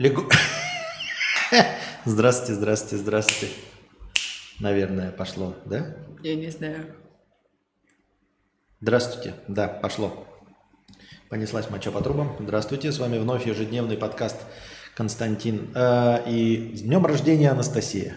[0.00, 0.22] Легу...
[2.06, 3.54] Здравствуйте, здравствуйте, здравствуйте.
[4.58, 5.94] Наверное, пошло, да?
[6.22, 6.96] Я не знаю.
[8.80, 9.34] Здравствуйте.
[9.46, 10.26] Да, пошло.
[11.28, 12.34] Понеслась моча по трубам.
[12.40, 14.38] Здравствуйте, с вами вновь ежедневный подкаст
[14.94, 15.70] Константин.
[15.74, 18.16] Э, и с днем рождения Анастасия.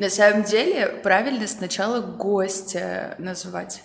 [0.00, 3.84] На самом деле, правильно сначала гостя называть.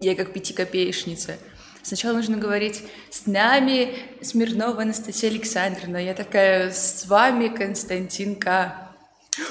[0.00, 1.36] Я как пятикопеечница.
[1.82, 5.96] Сначала нужно говорить «С нами Смирнова Анастасия Александровна».
[5.96, 8.90] Я такая «С вами Константин К».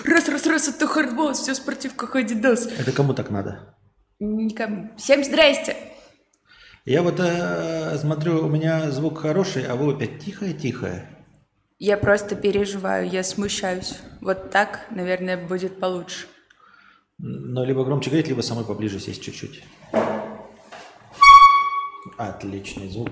[0.06, 2.68] Раз, раз, раз, это хардбол, все в спортивках Адидас.
[2.68, 3.76] Это кому так надо?
[4.20, 4.92] Никому.
[4.98, 5.76] Всем здрасте.
[6.86, 11.08] Я вот э, смотрю, у меня звук хороший, а вы опять тихое-тихое.
[11.80, 13.98] Я просто переживаю, я смущаюсь.
[14.22, 16.28] Вот так, наверное, будет получше.
[17.18, 19.64] Но либо громче говорить, либо самой поближе сесть чуть-чуть.
[22.30, 23.10] Отличный звук.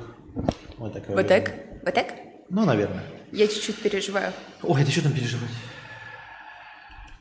[0.78, 1.52] Вот, такой вот так?
[1.84, 2.14] Вот так?
[2.50, 3.04] Ну, наверное.
[3.32, 4.32] Я чуть-чуть переживаю.
[4.62, 5.50] Ой, ты что там переживать?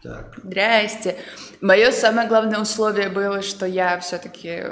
[0.02, 0.38] Так.
[0.44, 1.16] Здрасте.
[1.62, 4.64] Мое самое главное условие было, что я все-таки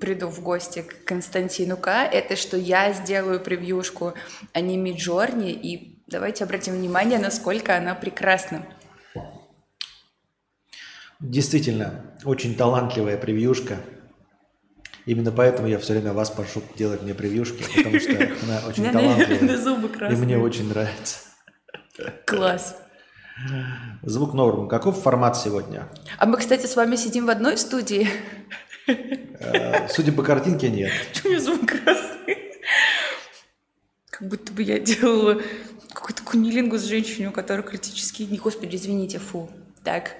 [0.00, 2.04] приду в гости к Константину К.
[2.04, 4.14] Это что я сделаю превьюшку
[4.52, 8.64] аниме Джорни, и давайте обратим внимание, насколько она прекрасна.
[11.18, 13.78] Действительно, очень талантливая превьюшка.
[15.06, 20.10] Именно поэтому я все время вас прошу делать мне превьюшки, потому что она очень талантливая.
[20.10, 21.18] И мне очень нравится.
[22.26, 22.76] Класс.
[24.02, 24.68] Звук норм.
[24.68, 25.88] Каков формат сегодня?
[26.18, 28.08] А мы, кстати, с вами сидим в одной студии.
[28.86, 30.92] Э, судя по картинке, нет.
[31.12, 32.36] Почему у меня звук красный?
[34.10, 35.40] Как будто бы я делала
[35.92, 38.24] какой-то кунилингу с женщиной, у которой критически...
[38.24, 39.50] Не, господи, извините, фу.
[39.82, 40.16] Так.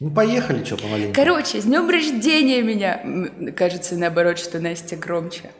[0.00, 1.14] Ну, поехали, что, помаленьку.
[1.14, 3.52] Короче, с днем рождения меня.
[3.52, 5.50] Кажется, наоборот, что Настя громче.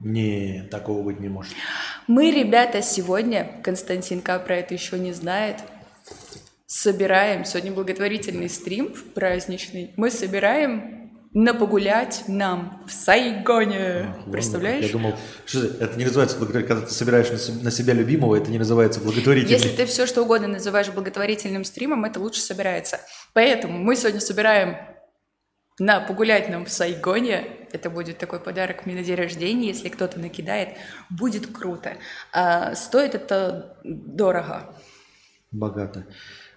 [0.00, 1.54] Не, такого быть не может.
[2.06, 4.38] Мы, ребята, сегодня, Константин К.
[4.40, 5.60] про это еще не знает,
[6.66, 14.14] собираем, сегодня благотворительный стрим праздничный, мы собираем на погулять нам в Сайгоне.
[14.18, 14.86] Ах, Представляешь?
[14.86, 15.14] Я думал,
[15.44, 17.28] что это не называется благотворительным, когда ты собираешь
[17.62, 19.60] на себя любимого, это не называется благотворительным.
[19.60, 23.00] Если ты все что угодно называешь благотворительным стримом, это лучше собирается.
[23.34, 24.76] Поэтому мы сегодня собираем
[25.78, 27.68] на погулять нам в Сайгоне.
[27.72, 30.70] Это будет такой подарок мне на день рождения, если кто-то накидает.
[31.10, 31.96] Будет круто.
[32.32, 34.74] А, стоит это дорого.
[35.50, 36.06] Богато.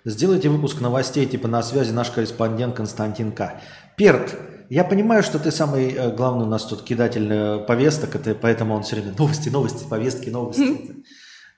[0.06, 3.62] Сделайте выпуск новостей, типа на связи наш корреспондент Константин К.
[3.98, 4.38] Перт,
[4.70, 8.76] я понимаю, что ты самый э, главный у нас тут кидатель э, повесток, это, поэтому
[8.76, 11.04] он все время новости, новости, повестки, новости.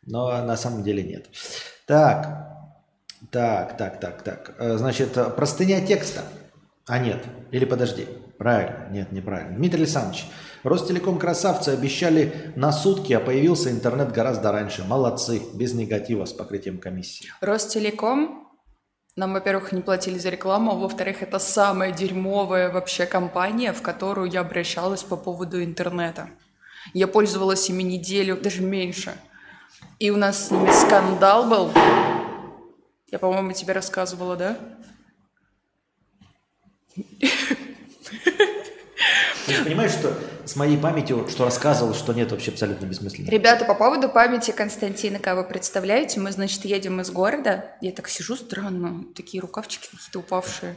[0.06, 1.30] Но на самом деле нет.
[1.86, 2.48] Так,
[3.30, 4.56] так, так, так, так.
[4.60, 6.22] Э, значит, простыня текста.
[6.88, 8.08] А нет, или подожди,
[8.38, 9.56] правильно, нет, неправильно.
[9.56, 10.26] Дмитрий Александрович,
[10.64, 14.84] Ростелеком красавцы обещали на сутки, а появился интернет гораздо раньше.
[14.84, 17.28] Молодцы, без негатива с покрытием комиссии.
[17.42, 18.41] Ростелеком
[19.16, 24.32] нам, во-первых, не платили за рекламу, а во-вторых, это самая дерьмовая вообще компания, в которую
[24.32, 26.30] я обращалась по поводу интернета.
[26.94, 29.14] Я пользовалась ими неделю, даже меньше.
[30.00, 31.72] И у нас с ними скандал был.
[33.12, 34.58] Я, по-моему, тебе рассказывала, да?
[39.46, 40.18] Ты понимаешь, что
[40.52, 43.30] с моей памятью, что рассказывал, что нет, вообще абсолютно бессмысленно.
[43.30, 47.78] Ребята, по поводу памяти Константина, вы представляете, мы, значит, едем из города.
[47.80, 50.76] Я так сижу странно, такие рукавчики какие-то упавшие.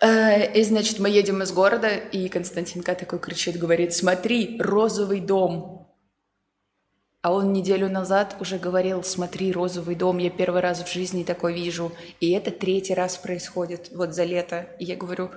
[0.00, 5.88] Э, и, значит, мы едем из города, и Константинка такой кричит, говорит, смотри, розовый дом.
[7.22, 11.54] А он неделю назад уже говорил, смотри, розовый дом, я первый раз в жизни такой
[11.54, 11.92] вижу.
[12.20, 14.66] И это третий раз происходит вот за лето.
[14.80, 15.30] И я говорю,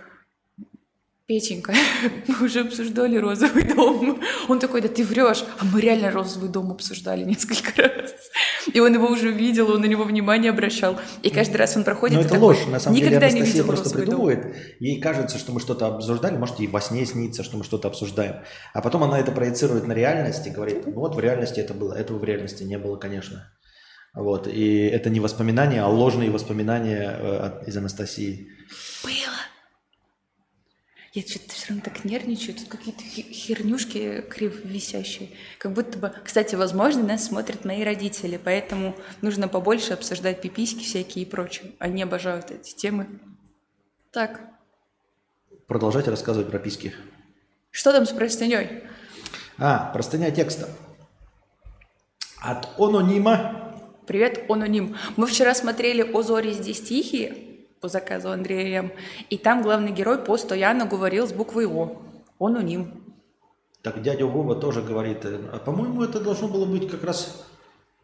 [1.27, 1.73] Петенька,
[2.27, 4.21] мы уже обсуждали розовый дом.
[4.47, 5.43] Он такой, да ты врешь.
[5.59, 8.13] А мы реально розовый дом обсуждали несколько раз.
[8.73, 10.97] И он его уже видел, он на него внимание обращал.
[11.23, 13.41] И каждый раз он проходит Но это такой, ложь, на самом никогда деле.
[13.41, 14.41] Анастасия не видел просто придумывает.
[14.41, 14.53] Дом.
[14.79, 18.37] Ей кажется, что мы что-то обсуждали, может, ей во сне снится, что мы что-то обсуждаем.
[18.73, 21.93] А потом она это проецирует на реальность и говорит, ну вот в реальности это было,
[21.93, 23.51] этого в реальности не было, конечно.
[24.13, 24.47] Вот.
[24.47, 28.47] И это не воспоминания, а ложные воспоминания э, из Анастасии.
[29.03, 29.56] Было.
[31.17, 32.55] Я что-то все равно так нервничаю.
[32.55, 35.31] Тут какие-то хернюшки криво висящие.
[35.57, 36.13] Как будто бы...
[36.23, 41.71] Кстати, возможно, нас смотрят мои родители, поэтому нужно побольше обсуждать пиписьки всякие и прочее.
[41.79, 43.07] Они обожают эти темы.
[44.11, 44.41] Так.
[45.65, 46.93] Продолжайте рассказывать про письки.
[47.71, 48.83] Что там с простыней?
[49.57, 50.69] А, простыня текста.
[52.39, 53.81] От анонима.
[54.05, 54.95] Привет, аноним.
[55.15, 57.46] Мы вчера смотрели «О зори здесь тихие»,
[57.81, 58.91] по заказу Андрея М.
[59.29, 61.97] И там главный герой постоянно говорил с буквой О.
[62.39, 63.03] Он у ним.
[63.81, 67.45] Так дядя Вова тоже говорит, э, а, по-моему, это должно было быть как раз...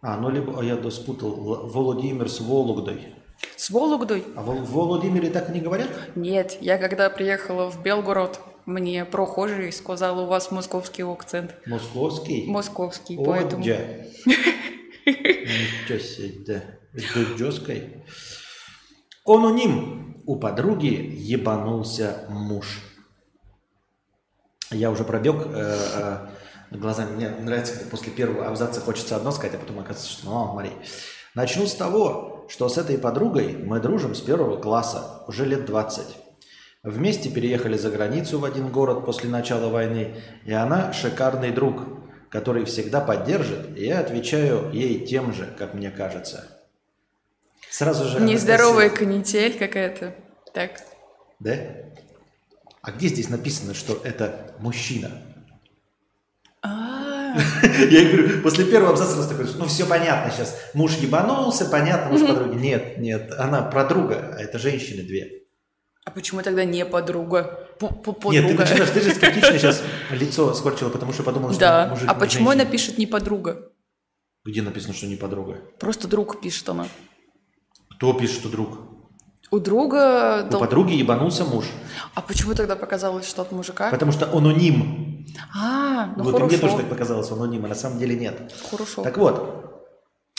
[0.01, 3.15] А, ну либо а я спутал, Владимир с Вологдой.
[3.55, 4.23] С Вологдой?
[4.35, 5.89] А в, Володимире так не говорят?
[6.15, 11.55] Нет, я когда приехала в Белгород, мне прохожий сказал, у вас московский акцент.
[11.65, 12.45] Московский?
[12.47, 13.63] Московский, О, поэтому...
[15.05, 16.61] Ничего себе, да.
[16.93, 17.15] С
[19.25, 20.21] Аноним.
[20.25, 22.81] У подруги ебанулся муж.
[24.69, 25.77] Я уже пробег э,
[26.71, 27.15] э, глазами.
[27.15, 30.71] Мне нравится, когда после первого абзаца хочется одно сказать, а потом оказывается, что ну, смотри.
[31.35, 36.05] Начну с того, что с этой подругой мы дружим с первого класса уже лет 20.
[36.83, 40.15] Вместе переехали за границу в один город после начала войны,
[40.45, 41.81] и она шикарный друг,
[42.29, 46.52] который всегда поддержит, и я отвечаю ей тем же, как мне кажется.
[47.73, 48.19] Сразу же...
[48.21, 50.13] Нездоровая канитель какая-то.
[50.53, 50.79] Так.
[51.39, 51.57] Да?
[52.83, 55.09] А где здесь написано, что это мужчина?
[56.61, 57.33] А,
[57.89, 60.55] Я говорю, после первого абзаца раз такой, ну все понятно сейчас.
[60.75, 62.59] Муж ебанулся, понятно, муж подруги.
[62.59, 65.41] Нет, нет, она про друга, а это женщины две.
[66.05, 67.67] а почему тогда не подруга?
[67.79, 68.63] П- п- Нет, ты Подруга.
[68.69, 69.81] начинаешь, ты же скептично сейчас
[70.11, 71.87] лицо скорчила, потому что подумала, что Да.
[71.87, 73.71] мужик А почему она пишет не подруга?
[74.45, 75.57] Где написано, что не подруга?
[75.79, 76.87] Просто друг пишет она.
[78.03, 78.79] Кто пишет, что друг?
[79.49, 80.43] У друга...
[80.45, 81.63] У дол- подруги ебанулся муж.
[82.15, 83.89] А почему тогда показалось, что от мужика?
[83.91, 85.25] Потому что аноним.
[85.55, 86.77] А, ну вот и мне тоже хорошо.
[86.79, 88.53] так показалось, аноним, а на самом деле нет.
[88.69, 89.03] Хорошо.
[89.03, 89.87] Так вот,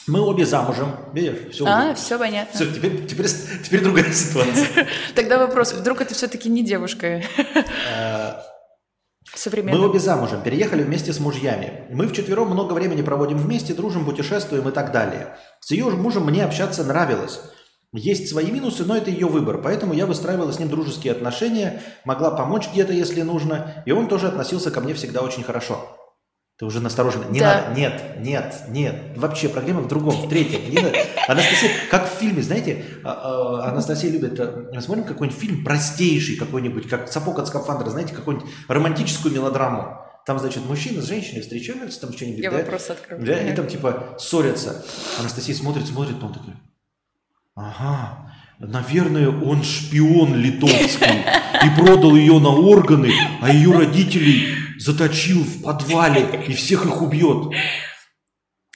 [0.07, 0.89] мы обе замужем.
[1.15, 1.65] Видишь, все.
[1.67, 2.55] А, все понятно.
[2.55, 3.29] Все, теперь, теперь,
[3.65, 4.87] теперь другая ситуация.
[5.15, 7.23] Тогда вопрос, вдруг это все-таки не девушка
[7.89, 8.33] Э,
[9.33, 9.89] Мы современная?
[9.89, 11.87] обе замужем, переехали вместе с мужьями.
[11.91, 15.39] Мы вчетвером много времени проводим вместе, дружим, путешествуем и так далее.
[15.61, 17.41] С ее же мужем мне общаться нравилось.
[17.97, 22.33] Есть свои минусы, но это ее выбор, поэтому я выстраивала с ним дружеские отношения, могла
[22.33, 25.97] помочь где-то, если нужно, и он тоже относился ко мне всегда очень хорошо.
[26.59, 27.25] Ты уже насторожена.
[27.31, 27.63] Не Да.
[27.69, 27.81] надо.
[27.81, 28.97] Нет, нет, нет.
[29.17, 30.69] Вообще проблема в другом, в третьем.
[30.71, 30.99] Не надо.
[31.29, 36.89] Анастасия, как в фильме, знаете, а, а, Анастасия любит, э, смотрим какой-нибудь фильм простейший какой-нибудь,
[36.89, 39.99] как «Сапог от скафандра», знаете, какую-нибудь романтическую мелодраму.
[40.27, 42.59] Там, значит, мужчина с женщиной встречаются, там что-нибудь, Я да?
[42.59, 43.25] вопрос открою.
[43.25, 44.85] Да, и там типа ссорятся.
[45.19, 46.55] Анастасия смотрит, смотрит, он такой,
[47.55, 51.25] ага, наверное, он шпион литовский
[51.65, 57.55] и продал ее на органы, а ее родителей заточил в подвале и всех их убьет.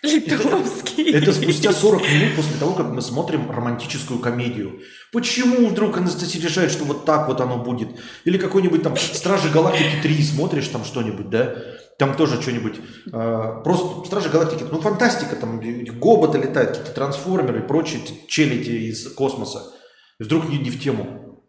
[0.02, 1.10] Литовский.
[1.10, 4.80] Это спустя 40 минут после того, как мы смотрим романтическую комедию.
[5.12, 7.88] Почему вдруг Анастасия решает, что вот так вот оно будет?
[8.24, 11.56] Или какой-нибудь там «Стражи Галактики 3» смотришь там что-нибудь, да?
[11.98, 12.76] Там тоже что-нибудь.
[13.12, 15.60] э, просто «Стражи Галактики», ну фантастика, там
[15.98, 19.74] гоботы летают, какие-то трансформеры и прочие челяди из космоса.
[20.20, 21.44] И вдруг не, не в тему.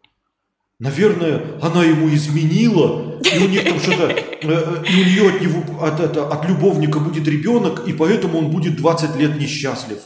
[0.79, 5.41] Наверное, она ему изменила, и у них там что-то, э, э, и у нее от
[5.41, 9.99] него, от, это, от любовника будет ребенок, и поэтому он будет 20 лет несчастлив.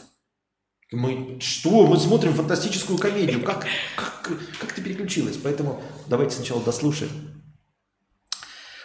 [0.92, 1.86] Мы что?
[1.86, 3.42] Мы смотрим фантастическую комедию.
[3.42, 5.38] Как, как, как ты переключилась?
[5.42, 7.10] Поэтому давайте сначала дослушаем.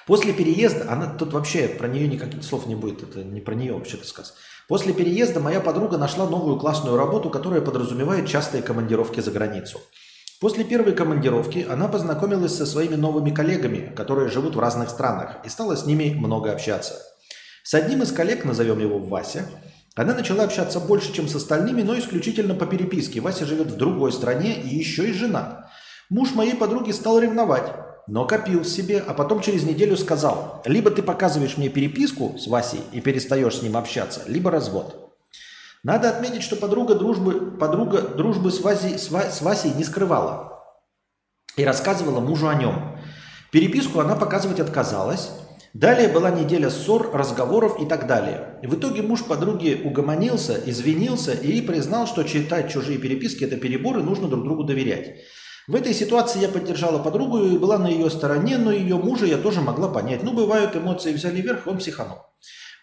[0.09, 3.75] После переезда, она тут вообще про нее никаких слов не будет, это не про нее
[3.75, 4.33] вообще-то сказ.
[4.67, 9.79] После переезда моя подруга нашла новую классную работу, которая подразумевает частые командировки за границу.
[10.41, 15.49] После первой командировки она познакомилась со своими новыми коллегами, которые живут в разных странах, и
[15.49, 16.95] стала с ними много общаться.
[17.61, 19.45] С одним из коллег, назовем его Вася,
[19.93, 23.21] она начала общаться больше, чем с остальными, но исключительно по переписке.
[23.21, 25.69] Вася живет в другой стране и еще и женат.
[26.09, 27.71] Муж моей подруги стал ревновать,
[28.09, 32.81] но копил себе, а потом через неделю сказал, либо ты показываешь мне переписку с Васей
[32.91, 35.13] и перестаешь с ним общаться, либо развод.
[35.83, 40.63] Надо отметить, что подруга дружбы, подруга дружбы с, Васей, с, Ва- с Васей не скрывала
[41.55, 42.97] и рассказывала мужу о нем.
[43.51, 45.29] Переписку она показывать отказалась.
[45.75, 48.59] Далее была неделя ссор, разговоров и так далее.
[48.63, 54.03] В итоге муж подруги угомонился, извинился и признал, что читать чужие переписки– это перебор и
[54.03, 55.19] нужно друг другу доверять.
[55.69, 59.37] В этой ситуации я поддержала подругу и была на ее стороне, но ее мужа я
[59.37, 60.23] тоже могла понять.
[60.23, 62.17] Ну, бывают, эмоции взяли верх, он психанул.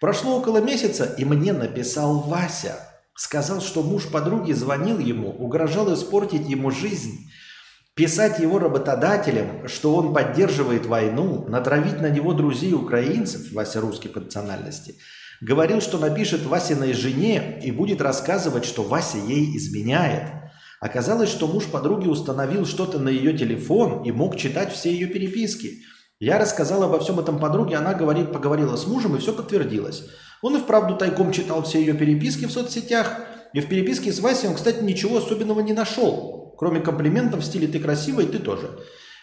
[0.00, 2.76] Прошло около месяца, и мне написал Вася.
[3.16, 7.28] Сказал, что муж подруги звонил ему, угрожал испортить ему жизнь,
[7.94, 14.20] писать его работодателям, что он поддерживает войну, натравить на него друзей украинцев, Вася русский по
[14.20, 14.94] национальности,
[15.40, 20.45] говорил, что напишет Васиной жене и будет рассказывать, что Вася ей изменяет.
[20.80, 25.82] Оказалось, что муж подруги установил что-то на ее телефон и мог читать все ее переписки.
[26.18, 30.04] Я рассказал обо всем этом подруге, она говорит, поговорила с мужем, и все подтвердилось.
[30.42, 33.20] Он и вправду тайком читал все ее переписки в соцсетях,
[33.52, 37.66] и в переписке с Васей он, кстати, ничего особенного не нашел, кроме комплиментов в стиле
[37.68, 38.78] «ты красивая, ты тоже».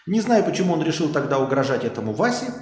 [0.06, 2.52] Не знаю, почему он решил тогда угрожать этому Васе.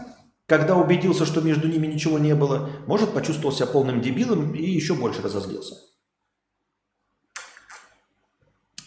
[0.46, 4.94] когда убедился, что между ними ничего не было, может, почувствовал себя полным дебилом и еще
[4.94, 5.74] больше разозлился.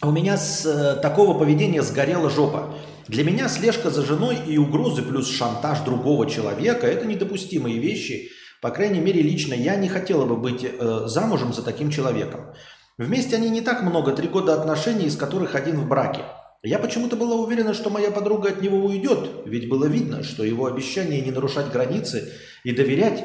[0.06, 2.72] У меня с э, такого поведения сгорела жопа.
[3.08, 8.28] Для меня слежка за женой и угрозы плюс шантаж другого человека– это недопустимые вещи.
[8.62, 12.52] По крайней мере, лично я не хотела бы быть э, замужем за таким человеком.
[12.98, 16.20] Вместе они не так много, три года отношений, из которых один в браке.
[16.62, 20.66] Я почему-то была уверена, что моя подруга от него уйдет, ведь было видно, что его
[20.66, 22.32] обещание не нарушать границы
[22.62, 23.24] и доверять,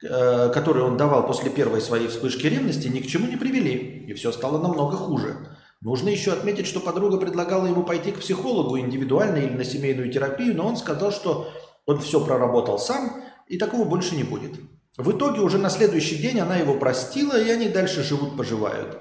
[0.00, 4.12] э, которые он давал после первой своей вспышки ревности, ни к чему не привели, и
[4.12, 5.34] все стало намного хуже.
[5.82, 10.54] Нужно еще отметить, что подруга предлагала ему пойти к психологу индивидуально или на семейную терапию,
[10.54, 11.48] но он сказал, что
[11.86, 14.60] он все проработал сам, и такого больше не будет.
[14.98, 18.98] В итоге уже на следующий день она его простила, и они дальше живут-поживают.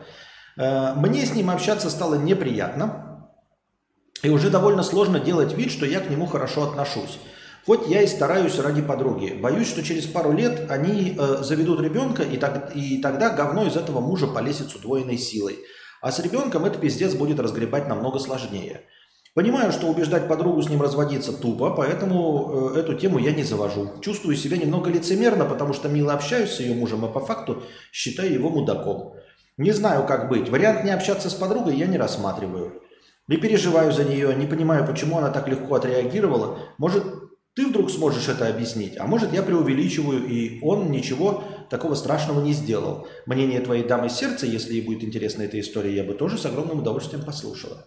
[0.55, 3.29] Э, мне с ним общаться стало неприятно,
[4.23, 7.19] и уже довольно сложно делать вид, что я к нему хорошо отношусь.
[7.65, 9.37] Хоть я и стараюсь ради подруги.
[9.39, 13.75] Боюсь, что через пару лет они э, заведут ребенка, и, так, и тогда говно из
[13.75, 15.59] этого мужа полезет с удвоенной силой.
[16.01, 18.81] А с ребенком это пиздец будет разгребать намного сложнее.
[19.35, 23.91] Понимаю, что убеждать подругу с ним разводиться тупо, поэтому э, эту тему я не завожу.
[24.01, 28.33] Чувствую себя немного лицемерно, потому что мило общаюсь с ее мужем, а по факту считаю
[28.33, 29.13] его мудаком.
[29.57, 30.49] Не знаю, как быть.
[30.49, 32.81] Вариант не общаться с подругой я не рассматриваю.
[33.27, 36.59] Не переживаю за нее, не понимаю, почему она так легко отреагировала.
[36.79, 37.03] Может,
[37.55, 42.53] ты вдруг сможешь это объяснить, а может, я преувеличиваю, и он ничего такого страшного не
[42.53, 43.07] сделал.
[43.25, 46.79] Мнение твоей дамы сердца, если ей будет интересна эта история, я бы тоже с огромным
[46.79, 47.85] удовольствием послушала.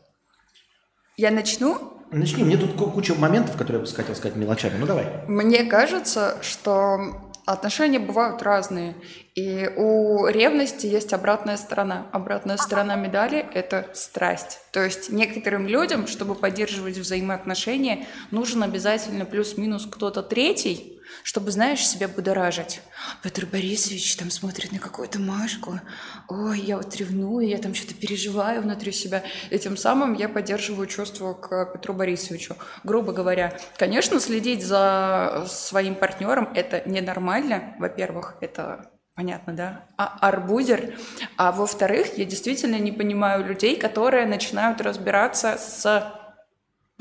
[1.16, 1.94] Я начну?
[2.10, 2.44] Начни.
[2.44, 4.76] Мне тут куча моментов, которые я бы хотел сказать мелочами.
[4.78, 5.06] Ну, давай.
[5.26, 8.94] Мне кажется, что отношения бывают разные.
[9.34, 12.06] И у ревности есть обратная сторона.
[12.12, 14.60] Обратная сторона медали– это страсть.
[14.72, 22.08] То есть некоторым людям, чтобы поддерживать взаимоотношения, нужен обязательно плюс-минус кто-то третий, чтобы, знаешь, себя
[22.08, 22.80] будоражить.
[23.22, 25.80] Петр Борисович там смотрит на какую-то Машку.
[26.28, 29.22] Ой, я вот ревную, я там что-то переживаю внутри себя.
[29.50, 32.56] И тем самым я поддерживаю чувство к Петру Борисовичу.
[32.84, 37.74] Грубо говоря, конечно, следить за своим партнером– это ненормально.
[37.78, 39.88] Во-первых, это Понятно, да?
[39.98, 40.94] А арбузер.
[41.36, 46.21] А во-вторых, я действительно не понимаю людей, которые начинают разбираться с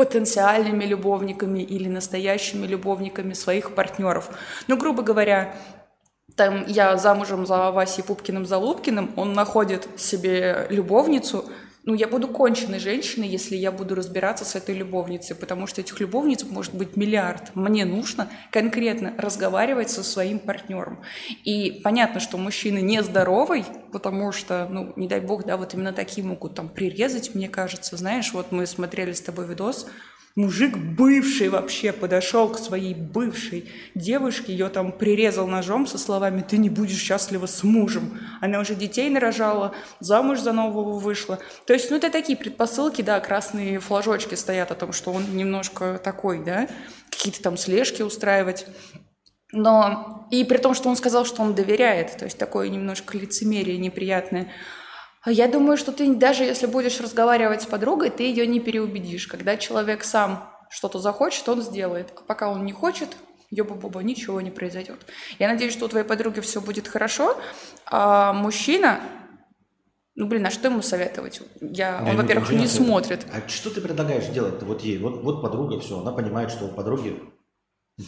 [0.01, 4.31] потенциальными любовниками или настоящими любовниками своих партнеров.
[4.67, 5.53] Ну, грубо говоря,
[6.35, 11.45] там я замужем за Васей Пупкиным Залупкиным, он находит себе любовницу,
[11.83, 15.99] ну, я буду конченной женщиной, если я буду разбираться с этой любовницей, потому что этих
[15.99, 17.55] любовниц может быть миллиард.
[17.55, 21.01] Мне нужно конкретно разговаривать со своим партнером.
[21.43, 26.25] И понятно, что мужчина нездоровый, потому что, ну, не дай бог, да, вот именно такие
[26.25, 27.97] могут там прирезать, мне кажется.
[27.97, 29.87] Знаешь, вот мы смотрели с тобой видос,
[30.35, 36.57] Мужик бывший вообще подошел к своей бывшей девушке, ее там прирезал ножом со словами «ты
[36.57, 38.17] не будешь счастлива с мужем».
[38.39, 41.39] Она уже детей нарожала, замуж за нового вышла.
[41.65, 45.99] То есть, ну, это такие предпосылки, да, красные флажочки стоят о том, что он немножко
[46.01, 46.69] такой, да,
[47.09, 48.67] какие-то там слежки устраивать.
[49.51, 53.77] Но и при том, что он сказал, что он доверяет, то есть такое немножко лицемерие
[53.77, 54.47] неприятное–
[55.29, 59.27] я думаю, что ты даже если будешь разговаривать с подругой, ты ее не переубедишь.
[59.27, 62.11] Когда человек сам что-то захочет, он сделает.
[62.15, 63.09] А пока он не хочет,
[63.51, 65.05] ёба-боба, ничего не произойдет.
[65.37, 67.37] Я надеюсь, что у твоей подруги все будет хорошо.
[67.85, 68.99] А мужчина,
[70.15, 71.41] ну, блин, а что ему советовать?
[71.59, 73.25] Я, он, во-первых, не смотрит.
[73.31, 74.97] А что ты предлагаешь делать-то вот ей?
[74.97, 77.21] Вот, вот подруга, все, она понимает, что у подруги,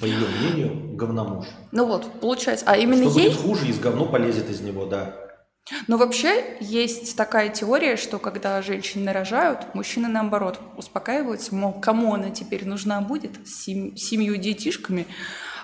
[0.01, 1.45] по ее мнению, говномуж.
[1.71, 2.65] Ну вот, получается.
[2.67, 3.29] А именно что ей...
[3.29, 5.22] будет хуже, из говно полезет из него, да.
[5.87, 12.31] Но вообще есть такая теория, что когда женщины рожают, мужчины наоборот успокаиваются, мол, кому она
[12.31, 15.07] теперь нужна будет с сем- семью детишками.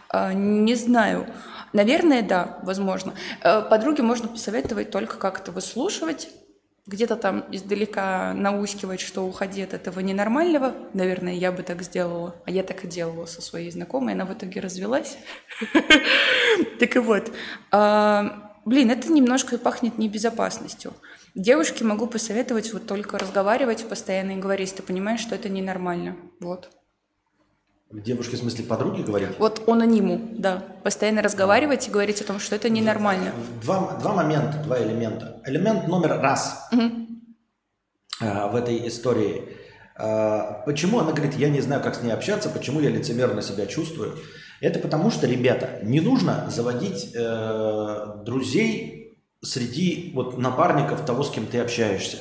[0.07, 1.27] А, не знаю.
[1.73, 3.13] Наверное, да, возможно.
[3.43, 6.29] Э, подруге можно посоветовать только как-то выслушивать,
[6.87, 10.73] где-то там издалека наускивать, что уходи от этого ненормального.
[10.93, 12.35] Наверное, я бы так сделала.
[12.45, 14.13] А я так и делала со своей знакомой.
[14.15, 15.17] Она в итоге развелась.
[16.79, 17.31] Так и вот.
[18.69, 20.93] Блин, это немножко пахнет небезопасностью.
[21.33, 26.17] Девушке могу посоветовать вот только разговаривать постоянно и говорить, ты понимаешь, что это ненормально.
[26.39, 26.69] Вот.
[27.91, 29.39] Девушке, в смысле, подруги говорят?
[29.39, 30.63] Вот он аниму, да.
[30.83, 33.31] Постоянно разговаривать и говорить о том, что это ненормально.
[33.63, 35.41] Два, два момента, два элемента.
[35.47, 37.07] Элемент номер раз угу.
[38.19, 39.49] в этой истории.
[39.95, 43.65] А, почему она говорит, я не знаю, как с ней общаться, почему я лицемерно себя
[43.65, 44.19] чувствую.
[44.61, 51.45] Это потому что, ребята, не нужно заводить э, друзей среди вот напарников того, с кем
[51.45, 52.17] ты общаешься.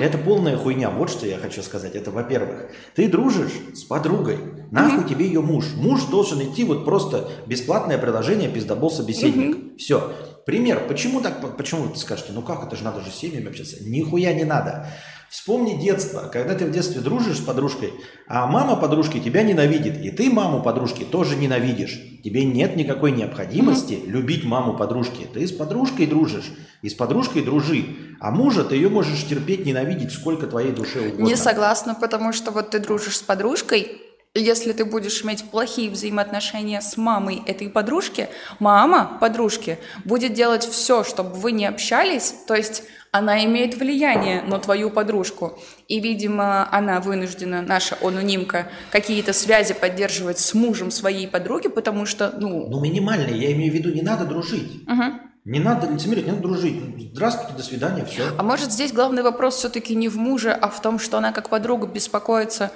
[0.00, 0.90] Это полная хуйня.
[0.90, 1.96] Вот что я хочу сказать.
[1.96, 4.38] Это, во-первых, ты дружишь с подругой.
[4.70, 5.66] Нахуй тебе ее муж.
[5.76, 9.76] Муж должен идти вот просто бесплатное приложение пиздобол собеседник.
[9.78, 10.12] Все.
[10.46, 10.86] Пример.
[10.86, 11.56] Почему так?
[11.56, 13.76] Почему ты скажете, ну как, это же надо же с семьями общаться.
[13.80, 14.88] Нихуя не надо.
[15.34, 17.92] Вспомни детство, когда ты в детстве дружишь с подружкой,
[18.28, 22.00] а мама подружки тебя ненавидит, и ты маму подружки тоже ненавидишь.
[22.22, 24.06] Тебе нет никакой необходимости mm-hmm.
[24.06, 25.26] любить маму подружки.
[25.34, 27.84] Ты с подружкой дружишь, и с подружкой дружи.
[28.20, 31.24] А мужа ты ее можешь терпеть, ненавидеть сколько твоей душе угодно.
[31.24, 34.00] Не согласна, потому что вот ты дружишь с подружкой,
[34.34, 38.28] если ты будешь иметь плохие взаимоотношения с мамой этой подружки,
[38.60, 42.84] мама подружки будет делать все, чтобы вы не общались, то есть
[43.14, 45.56] она имеет влияние на твою подружку.
[45.86, 52.34] И, видимо, она вынуждена, наша анонимка, какие-то связи поддерживать с мужем своей подруги, потому что,
[52.36, 52.66] ну...
[52.68, 54.82] Ну, минимальные, я имею в виду, не надо дружить.
[54.88, 55.04] Угу.
[55.44, 56.82] Не надо лицемерить, не надо дружить.
[57.12, 58.24] Здравствуйте, до свидания, все.
[58.36, 61.50] А может, здесь главный вопрос все-таки не в муже, а в том, что она как
[61.50, 62.72] подруга беспокоится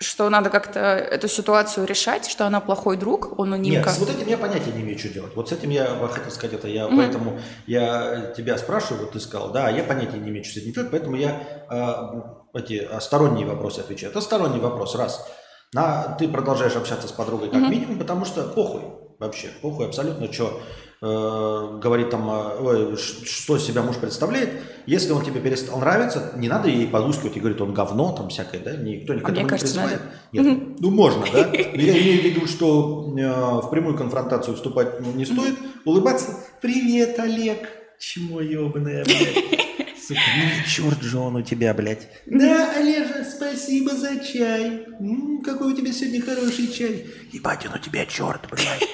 [0.00, 3.88] что надо как-то эту ситуацию решать, что она плохой друг, он анонимка.
[3.88, 5.34] Нет, с вот этим я понятия не имею, что делать.
[5.34, 6.96] Вот с этим я хотел сказать это, я mm-hmm.
[6.96, 10.72] поэтому я тебя спрашиваю, вот ты сказал, да, я понятия не имею, что с этим
[10.72, 14.12] делать, поэтому я э, эти сторонние вопросы отвечаю.
[14.12, 15.28] Это сторонний вопрос, раз.
[15.74, 17.70] На, ты продолжаешь общаться с подругой как mm-hmm.
[17.70, 20.60] минимум, потому что похуй вообще, похуй абсолютно, что
[21.00, 24.50] э, говорит там, э, что себя муж представляет.
[24.86, 28.60] Если он тебе перестал нравиться, не надо ей подускивать и говорить, он говно, там всякое,
[28.60, 30.00] да, никто никогда а не кажется, призывает.
[30.32, 31.50] Нет, mm ну можно, да.
[31.52, 36.36] Я имею в виду, что э, в прямую конфронтацию вступать не стоит, улыбаться.
[36.60, 37.68] Привет, Олег.
[37.98, 39.87] Чмо ебаное, блядь.
[40.08, 42.08] Сука, ну черт же он у тебя, блядь.
[42.24, 44.86] Да, Олежа, спасибо за чай.
[44.98, 47.06] М-м, какой у тебя сегодня хороший чай.
[47.30, 48.88] Ебать, он у тебя черт, блядь.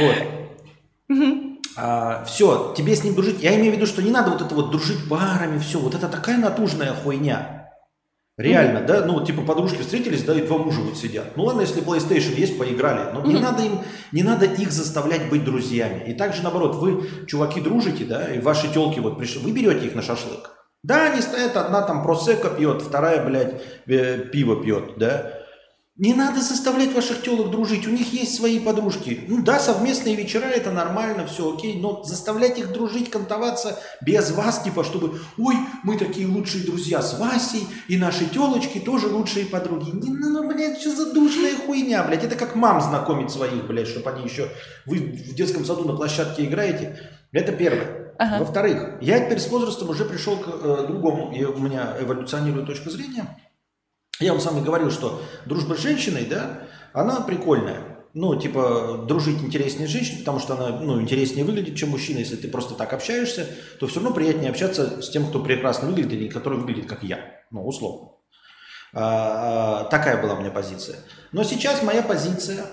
[1.08, 1.38] Вот.
[1.76, 3.40] А, все, тебе с ним дружить.
[3.40, 5.78] Я имею в виду, что не надо вот это вот дружить парами, все.
[5.78, 7.65] Вот это такая натужная хуйня.
[8.38, 8.86] Реально, mm-hmm.
[8.86, 11.36] да, ну типа подружки встретились, да, и два мужа вот сидят.
[11.36, 13.28] Ну ладно, если PlayStation есть, поиграли, но mm-hmm.
[13.28, 13.78] не надо им,
[14.12, 16.04] не надо их заставлять быть друзьями.
[16.06, 19.94] И также наоборот, вы, чуваки, дружите, да, и ваши телки вот пришли, вы берете их
[19.94, 20.50] на шашлык.
[20.82, 25.32] Да, они стоят, одна там просека пьет, вторая, блядь, э, пиво пьет, да.
[25.98, 29.24] Не надо заставлять ваших телок дружить, у них есть свои подружки.
[29.28, 34.62] Ну да, совместные вечера это нормально, все окей, но заставлять их дружить, кантоваться без вас,
[34.62, 39.88] типа, чтобы, ой, мы такие лучшие друзья с Васей, и наши телочки тоже лучшие подруги.
[39.88, 43.88] Не, ну, ну, блядь, что за душная хуйня, блядь, это как мам знакомить своих, блядь,
[43.88, 44.50] чтобы они еще,
[44.84, 46.98] вы в детском саду на площадке играете.
[47.32, 48.12] Это первое.
[48.18, 48.40] Ага.
[48.40, 52.90] Во-вторых, я теперь с возрастом уже пришел к э, другому, и у меня эволюционирует точка
[52.90, 53.38] зрения–
[54.20, 57.96] я вам с вами говорил, что дружба с женщиной, да, она прикольная.
[58.14, 62.18] Ну, типа, дружить интереснее с женщиной, потому что она, ну, интереснее выглядит, чем мужчина.
[62.18, 63.46] Если ты просто так общаешься,
[63.78, 67.18] то все равно приятнее общаться с тем, кто прекрасно выглядит, и который выглядит, как я.
[67.50, 68.12] Ну, условно.
[68.94, 70.96] А, а, такая была у меня позиция.
[71.32, 72.64] Но сейчас моя позиция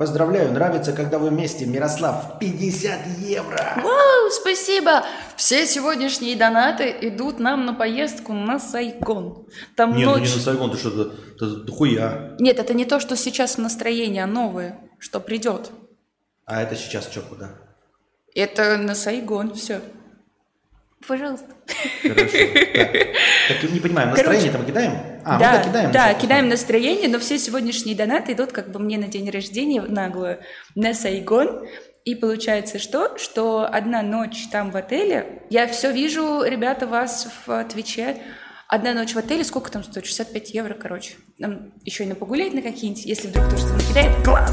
[0.00, 1.66] Поздравляю, нравится, когда вы вместе.
[1.66, 3.74] Мирослав, 50 евро.
[3.84, 5.04] Вау, спасибо.
[5.36, 9.46] Все сегодняшние донаты идут нам на поездку на Сайгон.
[9.76, 10.20] Там Нет, ночь...
[10.20, 12.34] ну не на Сайгон, ты что, это, это хуя.
[12.38, 15.70] Нет, это не то, что сейчас настроение, а новое, что придет.
[16.46, 17.50] А это сейчас что, куда?
[18.34, 19.82] Это на Сайгон, все.
[21.06, 21.46] Пожалуйста.
[22.02, 22.38] Хорошо.
[23.48, 24.92] Так, так не понимаю, настроение там кидаем?
[25.24, 25.92] А, да, мы кидаем.
[25.92, 30.40] Да, кидаем настроение, но все сегодняшние донаты идут как бы мне на день рождения наглую
[30.74, 31.66] на Сайгон.
[32.04, 33.16] И получается что?
[33.18, 38.16] Что одна ночь там в отеле, я все вижу, ребята, вас в Твиче,
[38.68, 40.06] одна ночь в отеле, сколько там стоит?
[40.06, 41.14] 65 евро, короче.
[41.38, 44.52] Нам еще и на погулять на какие-нибудь, если вдруг кто что накидает, класс!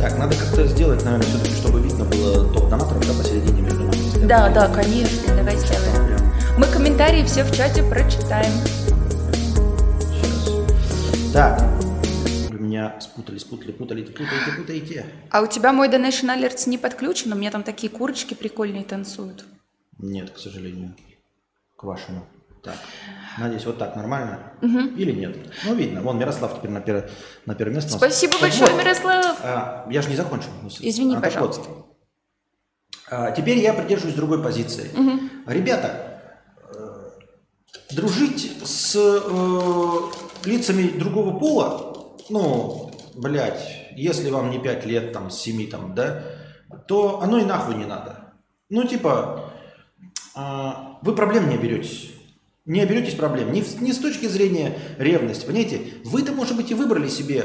[0.00, 3.81] Так, надо как-то сделать, наверное, все-таки, чтобы видно было топ-донаторов, да, посередине между.
[4.22, 6.32] Да, да, конечно, давай сделаем.
[6.56, 8.52] Мы комментарии все в чате прочитаем.
[10.00, 11.32] Сейчас.
[11.32, 11.62] Так,
[12.52, 15.06] меня спутали, спутали, путали, путаете, путаете.
[15.30, 17.32] А у тебя мой Donation Alerts не подключен?
[17.32, 19.44] У меня там такие курочки прикольные танцуют.
[19.98, 20.94] Нет, к сожалению.
[21.76, 22.24] К вашему.
[22.62, 22.76] Так,
[23.38, 24.38] надеюсь, вот так нормально?
[24.62, 24.78] Угу.
[24.96, 25.36] Или нет?
[25.64, 26.00] Ну, видно.
[26.00, 27.10] Вон Мирослав теперь на, пер...
[27.44, 27.90] на первом месте.
[27.90, 29.36] Спасибо так большое, вот, Мирослав.
[29.42, 30.50] А, я же не закончил.
[30.80, 31.68] Извини, а, пожалуйста.
[31.68, 31.91] Вот,
[33.36, 34.90] теперь я придерживаюсь другой позиции.
[34.96, 35.20] Угу.
[35.52, 36.22] Ребята,
[36.74, 45.30] э, дружить с э, лицами другого пола, ну, блядь, если вам не 5 лет, там,
[45.30, 46.22] с 7, там, да,
[46.88, 48.34] то оно и нахуй не надо.
[48.70, 49.52] Ну, типа,
[50.34, 50.70] э,
[51.02, 52.10] вы проблем не оберетесь.
[52.64, 53.52] Не оберетесь проблем.
[53.52, 55.44] Не, не с точки зрения ревности.
[55.44, 57.42] Понимаете, вы-то, может быть, и выбрали себе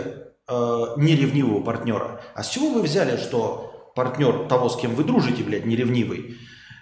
[0.48, 2.22] э, неревнивого партнера.
[2.36, 3.67] А с чего вы взяли, что
[3.98, 6.38] партнер того, с кем вы дружите, блядь, не ревнивый,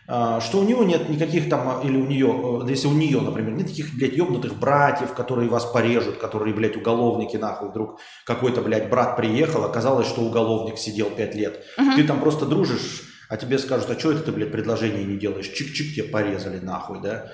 [0.07, 3.53] а, что у него нет никаких там, или у нее, э, если у нее, например,
[3.53, 8.89] нет таких, блядь, ебнутых братьев, которые вас порежут, которые, блядь, уголовники, нахуй, вдруг какой-то, блядь,
[8.89, 11.63] брат приехал, оказалось, что уголовник сидел пять лет.
[11.95, 15.47] Ты там просто дружишь, а тебе скажут, а что это ты, блядь, предложение не делаешь?
[15.47, 17.31] Чик-чик тебе порезали, нахуй, да?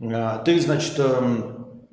[0.00, 1.88] А, Ты, значит, эм,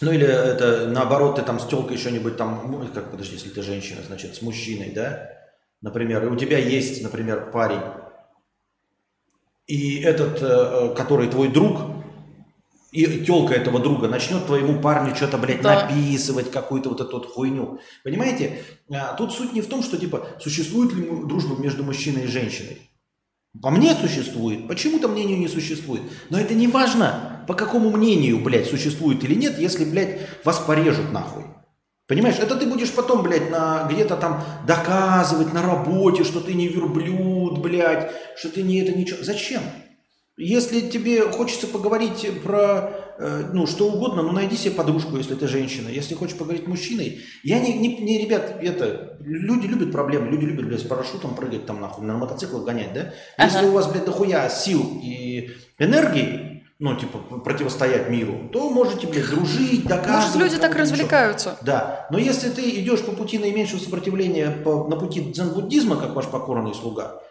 [0.00, 4.00] ну или это наоборот, ты там с телкой еще-нибудь там, как, подожди, если ты женщина,
[4.06, 5.41] значит, с мужчиной, да?
[5.82, 7.80] Например, и у тебя есть, например, парень,
[9.66, 11.80] и этот, э, э, который твой друг,
[12.92, 15.88] и телка этого друга начнет твоему парню что-то, блядь, Да.
[15.88, 17.80] написывать, какую-то вот эту вот хуйню.
[18.04, 18.62] Понимаете?
[18.90, 22.90] А, Тут суть не в том, что, типа, существует ли дружба между мужчиной и женщиной.
[23.60, 26.02] По мне существует, почему-то мнению не существует.
[26.30, 31.12] Но это не важно, по какому мнению, блядь, существует или нет, если, блядь, вас порежут
[31.12, 31.44] нахуй.
[32.08, 36.68] Понимаешь, это ты будешь потом, блядь, на, где-то там доказывать на работе, что ты не
[36.68, 39.22] верблюд, блядь, что ты не это, ничего.
[39.22, 39.62] Зачем?
[40.36, 45.46] Если тебе хочется поговорить про, э, ну, что угодно, ну, найди себе подружку, если ты
[45.46, 45.88] женщина.
[45.88, 47.20] Если хочешь поговорить с мужчиной.
[47.44, 51.66] Я не, не, не, ребят, это, люди любят проблемы, люди любят, блядь, с парашютом прыгать
[51.66, 53.12] там, нахуй, на мотоциклах гонять, да?
[53.38, 53.68] Если Ага.
[53.68, 59.84] у вас, блядь, дохуя сил и энергии, ну, типа, противостоять миру, то можете, блядь, дружить,
[59.86, 60.34] доказывать.
[60.34, 61.56] Может, люди так развлекаются.
[61.62, 66.26] Да, но если ты идешь по пути наименьшего сопротивления, по- на пути дзен-буддизма, как ваш
[66.26, 67.22] покорный слуга,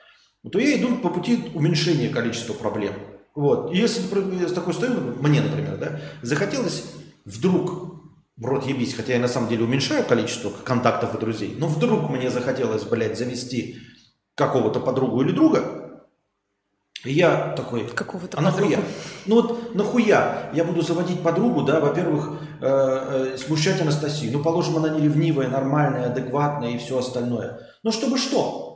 [0.49, 2.93] то я иду по пути уменьшения количества проблем.
[3.35, 3.73] Вот.
[3.73, 4.01] И если
[4.47, 6.85] с такой стою, мне, например, да, захотелось
[7.25, 7.95] вдруг
[8.37, 12.09] в рот ебись, хотя я на самом деле уменьшаю количество контактов и друзей, но вдруг
[12.09, 13.79] мне захотелось, блядь, завести
[14.35, 15.80] какого-то подругу или друга,
[17.03, 18.79] и я такой, Какого-то а нахуя?
[19.25, 24.31] Ну вот нахуя я буду заводить подругу, да, во-первых, э, э, смущать Анастасию.
[24.31, 27.59] Ну, положим, она не ревнивая, нормальная, адекватная и все остальное.
[27.83, 28.67] Но чтобы что?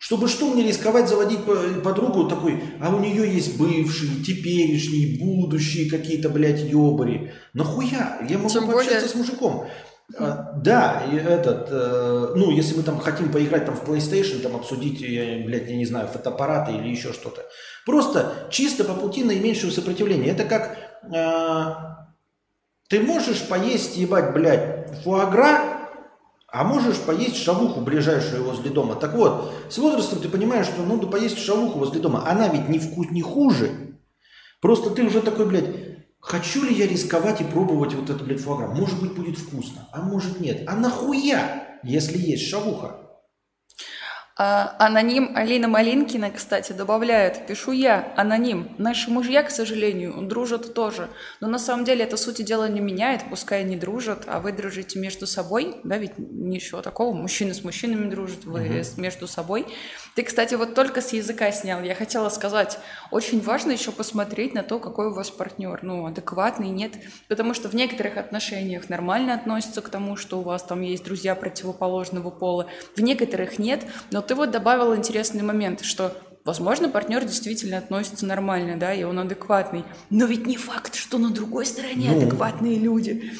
[0.00, 5.90] Чтобы что мне рисковать заводить по- подругу такой, а у нее есть бывшие, теперешние, будущие
[5.90, 7.32] какие-то, блядь, ебари.
[7.52, 8.18] Нахуя?
[8.28, 9.66] Я могу Тем пообщаться более- с мужиком.
[10.18, 14.56] А, да, и этот, э, ну, если мы там хотим поиграть там в PlayStation, там
[14.56, 17.44] обсудить, я, блядь, я не знаю, фотоаппараты или еще что-то.
[17.86, 20.30] Просто чисто по пути наименьшего сопротивления.
[20.30, 20.76] Это как
[21.14, 21.90] э,
[22.88, 25.80] ты можешь поесть, ебать, блядь, фуагра,
[26.48, 28.96] а можешь поесть шавуху ближайшую возле дома.
[28.96, 32.24] Так вот, с возрастом ты понимаешь, что надо поесть шавуху возле дома.
[32.26, 33.70] Она ведь не вкус не хуже.
[34.60, 35.89] Просто ты уже такой, блядь,
[36.20, 38.68] хочу ли я рисковать и пробовать вот это, блядь, фуагра?
[38.68, 40.62] Может быть, будет вкусно, а может нет.
[40.66, 42.96] А нахуя, если есть шавуха?
[44.42, 48.74] А, аноним Алина Малинкина, кстати, добавляет, пишу я, аноним.
[48.78, 51.10] Наши мужья, к сожалению, дружат тоже.
[51.40, 54.98] Но на самом деле это сути дела не меняет, пускай они дружат, а вы дружите
[54.98, 59.66] между собой, да, ведь ничего такого, мужчины с мужчинами дружат, вы с- между собой.
[60.14, 61.82] Ты, кстати, вот только с языка снял.
[61.82, 62.78] Я хотела сказать,
[63.10, 66.92] очень важно еще посмотреть на то, какой у вас партнер, ну, адекватный, нет.
[67.28, 71.34] Потому что в некоторых отношениях нормально относятся к тому, что у вас там есть друзья
[71.34, 73.84] противоположного пола, в некоторых нет.
[74.10, 79.18] Но ты вот добавил интересный момент, что Возможно, партнер действительно относится нормально, да, и он
[79.18, 79.84] адекватный.
[80.08, 82.16] Но ведь не факт, что на другой стороне Ну.
[82.16, 83.30] адекватные люди.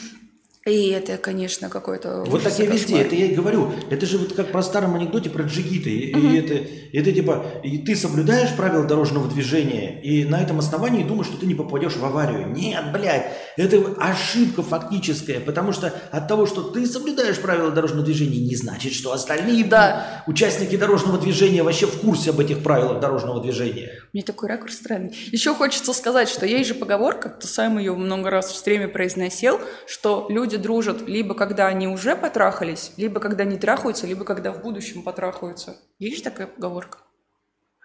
[0.67, 3.07] И это, конечно, какой-то Вот так я везде, кошмар.
[3.07, 3.73] это я и говорю.
[3.89, 5.89] Это же вот как про старом анекдоте про джигиты.
[5.89, 10.59] И, и это, и это типа, и ты соблюдаешь правила дорожного движения, и на этом
[10.59, 12.49] основании думаешь, что ты не попадешь в аварию.
[12.51, 18.39] Нет, блядь, это ошибка фактическая, потому что от того, что ты соблюдаешь правила дорожного движения,
[18.45, 20.23] не значит, что остальные Да.
[20.27, 23.93] участники дорожного движения вообще в курсе об этих правилах дорожного движения.
[24.13, 25.17] Мне такой ракурс странный.
[25.33, 29.59] Еще хочется сказать, что есть же поговорка, ты сам ее много раз в стриме произносил,
[29.87, 34.61] что люди дружат либо когда они уже потрахались, либо когда не трахаются, либо когда в
[34.63, 35.77] будущем потрахаются.
[35.99, 36.99] Есть же такая поговорка?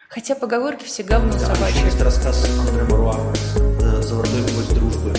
[0.10, 1.84] Хотя поговорки все говно собачье.
[1.84, 3.18] Есть рассказ Андре Баруа
[3.82, 5.12] э, «Золотой гвоздь дружбы».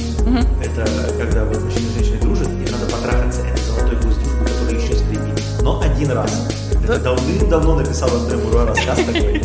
[0.64, 0.86] Это
[1.18, 3.42] когда вот мужчина и женщина дружат, и надо потрахаться.
[3.46, 5.62] Это золотой гвоздь дружбы, который еще скрипит.
[5.62, 6.48] Но один раз.
[6.84, 9.42] Это давным-давно написал Андре Баруа рассказ такой.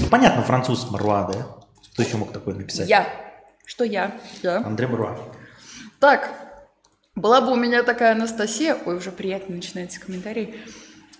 [0.00, 1.46] Ну, понятно, француз Маруа, да?
[1.92, 2.88] Кто еще мог такой написать?
[2.88, 3.06] Я.
[3.66, 4.18] Что я?
[4.42, 4.58] Я.
[4.58, 5.18] Андре Маруа.
[5.98, 6.30] Так,
[7.14, 10.54] была бы у меня такая Анастасия, ой, уже приятно начинается комментарий,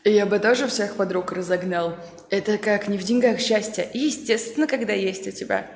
[0.05, 1.97] и я бы тоже всех подруг разогнал.
[2.31, 5.71] Это как не в деньгах счастье, и естественно, когда есть у тебя.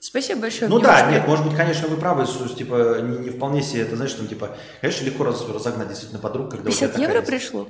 [0.00, 0.68] Спасибо большое.
[0.70, 3.96] Ну да, нет, может быть, конечно, вы правы, что типа не, не вполне себе это,
[3.96, 7.18] знаешь, там типа, конечно, легко раз- разогнать действительно подруг, когда у тебя 50 такая евро
[7.20, 7.28] есть.
[7.30, 7.68] пришло?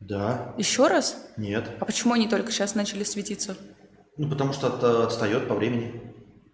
[0.00, 1.16] Да, Еще раз?
[1.36, 1.64] нет.
[1.78, 3.56] А почему они только сейчас начали светиться?
[4.16, 6.00] Ну, потому что от- отстает по времени.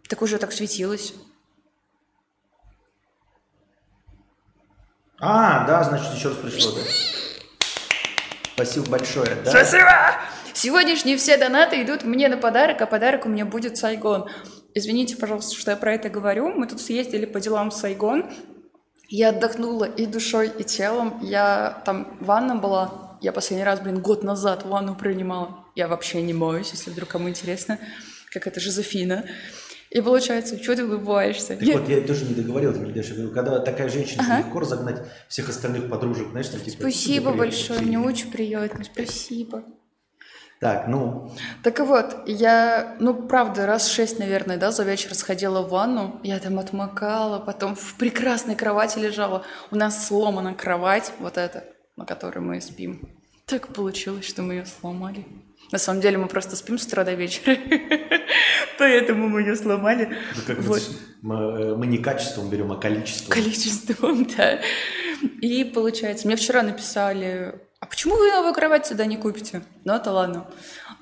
[0.09, 1.15] Так уже так светилось.
[5.19, 6.81] А, да, значит, еще раз пришло, да.
[8.55, 9.35] Спасибо большое.
[9.45, 9.51] Да?
[9.51, 9.91] Спасибо!
[10.55, 14.29] Сегодняшние все донаты идут мне на подарок, а подарок у меня будет Сайгон.
[14.75, 16.49] Извините, пожалуйста, что я про это говорю.
[16.49, 18.31] Мы тут съездили по делам в Сайгон.
[19.09, 21.19] Я отдохнула и душой, и телом.
[21.23, 23.19] Я там ванна была.
[23.21, 25.65] Я последний раз, блин, год назад ванну принимала.
[25.75, 27.79] Я вообще не моюсь, если вдруг кому интересно,
[28.31, 29.25] как это Жозефина.
[29.97, 31.57] И получается, что ты улыбаешься?
[31.57, 34.39] Так Я- вот, я тоже не договорил, ты мне дальше говорю, когда такая женщина, Ага.
[34.41, 36.77] легко разогнать всех остальных подружек, знаешь, там типа...
[36.81, 37.87] Спасибо «Привет, большое, привет».
[37.87, 39.63] мне очень приятно, спасибо.
[40.61, 41.33] Так, ну,
[41.63, 46.39] Так вот, я, ну, правда, раз шесть, наверное, да, за вечер сходила в ванну, я
[46.41, 49.45] там отмокала, потом в прекрасной кровати лежала.
[49.71, 51.65] У нас сломана кровать, вот эта,
[51.97, 53.09] на которой мы спим.
[53.47, 55.25] Так получилось, что мы ее сломали.
[55.73, 57.57] На самом деле мы просто спим с утра до вечера,
[58.79, 60.17] поэтому мы ее сломали.
[60.47, 60.77] ну,
[61.23, 63.31] мы, э, мы не качеством берем, а количеством.
[63.31, 64.61] количеством, да.
[65.41, 69.63] И получается, мне вчера написали, а почему вы новую кровать сюда не купите?
[69.85, 70.49] Ну, это ладно.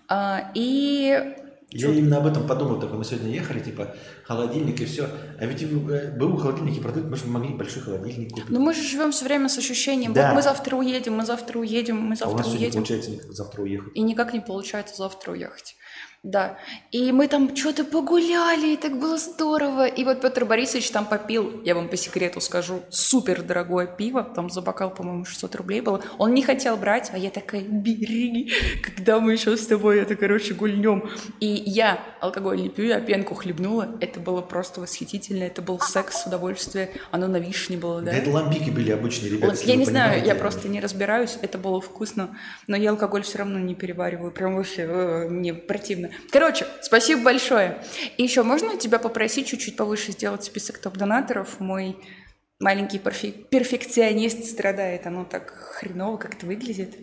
[0.08, 1.36] А, и
[1.74, 5.08] Я именно об этом подумал, только мы сегодня ехали, типа, холодильник и все.
[5.38, 8.48] А ведь э, БУ холодильники продают, мы же могли большой холодильник купить.
[8.48, 10.28] Ну мы же живем все время с ощущением, Да.
[10.28, 12.72] вот мы завтра уедем, мы завтра уедем, мы а у завтра нас уедем.
[12.74, 13.92] получается никак завтра уехать.
[13.94, 15.76] И никак не получается завтра уехать.
[16.24, 16.56] Да.
[16.90, 19.86] И мы там что-то погуляли, и так было здорово.
[19.86, 24.24] И вот Петр Борисович там попил, я вам по секрету скажу, супер дорогое пиво.
[24.24, 26.00] Там за бокал, по-моему, 600 рублей было.
[26.16, 28.50] Он не хотел брать, а я такая, бери,
[28.82, 31.10] когда мы еще с тобой это, короче, гульнем.
[31.40, 33.94] И я алкоголь не пью, я пенку хлебнула.
[34.00, 35.44] Это было просто восхитительно.
[35.44, 36.90] Это был секс, удовольствие.
[37.10, 38.16] Оно на вишне было, Да, да.
[38.16, 39.54] это ламбики были обычные ребята.
[39.54, 43.38] Вот я не знаю, я просто не разбираюсь, это было вкусно, но я алкоголь все
[43.38, 46.10] равно не перевариваю, прям вообще э, мне противно.
[46.30, 47.82] Короче, спасибо большое.
[48.16, 51.60] И еще можно тебя попросить чуть-чуть повыше сделать список топ-донаторов?
[51.60, 51.96] Мой
[52.60, 56.96] маленький перфе- перфекционист страдает, оно так хреново как-то выглядит.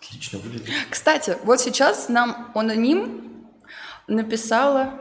[0.00, 0.68] Отлично выглядит.
[0.90, 3.46] Кстати, вот сейчас нам аноним
[4.06, 5.00] написала,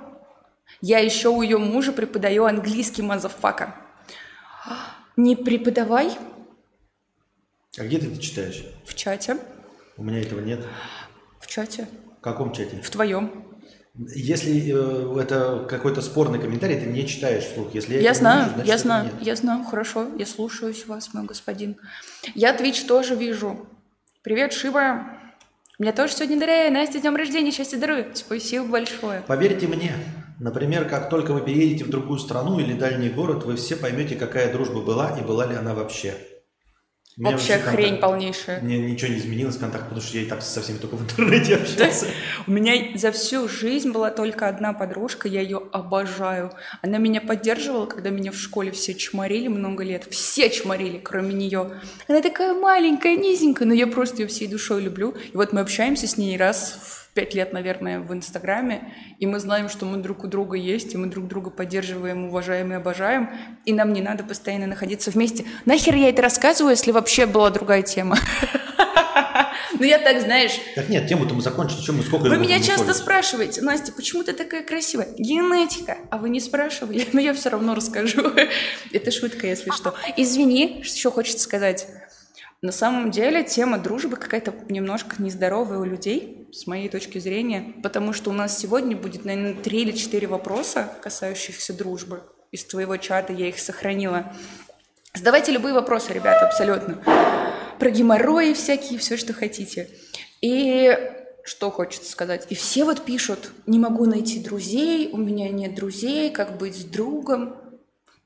[0.81, 3.75] я еще у ее мужа преподаю английский motherfucker.
[5.15, 6.11] Не преподавай
[7.77, 8.65] А где ты это читаешь?
[8.85, 9.37] в чате.
[9.97, 10.65] У меня этого нет.
[11.39, 11.87] В чате.
[12.23, 12.79] В каком чате?
[12.81, 13.43] В твоем.
[14.15, 17.73] Если э, это какой-то спорный комментарий, ты не читаешь вслух.
[17.73, 19.13] Если я, Я знаю, вижу, значит, я знаю, нет.
[19.19, 21.75] я знаю, хорошо, я слушаюсь вас, мой господин.
[22.33, 23.67] Я Twitch тоже вижу.
[24.21, 25.05] Привет, Шиба.
[25.79, 26.71] Мне тоже сегодня даря.
[26.71, 28.07] Настя, с днем рождения, счастья, здоровья.
[28.13, 29.21] Спасибо большое.
[29.27, 29.91] Поверьте мне,
[30.39, 34.49] например, как только вы переедете в другую страну или дальний город, вы все поймете, какая
[34.49, 36.15] дружба была и была ли она вообще.
[37.15, 38.61] Меня Вообще контакт- хрень полнейшая.
[38.61, 41.55] Мне ничего не изменилось контакт, потому что я и так со всеми только в интернете
[41.57, 42.07] общался.
[42.47, 46.51] У меня за всю жизнь была только одна подружка, я ее обожаю.
[46.81, 50.05] Она меня поддерживала, когда меня в школе все чморили много лет.
[50.09, 51.79] Все чморили, кроме нее.
[52.07, 55.13] Она такая маленькая, низенькая, но я просто ее всей душой люблю.
[55.33, 59.39] И вот мы общаемся с ней раз в пять лет, наверное, в Инстаграме, и мы
[59.39, 63.29] знаем, что мы друг у друга есть, и мы друг друга поддерживаем, уважаем и обожаем,
[63.65, 65.45] и нам не надо постоянно находиться вместе.
[65.65, 68.17] Нахер я это рассказываю, если вообще была другая тема?
[69.79, 71.81] Ну, я так, знаешь, Так нет, тему-то мы закончили.
[71.81, 72.95] Чем мы сколько вы меня часто уходить?
[72.95, 75.07] спрашиваете, Настя, почему ты такая красивая?
[75.17, 75.97] Генетика.
[76.09, 78.21] А вы не спрашиваете, но я все равно расскажу.
[78.93, 79.95] Это шутка, если что.
[80.15, 81.87] Извини, что хочется сказать.
[82.63, 88.13] На самом деле тема дружбы какая-то немножко нездоровая у людей, с моей точки зрения, потому
[88.13, 92.23] что у нас сегодня будет, наверное, три или четыре вопроса, касающихся дружбы.
[92.53, 94.33] Из твоего чата я их сохранила.
[95.13, 97.03] Задавайте любые вопросы, ребята, абсолютно.
[97.79, 99.89] Про геморрои всякие, все, что хотите.
[100.39, 100.97] И
[101.43, 102.47] что хочется сказать?
[102.49, 106.85] И все вот пишут, не могу найти друзей, у меня нет друзей, как быть с
[106.85, 107.57] другом.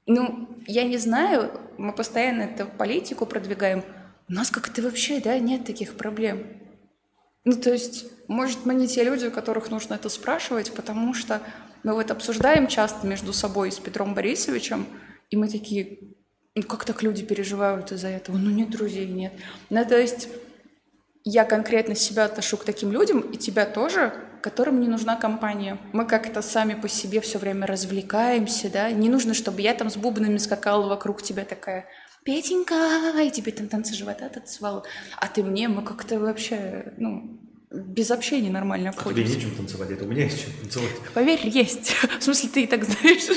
[0.06, 3.84] Ну, я не знаю, мы постоянно эту политику продвигаем.
[4.30, 6.46] У нас как-то вообще, да, нет таких проблем.
[7.46, 11.42] Ну, то есть, может, мы не те люди, у которых нужно это спрашивать, потому что
[11.84, 14.86] мы вот обсуждаем часто между собой с Петром Борисовичем,
[15.30, 16.00] и мы такие,
[16.56, 18.38] ну, как так люди переживают из-за этого?
[18.38, 19.32] Ну, нет друзей, нет.
[19.70, 20.28] Ну, то есть,
[21.24, 25.78] я конкретно себя отношу к таким людям, и тебя тоже, которым не нужна компания.
[25.94, 29.96] Мы как-то сами по себе все время развлекаемся, да, не нужно, чтобы я там с
[29.96, 31.86] бубнами скакала вокруг тебя такая,
[32.28, 34.84] Петенька, и тебе там танцы живота танцевала,
[35.16, 37.40] а ты мне, мы как-то вообще, ну,
[37.72, 39.36] без общения нормально А Тебе обходимся.
[39.36, 40.92] нечем танцевать, это у меня есть чем танцевать.
[41.13, 41.94] Поверь, есть.
[42.20, 43.28] В смысле, ты и так знаешь.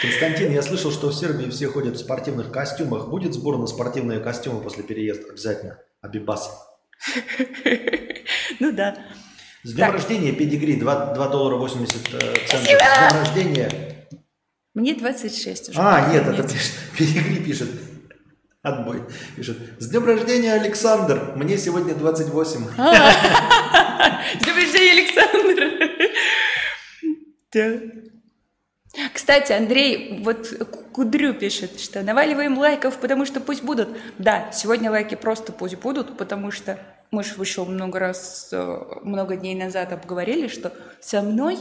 [0.00, 3.08] Константин, я слышал, что в Сербии все ходят в спортивных костюмах.
[3.08, 5.28] Будет сбор на спортивные костюмы после переезда?
[5.28, 5.78] Обязательно.
[6.00, 6.50] Абибас.
[8.60, 8.96] Ну да.
[9.62, 12.60] С днем рождения, педигри, 2, доллара 80 э, центов.
[12.60, 13.93] С днем рождения.
[14.74, 15.78] Мне 26 уже.
[15.80, 16.40] А, нет, Охренеть.
[16.40, 17.70] это пишет, педигри пишет.
[18.62, 19.02] Отбой.
[19.36, 19.58] Пишет.
[19.78, 21.32] С днем рождения, Александр.
[21.36, 22.60] Мне сегодня 28.
[22.74, 22.78] С
[24.42, 25.64] днем рождения, Александр!
[29.12, 30.52] Кстати, Андрей вот
[30.92, 33.88] Кудрю пишет, что наваливаем лайков, потому что пусть будут.
[34.18, 36.78] Да, сегодня лайки просто пусть будут, потому что
[37.10, 41.58] мы же еще много раз, э, много дней назад обговорили, что со мной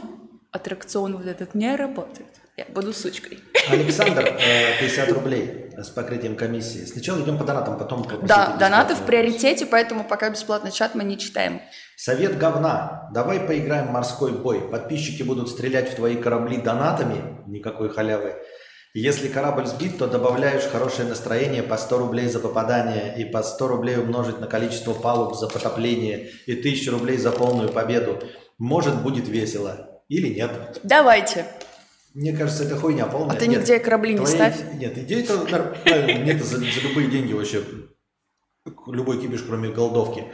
[0.52, 2.28] аттракцион вот этот не работает.
[2.56, 3.40] Я буду сучкой.
[3.68, 4.26] Александр,
[4.80, 6.86] 50 э, рублей с покрытием комиссии.
[6.86, 8.04] Сначала идем по донатам, потом...
[8.04, 11.62] По да, донаты в приоритете, поэтому пока бесплатный чат мы не читаем.
[11.96, 13.10] Совет говна.
[13.12, 14.70] Давай поиграем в морской бой.
[14.70, 17.40] Подписчики будут стрелять в твои корабли донатами.
[17.48, 18.36] Никакой халявы.
[18.94, 23.68] Если корабль сбит, то добавляешь хорошее настроение по 100 рублей за попадание и по 100
[23.68, 28.22] рублей умножить на количество палуб за потопление и 1000 рублей за полную победу.
[28.60, 29.90] Может, будет весело.
[30.10, 30.52] Или нет.
[30.84, 31.48] Давайте.
[32.14, 33.36] Мне кажется, это хуйня полная.
[33.36, 34.56] А ты нигде нет, корабли не ставь?
[34.76, 35.76] Нет, идея это нормально.
[36.20, 37.64] Мне это за, за любые деньги вообще.
[38.88, 40.26] Любой кипиш, кроме голдовки.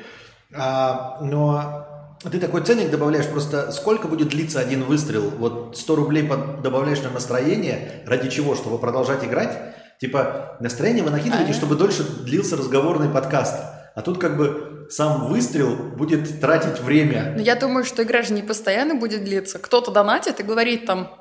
[0.54, 1.88] А, но
[2.30, 5.30] ты такой ценник добавляешь, просто сколько будет длиться один выстрел?
[5.30, 8.56] Вот 100 рублей под, добавляешь на настроение, ради чего?
[8.56, 9.58] Чтобы продолжать играть?
[10.02, 13.56] Типа настроение вы накидываете, а чтобы дольше длился разговорный подкаст.
[13.96, 17.34] А тут как бы сам выстрел будет тратить время.
[17.36, 19.60] Но я думаю, что игра же не постоянно будет длиться.
[19.60, 21.19] Кто-то донатит и говорит там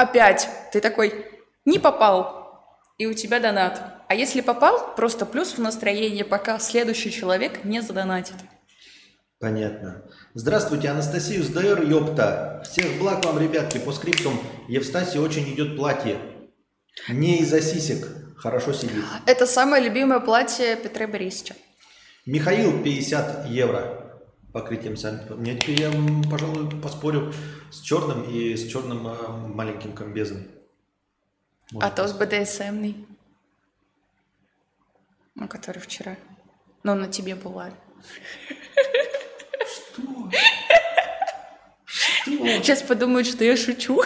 [0.00, 0.48] опять.
[0.72, 1.26] Ты такой,
[1.64, 2.40] не попал,
[2.98, 3.82] и у тебя донат.
[4.08, 8.36] А если попал, просто плюс в настроение, пока следующий человек не задонатит.
[9.38, 10.04] Понятно.
[10.34, 12.62] Здравствуйте, Анастасию с ДР, ёпта.
[12.68, 14.38] Всех благ вам, ребятки, по скриптам.
[14.68, 16.18] Евстасии очень идет платье.
[17.08, 18.06] Не из-за сисек.
[18.36, 19.04] Хорошо сидит.
[19.26, 21.54] Это самое любимое платье Петра Борисовича.
[22.26, 24.09] Михаил, 50 евро
[24.52, 24.96] покрытием.
[25.38, 25.90] Мне теперь я,
[26.30, 27.32] пожалуй, поспорю
[27.70, 30.44] с черным и с черным э, маленьким комбезом.
[31.72, 33.06] Может а то с БДСМный.
[35.34, 36.16] Ну, который вчера.
[36.82, 37.70] Но на тебе была.
[39.64, 40.30] Что?
[41.84, 42.30] Что?
[42.62, 44.02] Сейчас подумают, что я шучу.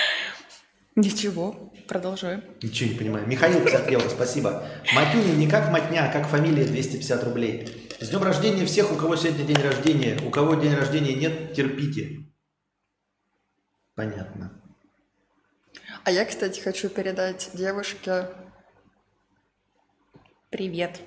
[0.96, 2.44] Ничего, продолжаем.
[2.62, 3.26] Ничего не понимаю.
[3.26, 4.68] Михаил 50 евро, спасибо.
[4.92, 7.89] Матюня не как матня, а как фамилия 250 рублей.
[8.00, 10.18] С днем рождения всех, у кого сегодня день рождения.
[10.26, 12.24] У кого день рождения нет, терпите.
[13.94, 14.58] Понятно.
[16.04, 18.28] А я, кстати, хочу передать девушке
[20.48, 20.98] привет.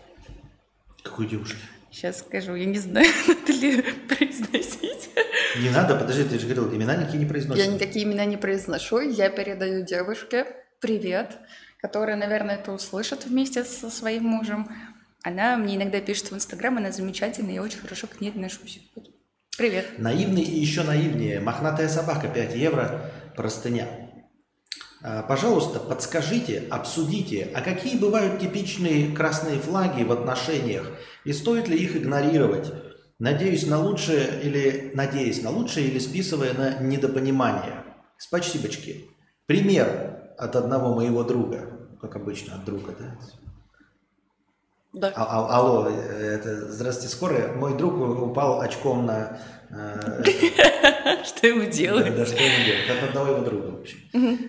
[1.02, 1.58] Какой девушке?
[1.90, 5.10] Сейчас скажу, я не знаю, надо ли произносить.
[5.60, 7.66] Не надо, подожди, ты же говорил, имена никакие не произносишь.
[7.66, 10.46] Я никакие имена не произношу, я передаю девушке
[10.80, 11.40] привет,
[11.82, 14.70] которая, наверное, это услышит вместе со своим мужем.
[15.24, 18.82] Она мне иногда пишет в Инстаграм, она замечательная, я очень хорошо к ней отношусь.
[19.58, 19.98] Привет.
[19.98, 21.40] Наивный и еще наивнее.
[21.40, 23.88] Мохнатая собака, 5 евро, простыня.
[25.02, 30.92] А, пожалуйста, подскажите, обсудите, а какие бывают типичные красные флаги в отношениях
[31.24, 32.74] и стоит ли их игнорировать?
[33.18, 37.84] Надеюсь на лучшее или надеясь на лучшее или списывая на недопонимание.
[38.18, 39.06] Спасибочки.
[39.46, 43.20] Пример от одного моего друга, как обычно от друга, да?
[44.94, 45.12] Да.
[45.16, 47.54] А, а, алло, это, здравствуйте, скорая.
[47.54, 49.40] Мой друг упал очком на...
[49.72, 50.24] Э,
[51.24, 52.16] что ему делать?
[52.16, 53.02] Да, что ему делать?
[53.02, 53.98] От одного его друга, в общем.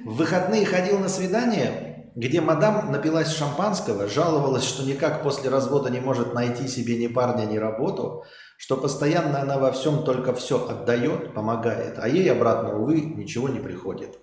[0.04, 6.00] В выходные ходил на свидание, где мадам напилась шампанского, жаловалась, что никак после развода не
[6.00, 8.24] может найти себе ни парня, ни работу,
[8.58, 13.60] что постоянно она во всем только все отдает, помогает, а ей обратно, увы, ничего не
[13.60, 14.18] приходит.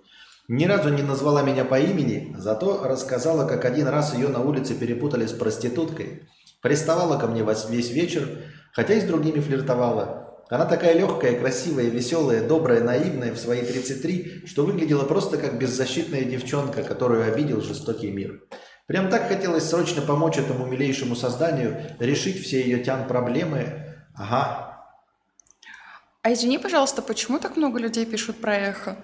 [0.53, 4.75] Ни разу не назвала меня по имени, зато рассказала, как один раз ее на улице
[4.75, 6.27] перепутали с проституткой.
[6.61, 8.27] Приставала ко мне весь вечер,
[8.73, 10.43] хотя и с другими флиртовала.
[10.49, 16.25] Она такая легкая, красивая, веселая, добрая, наивная в свои 33, что выглядела просто как беззащитная
[16.25, 18.41] девчонка, которую обидел жестокий мир.
[18.87, 23.85] Прям так хотелось срочно помочь этому милейшему созданию решить все ее тян проблемы.
[24.17, 24.83] Ага.
[26.23, 28.97] А извини, пожалуйста, почему так много людей пишут про эхо?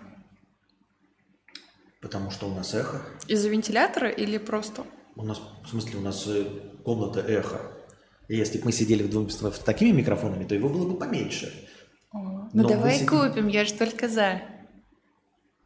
[2.02, 3.02] Потому что у нас эхо.
[3.28, 4.84] Из-за вентилятора или просто?
[5.16, 6.46] У нас, в смысле, у нас э,
[6.84, 7.72] комната эхо.
[8.28, 11.68] И если бы мы сидели вдвоем с такими микрофонами, то его было бы поменьше.
[12.12, 13.08] О, ну Но давай сидим...
[13.08, 14.42] купим, я же только за.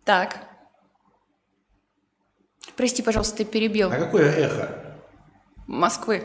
[0.06, 0.48] Так.
[2.78, 3.92] Прости, пожалуйста, ты перебил.
[3.92, 5.02] А какое эхо?
[5.68, 6.24] Москвы.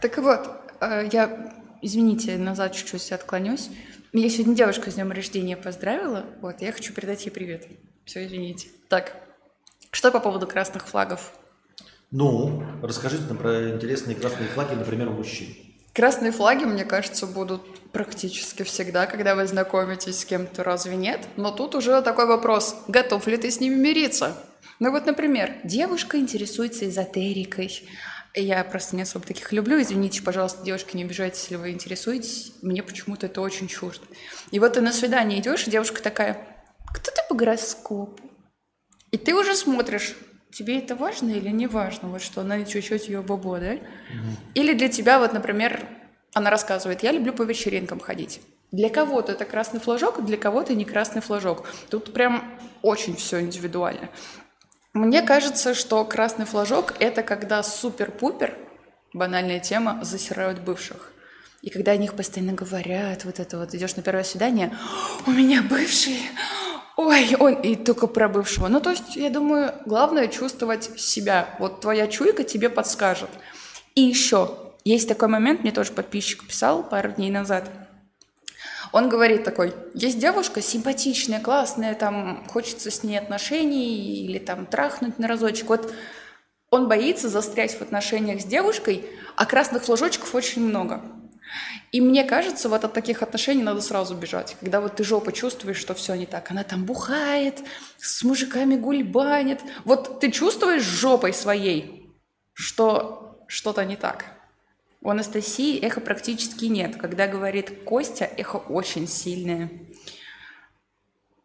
[0.00, 0.48] Так вот,
[0.80, 3.68] э, я, извините, назад чуть-чуть отклонюсь.
[4.12, 6.24] Меня сегодня девушка с днем рождения поздравила.
[6.40, 7.66] Вот, я хочу передать ей привет.
[8.04, 8.68] Все, извините.
[8.88, 9.16] Так,
[9.94, 11.32] что по поводу красных флагов?
[12.10, 15.48] Ну, расскажите нам про интересные красные флаги, например, у мужчин.
[15.92, 21.20] Красные флаги, мне кажется, будут практически всегда, когда вы знакомитесь с кем-то, разве нет?
[21.36, 24.36] Но тут уже такой вопрос, готов ли ты с ними мириться?
[24.80, 27.88] Ну вот, например, девушка интересуется эзотерикой,
[28.34, 29.80] Я просто не особо таких люблю.
[29.80, 32.52] Извините, пожалуйста, девушка, не обижайтесь, если вы интересуетесь.
[32.62, 34.04] Мне почему-то это очень чуждо.
[34.50, 36.44] И вот ты на свидание идешь, и девушка такая,
[36.86, 38.33] кто ты по гороскопу?
[39.14, 40.16] И ты уже смотришь,
[40.52, 43.74] тебе это важно или не важно, вот что она чуть-чуть ее бобо, да?
[43.74, 43.80] Угу.
[44.54, 45.86] Или для тебя, вот, например,
[46.32, 48.40] она рассказывает, я люблю по вечеринкам ходить.
[48.72, 51.64] Для кого-то это красный флажок, для кого-то не красный флажок.
[51.90, 54.08] Тут прям очень все индивидуально.
[54.94, 58.58] Мне кажется, что красный флажок– это когда супер-пупер,
[59.12, 61.12] банальная тема, засирают бывших.
[61.62, 64.76] И когда о них постоянно говорят, вот это вот, идешь на первое свидание,
[65.24, 66.18] у меня бывший,
[66.96, 68.68] ой, он, и только про бывшего.
[68.68, 71.48] Ну, то есть, я думаю, главное чувствовать себя.
[71.58, 73.30] Вот твоя чуйка тебе подскажет.
[73.94, 74.50] И еще,
[74.84, 77.70] есть такой момент, мне тоже подписчик писал пару дней назад–
[78.94, 85.18] он говорит такой, есть девушка симпатичная, классная, там хочется с ней отношений или там трахнуть
[85.18, 85.68] на разочек.
[85.68, 85.92] Вот
[86.70, 91.02] он боится застрять в отношениях с девушкой, а красных флажочков очень много.
[91.92, 94.56] И мне кажется, вот от таких отношений надо сразу бежать.
[94.60, 96.50] Когда вот ты жопу чувствуешь, что все не так.
[96.50, 97.60] Она там бухает,
[97.98, 99.60] с мужиками гульбанит.
[99.84, 102.10] Вот ты чувствуешь жопой своей,
[102.52, 104.26] что что-то не так.
[105.00, 106.96] У Анастасии эхо практически нет.
[106.96, 109.70] Когда говорит Костя, эхо очень сильное.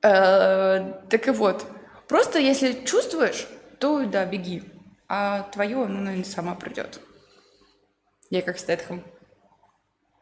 [0.01, 1.65] Э, так и вот,
[2.07, 3.47] просто если чувствуешь,
[3.79, 4.63] то да, беги.
[5.07, 7.01] А твое, ну, наверное, сама придет.
[8.29, 9.03] Я как Стэтхэм.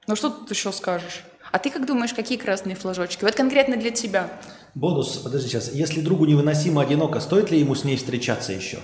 [0.08, 1.24] Ну что тут еще скажешь?
[1.52, 3.24] А ты как думаешь, какие красные флажочки?
[3.24, 4.30] Вот конкретно для тебя.
[4.74, 5.72] Бонус, подожди сейчас.
[5.74, 8.80] Если другу невыносимо одиноко, стоит ли ему с ней встречаться еще?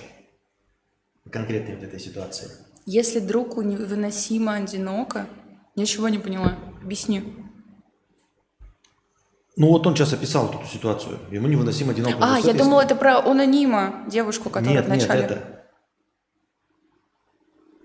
[1.30, 2.50] Конкретно в этой ситуации.
[2.86, 5.26] Если другу невыносимо одиноко,
[5.76, 6.56] ничего не поняла.
[6.82, 7.34] Объясни.
[9.56, 11.18] Ну вот он сейчас описал эту ситуацию.
[11.30, 12.18] Ему невыносимо одиноко.
[12.20, 15.22] А, я думала, это про анонима, девушку, которая нет, вначале...
[15.22, 15.64] Нет, это...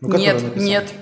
[0.01, 0.93] Ну, нет, нет.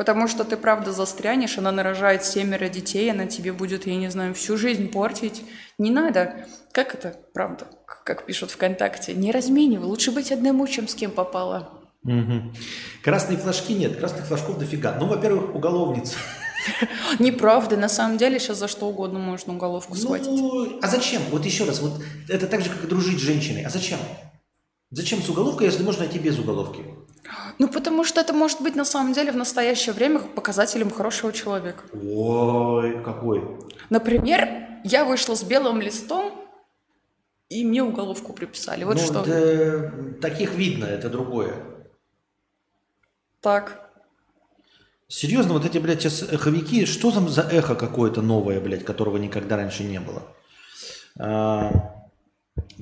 [0.00, 4.32] Потому что ты правда застрянешь, она нарожает семеро детей, она тебе будет, я не знаю,
[4.32, 5.42] всю жизнь портить.
[5.76, 6.46] Не надо.
[6.72, 9.12] Как это, правда, как пишут ВКонтакте?
[9.12, 11.68] Не разменивай, лучше быть одному, чем с кем попало.
[12.04, 12.54] Угу.
[13.04, 14.96] Красные флажки нет, красных флажков дофига.
[14.98, 16.16] Ну, во-первых, уголовница.
[17.18, 20.28] Неправда, на самом деле сейчас за что угодно можно уголовку схватить.
[20.28, 21.20] Ну, а зачем?
[21.30, 23.64] Вот еще раз, вот это так же, как дружить с женщиной.
[23.64, 23.98] А зачем?
[24.92, 26.84] Зачем с уголовкой, если можно найти без уголовки?
[27.58, 31.84] Ну, потому что это может быть на самом деле в настоящее время показателем хорошего человека.
[31.92, 33.58] Ой, какой?
[33.90, 34.48] Например,
[34.84, 36.32] я вышла с белым листом,
[37.48, 38.84] и мне уголовку приписали.
[38.84, 39.24] Вот ну, что.
[39.24, 41.54] Да, таких видно, это другое.
[43.40, 43.90] Так.
[45.08, 49.56] Серьезно, вот эти, блядь, сейчас эховики, что там за эхо какое-то новое, блядь, которого никогда
[49.56, 50.22] раньше не было?
[51.18, 51.72] А,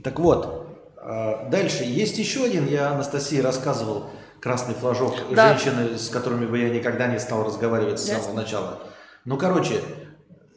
[0.05, 0.67] так вот,
[0.99, 1.85] а, дальше.
[1.85, 4.11] Есть еще один, я Анастасии рассказывал,
[4.41, 5.57] красный флажок да.
[5.57, 8.23] женщины, с которыми бы я никогда не стал разговаривать с Ясно.
[8.23, 8.83] самого начала.
[9.25, 9.81] Ну, короче,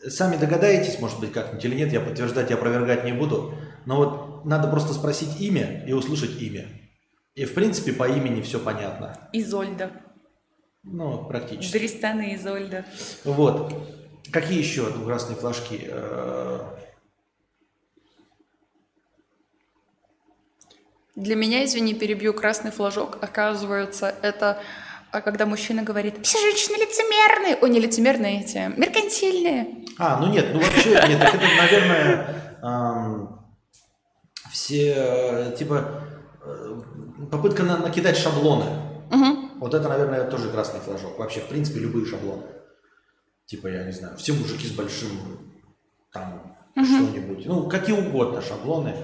[0.07, 3.53] сами догадаетесь, может быть, как-нибудь или нет, я подтверждать и опровергать не буду.
[3.85, 6.67] Но вот надо просто спросить имя и услышать имя.
[7.35, 9.29] И, в принципе, по имени все понятно.
[9.33, 9.91] Изольда.
[10.83, 11.77] Ну, практически.
[11.77, 12.85] Дристана Изольда.
[13.23, 13.73] Вот.
[14.31, 15.89] Какие еще красные флажки?
[21.15, 24.61] Для меня, извини, перебью, красный флажок, оказывается, это
[25.11, 29.85] а когда мужчина говорит, все женщины лицемерные, о, не лицемерные эти, меркантильные.
[29.97, 33.41] А, ну нет, ну вообще, нет, так это, наверное, эм,
[34.51, 36.05] все, э, типа,
[36.45, 36.81] э,
[37.29, 38.65] попытка на, накидать шаблоны.
[39.11, 39.59] Угу.
[39.59, 41.19] Вот это, наверное, тоже красный флажок.
[41.19, 42.43] Вообще, в принципе, любые шаблоны.
[43.45, 45.09] Типа, я не знаю, все мужики с большим,
[46.13, 46.85] там, угу.
[46.85, 47.45] что-нибудь.
[47.45, 48.95] Ну, какие угодно шаблоны.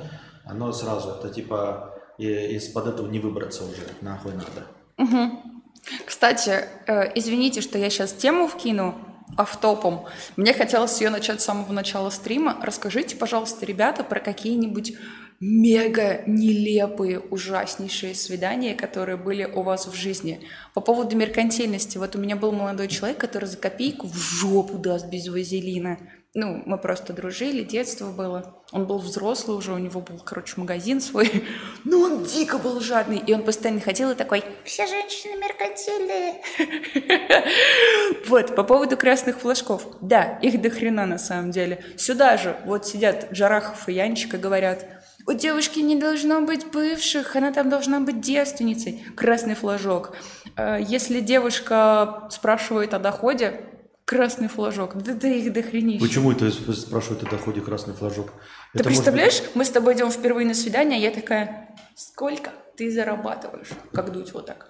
[0.46, 4.68] Оно сразу, это типа, из-под этого не выбраться уже, нахуй надо.
[4.98, 5.58] Угу.
[6.06, 8.96] Кстати, э, извините, что я сейчас тему вкину,
[9.36, 10.06] автопом.
[10.36, 12.58] Мне хотелось ее начать с самого начала стрима.
[12.62, 14.94] Расскажите, пожалуйста, ребята, про какие-нибудь
[15.40, 20.48] мега нелепые, ужаснейшие свидания, которые были у вас в жизни.
[20.74, 21.98] По поводу меркантильности.
[21.98, 26.00] Вот у меня был молодой человек, который за копейку в жопу даст без вазелина.
[26.34, 28.64] Ну, мы просто дружили, детство было.
[28.72, 31.46] Он был взрослый уже, у него был, короче, магазин свой.
[31.84, 36.42] Но он дико был жадный, и он постоянно ходил и такой, все женщины меркантильные.
[38.28, 39.88] Вот, по поводу красных флажков.
[40.02, 41.84] Да, их до хрена на самом деле.
[41.96, 44.86] Сюда же вот сидят Джарахов и Янчика, говорят,
[45.26, 49.04] у девушки не должно быть бывших, она там должна быть девственницей.
[49.16, 50.16] Красный флажок.
[50.56, 53.62] Э, если девушка спрашивает о доходе,
[54.08, 54.96] красный флажок.
[55.04, 56.04] Да, да их дохренища.
[56.04, 58.32] Почему это спрашивают о доходе красный флажок?
[58.74, 59.56] Ты это представляешь, быть...
[59.56, 62.52] мы с тобой идем впервые на свидание, а я такая, сколько?
[62.78, 64.70] ты зарабатываешь, как дуть вот так.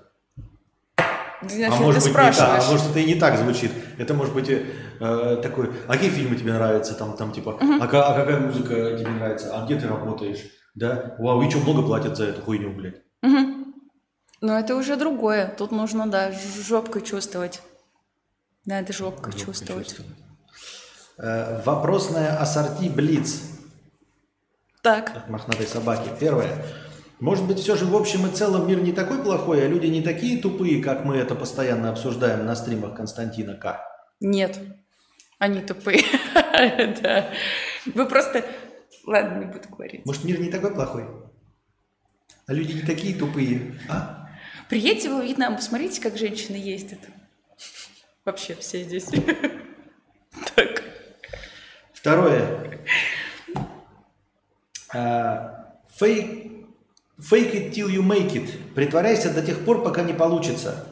[1.42, 3.72] Значит, а может быть, не так, а может это и не так звучит.
[4.00, 7.78] Это может быть э, такой, а какие фильмы тебе нравятся, там, там типа, uh-huh.
[7.80, 11.16] а, а какая музыка тебе нравится, а где ты работаешь, да?
[11.20, 13.02] Вау, и что, много платят за эту хуйню, блядь?
[13.24, 13.66] Uh-huh.
[14.42, 15.54] Но это уже другое.
[15.56, 17.62] Тут нужно, да, жопкой чувствовать.
[18.68, 19.88] Надо жопкой, жопкой чувствовать.
[19.88, 20.12] чувствовать.
[21.18, 23.44] Э, вопросная ассорти Блиц.
[24.84, 25.16] Так.
[25.16, 26.10] От мохнатой собаки.
[26.20, 26.66] Первое.
[27.22, 30.02] Может быть, все же в общем и целом мир не такой плохой, а люди не
[30.02, 33.80] такие тупые, как мы это постоянно обсуждаем на стримах Константина К.
[34.20, 34.60] Нет,
[35.40, 36.04] они тупые.
[37.02, 37.32] Да.
[37.86, 38.44] Вы просто...
[39.06, 40.06] Ладно, не буду говорить.
[40.06, 41.06] Может, мир не такой плохой?
[42.48, 44.28] А люди не такие тупые, а?
[44.68, 47.00] Приедьте во Вьетнам, посмотрите, как женщины ездят.
[48.28, 49.08] Вообще все здесь.
[50.56, 50.84] Так.
[51.94, 52.82] Второе.
[55.98, 56.48] Фейк
[57.20, 58.50] Fake it till you make it.
[58.76, 60.86] Притворяйся до тех пор, пока не получится.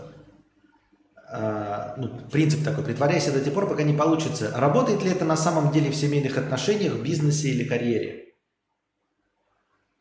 [1.29, 2.83] А, ну, принцип такой.
[2.85, 4.51] Притворяйся до тех пор, пока не получится.
[4.55, 8.24] Работает ли это на самом деле в семейных отношениях, бизнесе или карьере?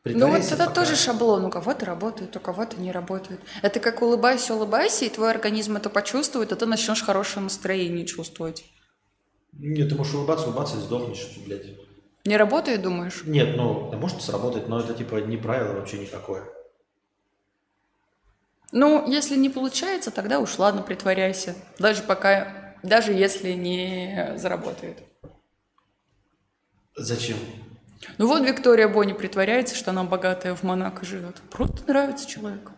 [0.05, 0.71] Ну вот это пока...
[0.71, 1.45] тоже шаблон.
[1.45, 3.39] У кого-то работает, у кого-то не работает.
[3.63, 8.65] Это как улыбайся, улыбайся, и твой организм это почувствует, а ты начнешь хорошее настроение чувствовать.
[9.53, 11.65] Нет, ты можешь улыбаться, улыбаться и сдохнешь, блядь.
[12.25, 13.23] Не работает, думаешь?
[13.25, 16.43] Нет, ну, да может сработать, но это типа не правило вообще никакое.
[18.71, 21.55] Ну, если не получается, тогда уж ладно, притворяйся.
[21.79, 24.99] Даже пока, даже если не заработает.
[26.95, 27.37] Зачем?
[28.17, 31.41] Ну вот Виктория Бонни притворяется, что она богатая в Монако живет.
[31.51, 32.71] Просто нравится человеку.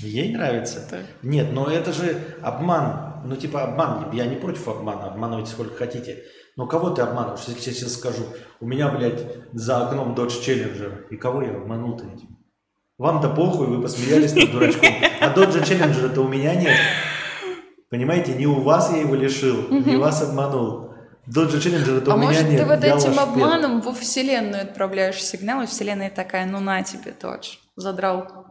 [0.00, 0.86] Ей нравится?
[0.90, 0.98] Да.
[1.22, 3.22] Нет, но это же обман.
[3.24, 4.10] Ну, типа обман.
[4.12, 5.06] Я не против обмана.
[5.06, 6.24] Обманывайте сколько хотите.
[6.56, 7.40] Но кого ты обманываешь?
[7.46, 8.24] Если я сейчас скажу,
[8.60, 11.08] у меня, блядь, за окном Dodge Challenger.
[11.10, 12.38] И кого я обманул-то этим?
[12.98, 14.88] Вам-то похуй, вы посмеялись над дурачком.
[15.20, 16.76] А Dodge Challenger это у меня нет.
[17.90, 20.85] Понимаете, не у вас я его лишил, не вас обманул.
[21.26, 22.60] Dodge Challenger это а у меня нет.
[22.60, 26.82] А может ты вот этим обманом во Вселенную отправляешь сигнал, и Вселенная такая, ну на
[26.82, 28.46] тебе, Dodge, задрал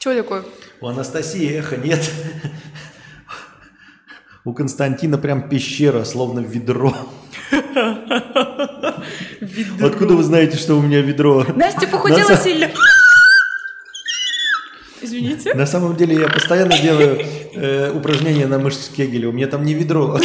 [0.00, 0.44] Что такое?
[0.80, 2.10] У Анастасии эхо нет.
[4.46, 6.96] У Константина прям пещера, словно ведро.
[9.82, 11.44] Откуда вы знаете, что у меня ведро?
[11.54, 12.70] Настя похудела сильно.
[15.02, 15.54] Извините.
[15.54, 17.20] На самом деле я постоянно делаю
[17.54, 19.28] э, упражнения на мышцы Кегеля.
[19.28, 20.18] У меня там не ведро.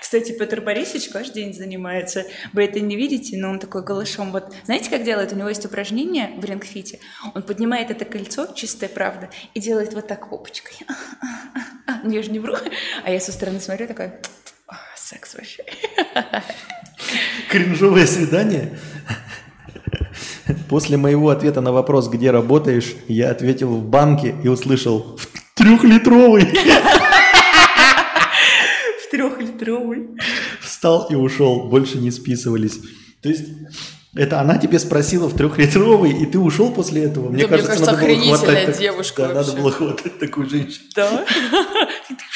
[0.00, 2.26] Кстати, Петр Борисович каждый день занимается.
[2.52, 4.30] Вы это не видите, но он такой голышом.
[4.30, 5.32] Вот знаете, как делает?
[5.32, 6.98] У него есть упражнение в рингфите.
[7.34, 10.74] Он поднимает это кольцо, чистая правда, и делает вот так попочкой.
[12.04, 12.56] Я же не вру.
[13.04, 14.20] А я со стороны смотрю, такая,
[14.96, 15.64] секс вообще.
[17.48, 18.78] Кринжовое свидание?
[20.68, 26.48] После моего ответа на вопрос, где работаешь, я ответил в банке и услышал в трехлитровый
[29.12, 30.08] трехлитровый.
[30.60, 32.80] Встал и ушел, больше не списывались.
[33.20, 33.44] То есть
[34.14, 37.30] это она тебе спросила в трехлитровый, и ты ушел после этого?
[37.30, 40.84] Мне, да, кажется, мне кажется, надо было хватать девушка да, надо было хватать такую женщину.
[40.96, 41.24] Да?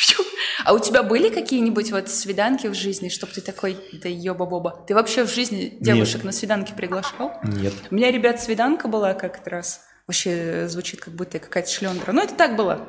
[0.67, 4.85] А у тебя были какие-нибудь вот свиданки в жизни, чтобы ты такой, да ёба-боба.
[4.89, 6.25] Ты вообще в жизни девушек Нет.
[6.25, 7.35] на свиданки приглашал?
[7.45, 7.73] Нет.
[7.89, 9.83] У меня, ребят, свиданка была как-то раз.
[10.09, 12.11] Вообще звучит, как будто какая-то шлендра.
[12.11, 12.85] Но это так было.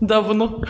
[0.00, 0.62] Давно.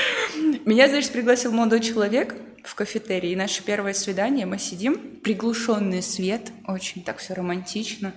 [0.64, 3.32] Меня, значит, пригласил молодой человек в кафетерий.
[3.32, 8.14] И наше первое свидание, мы сидим, приглушенный свет, очень так все романтично.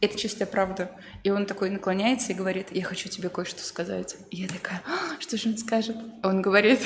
[0.00, 0.90] Это чистая правда.
[1.24, 4.16] И он такой наклоняется и говорит, я хочу тебе кое-что сказать.
[4.30, 5.96] И я такая, а, что же он скажет?
[6.22, 6.80] Он говорит,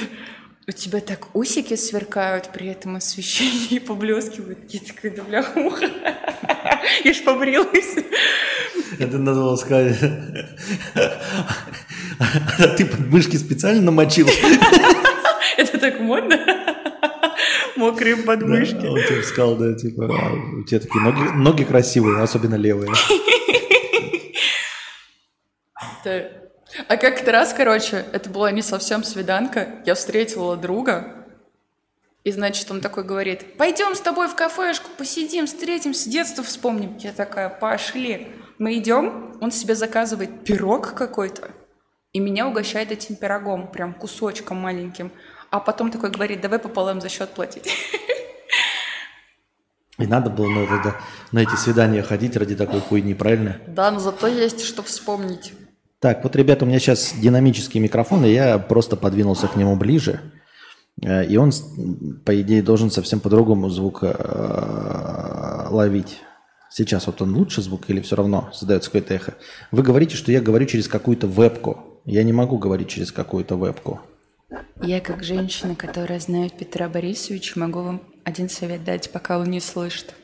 [0.68, 4.58] у тебя так усики сверкают при этом освещении и поблескивают.
[4.72, 5.60] Я такая, да бляха
[7.04, 7.96] Я ж побрилась.
[8.98, 9.98] Это надо было сказать.
[10.94, 14.28] А ты подмышки специально намочил?
[15.56, 16.38] Это так модно?
[17.80, 18.74] Мокрые подмышки.
[18.74, 22.92] Да, он тебе сказал, да, типа, а, у тебя такие ноги, ноги красивые, особенно левые.
[26.88, 31.20] А как-то раз, короче, это была не совсем свиданка, я встретила друга,
[32.22, 36.98] и, значит, он такой говорит, пойдем с тобой в кафешку, посидим, встретимся, детство вспомним.
[36.98, 38.28] Я такая, пошли.
[38.58, 41.50] Мы идем, он себе заказывает пирог какой-то,
[42.12, 45.12] и меня угощает этим пирогом, прям кусочком маленьким.
[45.50, 47.68] А потом такой говорит, давай пополам за счет платить.
[49.98, 50.96] И надо было на, это,
[51.30, 53.58] на эти свидания ходить ради такой хуйни, правильно?
[53.66, 55.52] Да, но зато есть что вспомнить.
[55.98, 60.20] Так, вот, ребята, у меня сейчас динамический микрофон, и я просто подвинулся к нему ближе.
[61.02, 61.52] Э, И он,
[62.24, 66.20] по идее, должен совсем по-другому звук э, ловить.
[66.70, 69.34] Сейчас вот он лучше звук или все равно создается какое-то эхо?
[69.72, 72.00] Вы говорите, что я говорю через какую-то вебку.
[72.06, 74.00] Я не могу говорить через какую-то вебку.
[74.82, 79.60] Я, как женщина, которая знает Петра Борисовича, могу вам один совет дать, пока он не
[79.60, 80.14] слышит.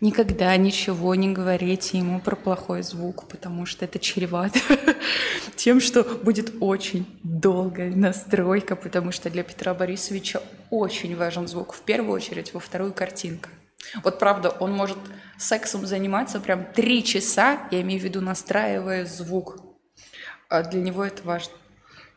[0.00, 4.58] Никогда ничего не говорите ему про плохой звук, потому что это чревато
[5.56, 11.74] тем, что будет очень долгая настройка, потому что для Петра Борисовича очень важен звук.
[11.74, 13.50] В первую очередь, во вторую картинка.
[14.02, 14.98] Вот правда, он может
[15.38, 19.58] сексом заниматься прям три часа, я имею в виду настраивая звук.
[20.48, 21.52] А для него это важно.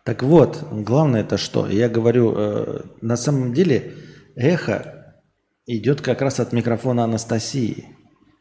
[0.03, 1.67] Так вот, главное это что?
[1.67, 3.93] Я говорю, э, на самом деле
[4.35, 5.15] эхо
[5.65, 7.85] идет как раз от микрофона Анастасии.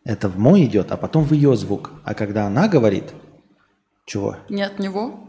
[0.05, 1.93] Это в мой идет, а потом в ее звук.
[2.05, 3.13] А когда она говорит,
[4.07, 4.37] чего?
[4.49, 5.29] Не от него,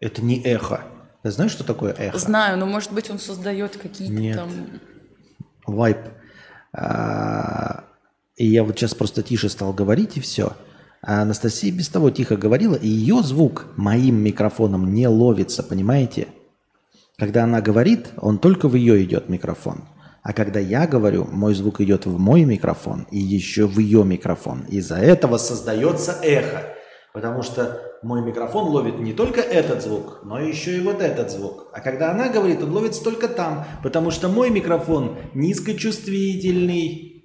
[0.00, 0.82] Это не эхо.
[1.22, 2.18] Ты знаешь, что такое эхо?
[2.18, 4.50] Знаю, но может быть он создает какие-то там...
[5.66, 5.98] Вайп.
[6.72, 7.84] А,
[8.36, 10.52] И я вот сейчас просто тише стал говорить, и все.
[11.02, 16.28] А Анастасия без того тихо говорила, и ее звук моим микрофоном не ловится, понимаете?
[17.18, 19.84] Когда она говорит, он только в ее идет микрофон.
[20.22, 24.64] А когда я говорю, мой звук идет в мой микрофон и еще в ее микрофон.
[24.68, 26.62] Из-за этого создается эхо.
[27.14, 31.68] Потому что мой микрофон ловит не только этот звук, но еще и вот этот звук.
[31.72, 37.15] А когда она говорит, он ловится только там, потому что мой микрофон низкочувствительный.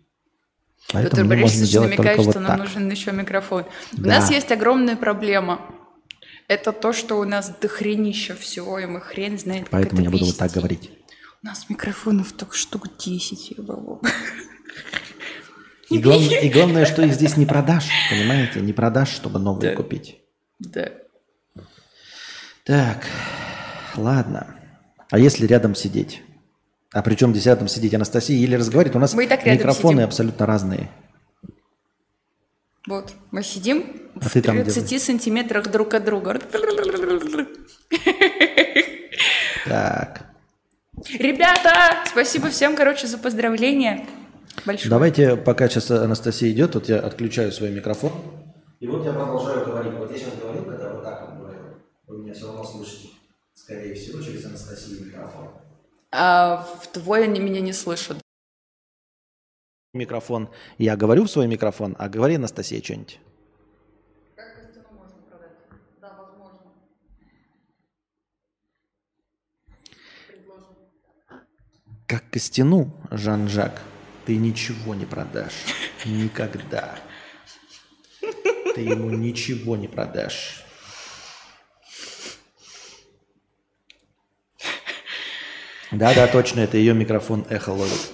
[0.87, 2.57] Петр Поэтому можно Борисович намекает, что вот нам так.
[2.59, 3.63] нужен еще микрофон.
[3.93, 4.09] У Да.
[4.09, 5.61] нас есть огромная проблема.
[6.47, 10.09] Это то, что у нас дохренища всего, и мы хрен знает, как Поэтому это я
[10.09, 10.59] буду вот так вести.
[10.59, 10.89] говорить.
[11.43, 13.99] У нас микрофонов только штук 10, я бы-
[15.89, 18.59] И, глав- и главное, что их здесь не продашь, понимаете?
[18.61, 19.77] Не продашь, чтобы новые Да.
[19.77, 20.17] купить.
[20.59, 20.89] Да.
[22.65, 23.05] Так,
[23.95, 24.55] ладно.
[25.09, 26.21] А если рядом сидеть?
[26.93, 28.95] А при чем здесь рядом сидеть Анастасия или разговаривать?
[28.95, 30.05] У нас Мы и так микрофоны сидим.
[30.05, 30.89] абсолютно разные.
[32.87, 33.85] Вот, мы сидим
[34.15, 36.39] А в ты там 30 сантиметрах друг от друга.
[39.65, 40.25] Так,
[41.19, 44.05] Ребята, спасибо всем, короче, за поздравления.
[44.65, 44.89] Большое.
[44.89, 48.11] давайте, пока сейчас Анастасия идет, вот я отключаю свой микрофон.
[48.79, 49.93] И вот я продолжаю говорить.
[49.93, 51.61] Вот я сейчас говорил, когда вот так вот говорил.
[52.07, 53.09] Вы меня все равно слышите,
[53.53, 55.47] скорее всего, через Анастасию микрофон.
[56.11, 58.17] А в твой они меня не слышат.
[59.93, 60.49] Микрофон.
[60.77, 63.19] Я говорю в свой микрофон, а говори Анастасия что-нибудь.
[72.07, 73.81] Как костяну, Жан-Жак,
[74.25, 75.63] ты ничего не продашь.
[76.05, 76.99] Никогда.
[78.75, 80.65] Ты ему ничего не продашь.
[85.91, 88.11] Да-да, точно, это ее микрофон эхо ловит.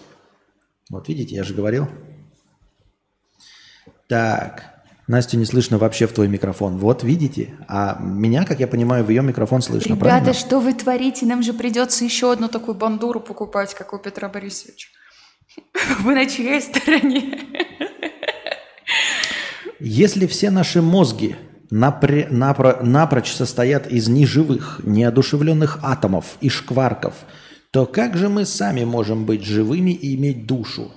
[0.89, 1.88] Вот видите, я же говорил.
[4.07, 6.78] Так, Настю не слышно вообще в твой микрофон.
[6.78, 7.53] Вот видите.
[7.67, 10.34] А меня, как я понимаю, в ее микрофон слышно, Ребята, правильно?
[10.34, 11.25] что вы творите?
[11.25, 14.89] Нам же придется еще одну такую бандуру покупать, как у Петра Борисовича.
[16.01, 17.39] Вы на чьей стороне?
[19.80, 21.36] Если все наши мозги
[21.71, 27.13] напре- напро- напрочь состоят из неживых, неодушевленных атомов и шкварков,
[27.78, 30.91] то как же мы сами можем быть живыми и иметь душу?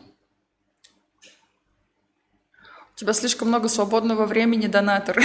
[2.94, 5.22] У тебя слишком много свободного времени, донатор.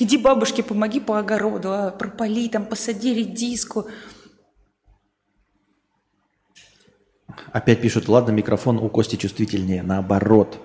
[0.00, 3.86] Иди бабушке, помоги по огороду, а, пропали, там, посади редиску.
[7.52, 9.84] Опять пишут, ладно, микрофон у Кости чувствительнее.
[9.84, 10.58] Наоборот,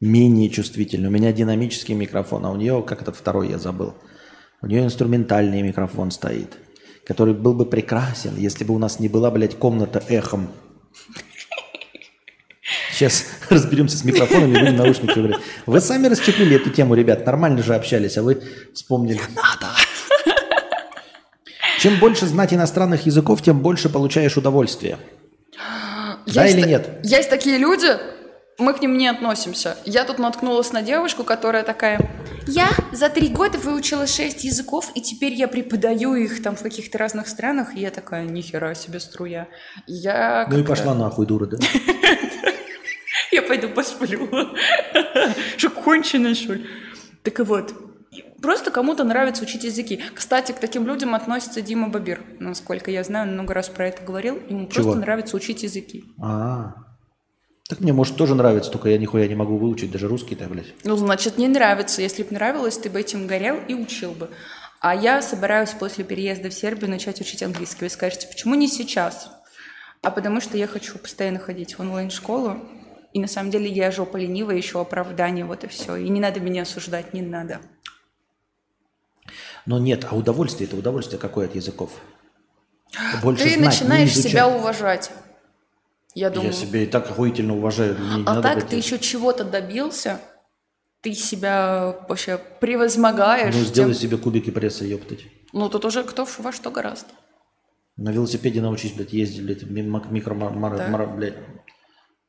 [0.00, 1.10] менее чувствительный.
[1.10, 3.94] У меня динамический микрофон, а у нее, как этот второй я забыл,
[4.62, 6.58] у нее инструментальный микрофон стоит,
[7.06, 10.48] который был бы прекрасен, если бы у нас не была, блядь, комната эхом.
[12.92, 15.42] Сейчас разберемся с микрофонами, будем наушники выбирать.
[15.66, 17.26] Вы сами расчехлили эту тему, ребят.
[17.26, 18.42] Нормально же общались, а вы
[18.74, 19.20] вспомнили.
[19.34, 19.72] надо.
[21.80, 24.98] Чем больше знать иностранных языков, тем больше получаешь удовольствие.
[26.26, 27.00] Да или нет?
[27.02, 27.88] Есть такие люди,
[28.58, 29.76] мы к ним не относимся.
[29.84, 32.10] Я тут наткнулась на девушку, которая такая,
[32.46, 36.98] я за три года выучила шесть языков, и теперь я преподаю их там в каких-то
[36.98, 37.74] разных странах.
[37.76, 39.48] И я такая, нихера себе струя.
[39.86, 41.58] Я Ну и пошла нахуй, дура, да?
[43.30, 44.28] Я пойду посплю.
[45.56, 46.66] Что, конченая, что ли?
[47.22, 47.72] Так и вот.
[48.42, 50.02] Просто кому-то нравится учить языки.
[50.14, 52.20] Кстати, к таким людям относится Дима Бабир.
[52.40, 54.38] Насколько я знаю, он много раз про это говорил.
[54.48, 54.84] Ему Чего?
[54.84, 56.04] просто нравится учить языки.
[56.20, 56.74] А,
[57.72, 60.74] так мне, может, тоже нравится, только я нихуя не могу выучить, даже русский-то, блядь.
[60.84, 62.02] Ну, значит, не нравится.
[62.02, 64.28] Если бы нравилось, ты бы этим горел и учил бы.
[64.80, 67.84] А я собираюсь после переезда в Сербию начать учить английский.
[67.84, 69.30] Вы скажете, почему не сейчас?
[70.02, 72.58] А потому что я хочу постоянно ходить в онлайн-школу.
[73.14, 75.96] И на самом деле я жопа ленивая, еще оправдание, вот и все.
[75.96, 77.62] И не надо меня осуждать, не надо.
[79.64, 81.90] Но нет, а удовольствие это удовольствие какое от языков?
[83.22, 85.10] Больше Ты знать, начинаешь себя уважать.
[86.14, 86.50] Я думаю.
[86.50, 87.96] Я себя и так охуительно уважаю.
[87.98, 90.20] Мне не а так быть- ты еще чего-то добился,
[91.00, 93.54] ты себя вообще превозмогаешь.
[93.54, 95.20] Ну, тем- сделай себе кубики пресса, ёптать.
[95.52, 97.08] Ну, тут уже кто во что гораздо.
[97.96, 100.88] На велосипеде научись, блядь, ездить, блядь, мимо- микро, мар- мар- Да.
[100.88, 101.34] мар- блядь,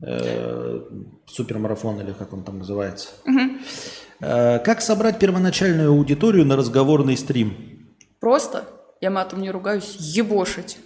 [0.05, 0.79] э,
[1.27, 3.09] супермарафон или как он там называется.
[4.19, 7.87] Э, как собрать первоначальную аудиторию на разговорный стрим?
[8.19, 8.65] Просто,
[9.01, 10.77] я матом не ругаюсь, ебошить.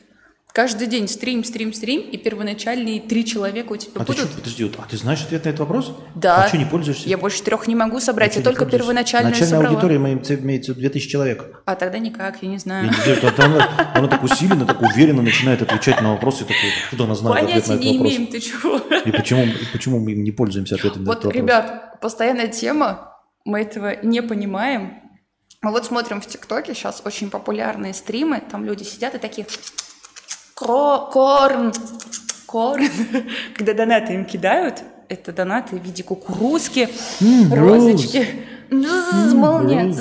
[0.57, 4.17] Каждый день стрим, стрим, стрим, и первоначальные три человека у тебя А ты будут.
[4.25, 5.95] что, подожди, вот, а ты знаешь ответ на этот вопрос?
[6.15, 6.45] Да.
[6.45, 7.07] А что, не пользуешься?
[7.07, 9.75] Я больше трех не могу собрать, А я только первоначальную Начальная собрала.
[9.75, 11.61] аудитория имеется, имеется 2000 человек.
[11.65, 12.85] А тогда никак, я не Я знаю.
[12.87, 16.39] не знаю, она, она так усиленно, так уверенно начинает отвечать на вопросы.
[16.39, 18.11] Такой, откуда она знает ответ на Понятия этот не вопрос?
[18.15, 18.77] имеем, ты чего?
[19.05, 21.43] И почему, и почему мы им не пользуемся ответом на Вот, этот вопрос?
[21.43, 23.13] ребят, постоянная тема,
[23.45, 25.03] мы этого не понимаем.
[25.61, 29.45] Мы вот смотрим в ТикТоке, сейчас очень популярные стримы, там люди сидят и такие
[30.59, 31.71] «Кро- корн,
[32.47, 32.89] корн.
[33.55, 36.89] Когда донаты им кидают, это донаты в виде кукурузки,
[37.21, 38.25] М, розочки.
[38.71, 39.95] Молния, молния.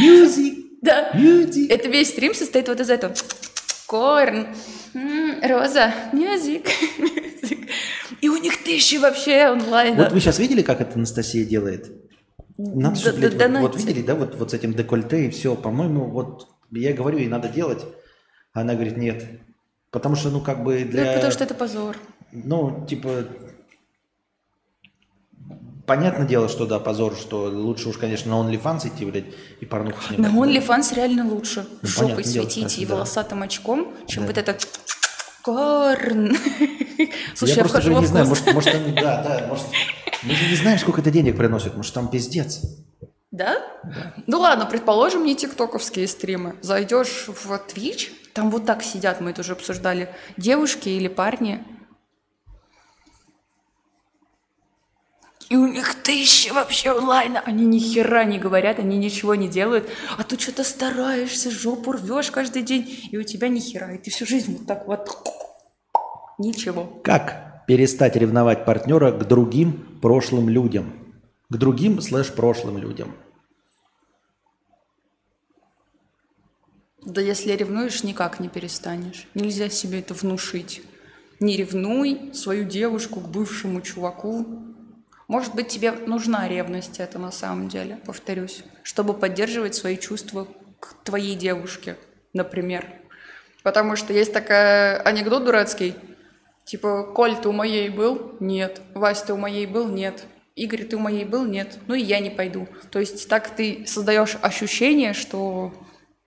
[0.00, 1.10] Music, Да.
[1.14, 1.66] music.
[1.70, 3.12] Это весь стрим состоит вот из этого.
[3.86, 4.46] Корн,
[5.42, 6.68] роза, мюзик,
[6.98, 7.68] мюзик.
[8.20, 9.96] И у них тысячи вообще онлайн.
[9.96, 11.90] Вот вы сейчас видели, как это Анастасия делает?
[12.74, 15.54] Надо же, блядь, д- вот, вот видели, да, вот, вот с этим декольте и все.
[15.54, 17.84] По-моему, вот я говорю, ей надо делать.
[18.52, 19.24] А она говорит, нет.
[19.90, 21.12] Потому что, ну, как бы Ну, для...
[21.14, 21.96] потому что это позор.
[22.32, 23.24] Ну, типа...
[25.86, 29.24] Понятное дело, что да, позор, что лучше уж, конечно, на OnlyFans идти, блядь,
[29.60, 30.32] и порнуху снимать.
[30.32, 31.66] На OnlyFans реально лучше.
[31.82, 32.94] Ну, Жопой дело, светить кстати, и да.
[32.94, 34.28] волосатым очком, чем Да.
[34.28, 34.56] вот это
[35.42, 36.36] корн.
[37.34, 39.66] Слушай, я я просто не знаю, может, может они, да, да, может,
[40.22, 42.60] мы же не знаем, сколько это денег приносит, может, там пиздец.
[43.30, 43.62] Да?
[44.26, 46.56] Ну ладно, предположим, не тиктоковские стримы.
[46.62, 51.64] Зайдешь в Twitch, там вот так сидят, мы это уже обсуждали, девушки или парни.
[55.50, 57.40] И у них тысячи вообще онлайна.
[57.40, 59.90] Они ни хера не говорят, они ничего не делают.
[60.16, 63.92] А ты что-то стараешься, жопу рвешь каждый день, и у тебя ни хера.
[63.92, 65.08] И ты всю жизнь вот так вот...
[66.38, 66.84] Ничего.
[67.02, 70.94] Как перестать ревновать партнера к другим прошлым людям?
[71.50, 73.14] К другим слэш прошлым людям.
[77.04, 79.26] Да если ревнуешь, никак не перестанешь.
[79.34, 80.82] Нельзя себе это внушить.
[81.40, 84.69] Не ревнуй свою девушку к бывшему чуваку.
[85.30, 90.48] Может быть, тебе нужна ревность это на самом деле, повторюсь, чтобы поддерживать свои чувства
[90.80, 91.96] к твоей девушке,
[92.32, 92.84] например.
[93.62, 95.94] Потому что есть такой анекдот дурацкий,
[96.64, 98.32] типа, Коль, ты у моей был?
[98.40, 98.82] Нет.
[98.92, 99.86] Вась, ты у моей был?
[99.86, 100.24] Нет.
[100.56, 101.44] Игорь, ты у моей был?
[101.44, 101.78] Нет.
[101.86, 102.66] Ну и я не пойду.
[102.90, 105.72] То есть так ты создаешь ощущение, что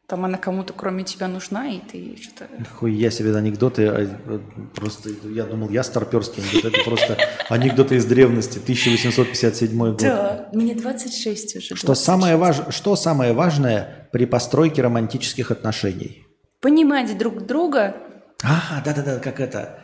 [0.07, 2.47] там она кому-то кроме тебя нужна, и ты что-то...
[2.75, 7.17] Хуй я себе анекдоты, а, просто я думал, я старперский анекдот, это просто
[7.49, 9.97] анекдоты из древности, 1857 год.
[10.01, 11.75] Да, мне 26 уже.
[11.75, 12.05] Что 26.
[12.05, 12.57] самое, важ...
[12.69, 16.25] что самое важное при постройке романтических отношений?
[16.59, 17.95] Понимать друг друга,
[18.43, 19.79] А, да-да-да, как это.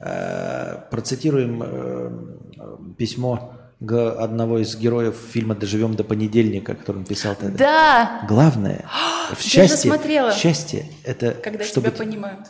[0.00, 7.56] Э, Процитируем э, письмо одного из героев фильма «Доживем до понедельника», который он писал тогда.
[7.58, 8.88] да, Главное
[9.32, 10.32] в счастье, смотрела.
[10.32, 12.40] счастье это когда чтобы тебя понимают.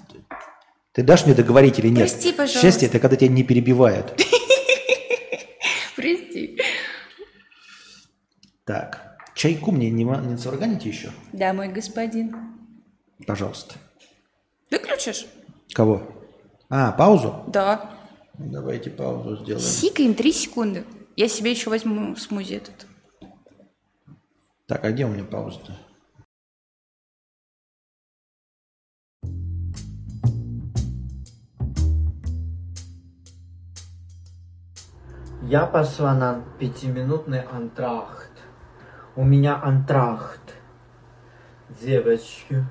[0.93, 2.09] ты дашь мне договорить или нет?
[2.11, 2.61] Прости, пожалуйста.
[2.61, 4.19] Счастье это когда тебя не перебивают.
[5.97, 6.59] Прости.
[8.65, 12.35] Так, чайку мне не, не сварганите еще, Да, мой господин.
[13.27, 13.75] пожалуйста.
[14.71, 15.27] Выключишь?
[15.73, 16.03] Кого?
[16.71, 17.45] А, паузу?
[17.49, 17.91] Да.
[18.35, 19.65] Давайте паузу сделаем.
[19.67, 20.85] Сикаем 3 секунды.
[21.19, 22.87] Я себе еще возьму смузи этот.
[24.69, 25.77] Так, а где у меня пауза-то?
[35.43, 38.31] Я пошла на пятиминутный антрахт.
[39.17, 40.55] У меня антрахт.
[41.81, 42.65] Девочки.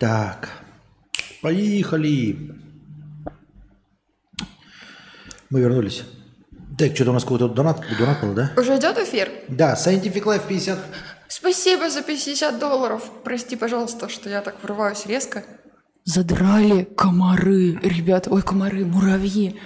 [0.00, 0.48] Так,
[1.42, 2.34] поехали.
[5.50, 6.04] Мы вернулись.
[6.78, 8.50] Так, что-то у нас какой-то донат, донат был, да?
[8.56, 9.30] Уже идет эфир?
[9.48, 10.78] Да, Scientific Life 50.
[11.28, 13.10] Спасибо за 50 долларов.
[13.24, 15.44] Прости, пожалуйста, что я так врываюсь резко.
[16.04, 18.30] Задрали комары, ребята.
[18.30, 19.60] Ой, комары, муравьи.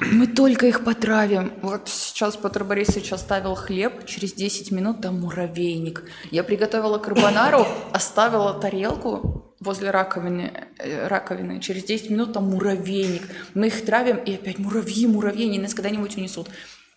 [0.00, 1.52] Мы только их потравим.
[1.62, 6.04] Вот сейчас Петр Борисович оставил хлеб, через 10 минут там муравейник.
[6.30, 11.60] Я приготовила карбонару, оставила тарелку возле раковины, э, раковины.
[11.60, 13.22] Через 10 минут там муравейник.
[13.54, 16.48] Мы их травим, и опять муравьи, муравьи, они нас когда-нибудь унесут.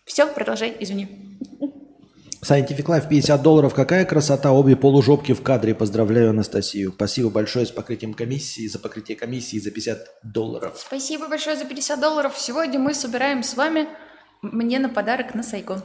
[0.05, 1.39] Все, продолжай, извини.
[2.43, 3.75] Scientific Life 50 долларов.
[3.75, 5.75] Какая красота, обе полужопки в кадре.
[5.75, 6.91] Поздравляю Анастасию.
[6.91, 10.83] Спасибо большое с покрытием комиссии, за покрытие комиссии за 50 долларов.
[10.87, 12.33] Спасибо большое за 50 долларов.
[12.37, 13.87] Сегодня мы собираем с вами
[14.41, 15.83] мне на подарок на Сайкон.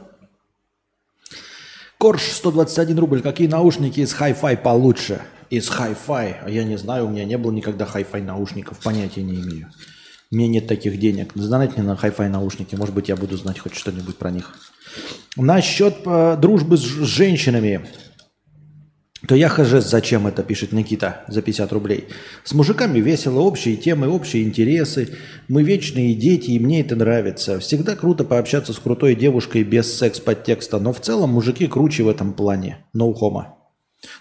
[1.99, 3.21] Корж 121 рубль.
[3.21, 5.21] Какие наушники из Hi-Fi получше?
[5.51, 6.49] Из Hi-Fi.
[6.49, 8.79] Я не знаю, у меня не было никогда Hi-Fi наушников.
[8.79, 9.71] Понятия не имею.
[10.29, 11.31] У меня нет таких денег.
[11.35, 12.75] Знайте мне на Hi-Fi наушники.
[12.75, 14.55] Может быть, я буду знать хоть что-нибудь про них.
[15.37, 17.87] Насчет э, дружбы с женщинами.
[19.27, 22.09] То я хз, зачем это, пишет Никита за 50 рублей.
[22.43, 25.17] С мужиками весело, общие темы, общие интересы.
[25.47, 27.59] Мы вечные дети, и мне это нравится.
[27.59, 32.33] Всегда круто пообщаться с крутой девушкой без секс-подтекста, но в целом мужики круче в этом
[32.33, 32.85] плане.
[32.95, 33.45] No homo.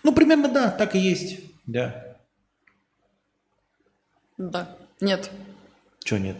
[0.02, 1.40] Ну, примерно да, так и есть.
[1.66, 2.16] Да.
[4.38, 4.76] Да.
[5.00, 5.30] Нет.
[6.06, 6.36] Чего нет?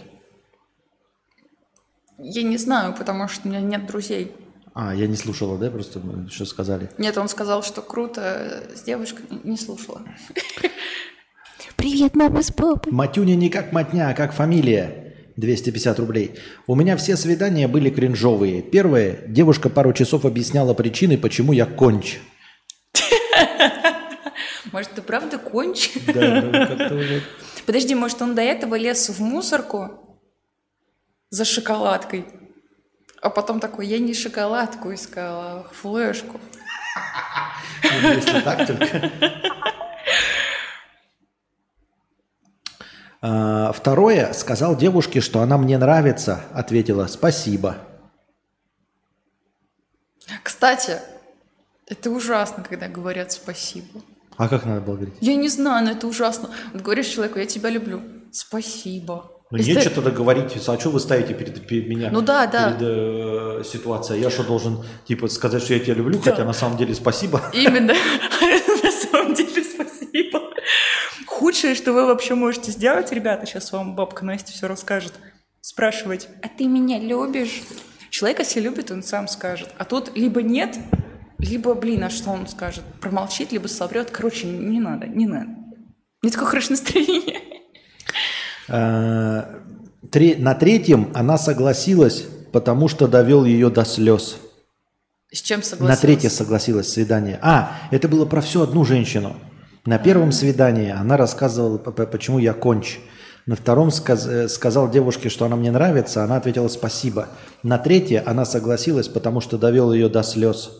[2.18, 4.30] Я не знаю, потому что у меня нет друзей.
[4.74, 6.00] А, я не слушала, да, просто
[6.30, 6.88] что сказали.
[6.98, 9.24] Нет, он сказал, что круто с девушкой.
[9.42, 10.02] Не слушала.
[11.76, 12.92] Привет, мама с папой.
[12.92, 15.16] Матюня не как матня, а как фамилия.
[15.36, 16.38] 250 рублей.
[16.68, 18.62] У меня все свидания были кринжовые.
[18.62, 19.18] Первое.
[19.26, 22.18] Девушка пару часов объясняла причины, почему я конч.
[24.70, 25.90] Может, ты правда конч?
[26.06, 27.22] Да, ну, как-то.
[27.66, 30.20] Подожди, может, он до этого лез в мусорку
[31.30, 32.24] за шоколадкой?
[33.20, 36.40] А потом такой, я не шоколадку искала, а флешку.
[37.82, 39.12] Ну, Если так только.
[43.20, 44.32] А, Второе.
[44.32, 46.44] Сказал девушке, что она мне нравится.
[46.52, 47.76] Ответила «Спасибо».
[50.42, 51.00] Кстати,
[51.86, 54.00] это ужасно, когда говорят спасибо.
[54.36, 55.14] А как надо было говорить?
[55.20, 56.50] Я не знаю, но это ужасно.
[56.72, 58.00] Вот говоришь человеку, я тебя люблю.
[58.32, 59.32] Спасибо.
[59.50, 62.10] Ну, Если нечего ты- тогда говорить, а что вы ставите перед, перед меня?
[62.10, 62.72] Ну да, да.
[62.72, 64.20] Перед э, ситуацией.
[64.20, 66.30] Я что, должен, типа, сказать, что я тебя люблю, Да.
[66.32, 67.40] хотя на самом деле спасибо?
[67.52, 67.94] Именно.
[68.82, 70.40] На самом деле, спасибо.
[71.26, 75.12] Худшее, что вы вообще можете сделать, ребята, сейчас вам бабка Настя все расскажет,
[75.60, 77.62] спрашивать, а ты меня любишь?
[78.10, 79.68] Человек, если любит, он сам скажет.
[79.78, 80.76] А тут либо нет,
[81.38, 82.82] либо, блин, а что он скажет?
[83.00, 84.10] Промолчит, либо соврет.
[84.10, 85.48] Короче, не надо, не надо.
[86.22, 87.40] Не такое хорошее настроение.
[90.10, 94.38] Тре- На третьем она согласилась, потому что довел ее до слез.
[95.32, 96.00] С чем На согласилась?
[96.00, 97.38] третье согласилась свидание.
[97.42, 99.36] А, это было про всю одну женщину.
[99.84, 102.98] На первом свидании она рассказывала, почему я конч.
[103.46, 107.28] На втором сказ- э, сказал девушке, что она мне нравится, она ответила спасибо.
[107.62, 110.70] На третье она согласилась, потому что довел ее до слез.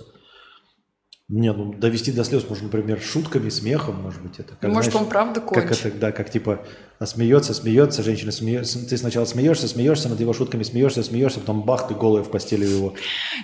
[1.28, 4.54] Не, ну довести до слез можно, например, шутками, смехом, может быть, это.
[4.54, 5.84] как, Может, знаешь, он правда Как конч.
[5.84, 6.64] это, да, как типа
[7.04, 8.86] смеется, смеется, женщина смеется.
[8.88, 12.64] Ты сначала смеешься, смеешься над его шутками, смеешься, смеешься, потом бах, ты голая в постели
[12.64, 12.94] его.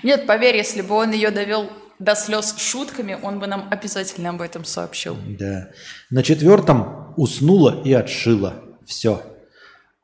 [0.04, 4.40] Нет, поверь, если бы он ее довел до слез шутками, он бы нам обязательно об
[4.42, 5.16] этом сообщил.
[5.38, 5.70] Да.
[6.10, 8.62] На четвертом уснула и отшила.
[8.86, 9.22] Все.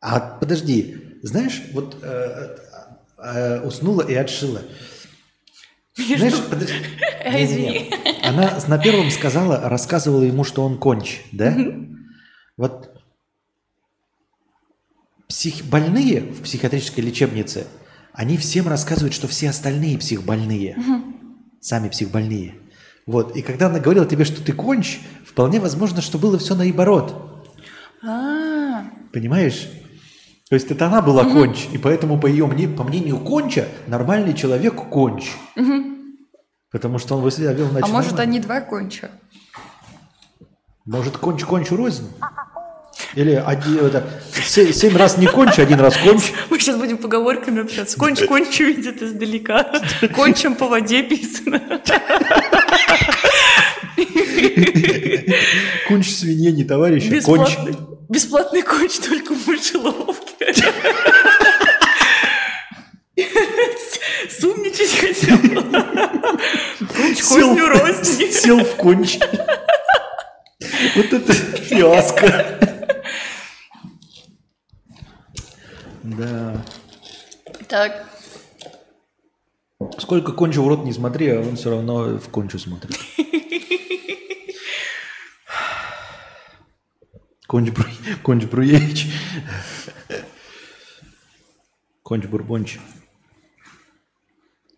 [0.00, 2.56] А подожди, знаешь, вот э,
[3.18, 4.62] э, уснула и отшила.
[5.98, 6.74] Знаешь, подожди.
[7.24, 7.90] Извини.
[8.22, 11.56] Она на первом сказала, рассказывала ему, что он конч, да?
[12.56, 12.90] Вот
[15.28, 15.64] псих...
[15.64, 17.66] больные в психиатрической лечебнице,
[18.12, 20.76] они всем рассказывают, что все остальные психбольные.
[21.60, 22.54] Сами психбольные.
[23.06, 23.36] Вот.
[23.36, 27.46] И когда она говорила тебе, что ты конч, вполне возможно, что было все наоборот.
[28.06, 29.68] А, Понимаешь?
[30.48, 34.32] То есть это она была конч, и поэтому по ее мне, по мнению конча нормальный
[34.32, 35.32] человек конч.
[36.70, 38.22] Потому что он себя вел а может, нормально.
[38.22, 39.10] они два конча?
[40.84, 42.10] Может, конч кончу рознь?
[43.14, 46.32] Или один, это, се- семь раз не конч, один раз конч.
[46.50, 47.98] Мы сейчас будем поговорками общаться.
[47.98, 49.70] Конч кончу видит издалека.
[50.14, 51.60] Кончем по воде писано.
[55.88, 57.56] Конч свинья, не товарищ, конч.
[58.08, 60.54] Бесплатный, конч только в мышеловке.
[64.40, 65.38] Сумничать хотел.
[66.96, 69.18] Конч козню сел в конч.
[70.96, 72.58] Вот это фиаско.
[76.02, 76.64] Да.
[77.68, 78.06] Так,
[79.98, 82.98] Сколько кончу в рот не смотри, а он все равно в кончу смотрит.
[87.48, 87.84] Конч, Бру...
[88.22, 89.06] Конч Бруевич.
[92.02, 92.78] Конч Бурбонч.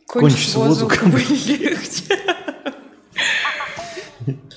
[0.07, 1.17] Конч с воздухом.
[1.17, 2.05] легче.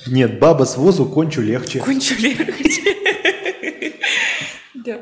[0.06, 1.80] Нет, баба с возу кончу легче.
[1.80, 2.82] Кончу легче.
[4.76, 5.00] Да.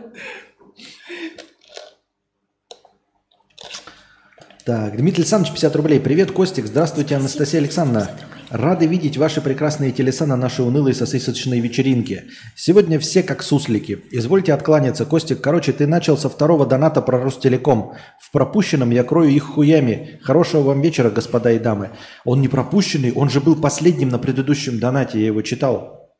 [4.64, 5.99] Так, Дмитрий Александрович, 50 рублей.
[5.99, 6.66] Привет, Костик.
[6.66, 8.09] Здравствуйте, Анастасия Александровна.
[8.51, 12.25] Рады видеть ваши прекрасные телеса на нашей унылой сосисочной вечеринке.
[12.53, 14.03] Сегодня все как суслики.
[14.11, 15.39] Извольте откланяться, Костик.
[15.39, 17.95] Короче, ты начал со второго доната про Ростелеком.
[18.19, 20.19] В пропущенном я крою их хуями.
[20.21, 21.91] Хорошего вам вечера, господа и дамы.
[22.25, 26.11] Он не пропущенный, он же был последним на предыдущем донате, я его читал.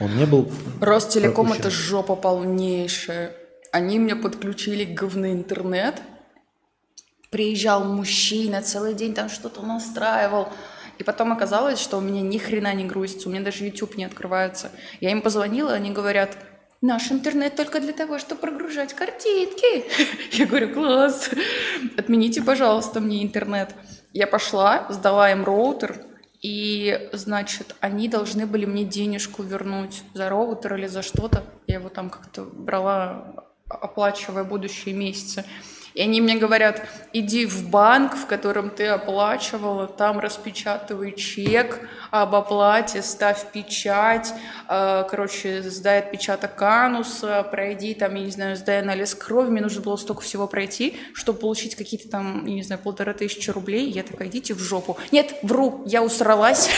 [0.00, 0.50] Он не был
[0.80, 1.60] Ростелеком пропущен.
[1.60, 3.30] это жопа полнейшая.
[3.70, 6.02] Они мне подключили говный интернет.
[7.30, 10.48] Приезжал мужчина, целый день там что-то настраивал.
[10.98, 14.04] И потом оказалось, что у меня ни хрена не грузится, у меня даже YouTube не
[14.04, 14.70] открывается.
[15.00, 16.36] Я им позвонила, они говорят,
[16.80, 19.84] наш интернет только для того, чтобы прогружать картинки.
[20.36, 21.30] Я говорю, класс,
[21.96, 23.74] отмените, пожалуйста, мне интернет.
[24.12, 26.04] Я пошла, сдала им роутер,
[26.40, 31.44] и, значит, они должны были мне денежку вернуть за роутер или за что-то.
[31.66, 35.44] Я его там как-то брала, оплачивая будущие месяцы.
[35.98, 41.80] И они мне говорят, иди в банк, в котором ты оплачивала, там распечатывай чек
[42.12, 44.32] об оплате, ставь печать,
[44.68, 49.50] э, короче, сдай отпечаток ануса, пройди там, я не знаю, сдай анализ крови.
[49.50, 53.50] Мне нужно было столько всего пройти, чтобы получить какие-то там, я не знаю, полторы тысячи
[53.50, 53.90] рублей.
[53.90, 54.96] Я такая, идите в жопу.
[55.10, 56.70] Нет, вру, я усралась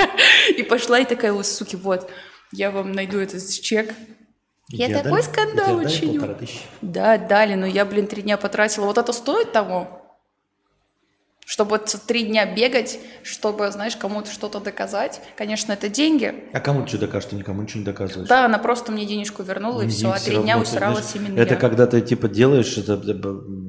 [0.56, 2.10] и пошла и такая, суки, вот,
[2.52, 3.94] я вам найду этот чек,
[4.68, 6.34] я Тебе такой дали- скандал учиню.
[6.36, 6.60] тысячи?
[6.80, 8.86] Да, дали, но я, блин, три дня потратила.
[8.86, 9.98] Вот это стоит того?
[11.44, 15.20] Чтобы вот три дня бегать, чтобы, знаешь, кому-то что-то доказать.
[15.36, 16.44] Конечно, это деньги.
[16.52, 17.30] А кому ты что докажешь?
[17.30, 18.28] Ты никому ничего не доказываешь.
[18.28, 20.12] Да, она просто мне денежку вернула, и Ну, все.
[20.12, 21.60] А три дня знаешь, именно Это я.
[21.60, 23.12] когда ты типа делаешь, это, э,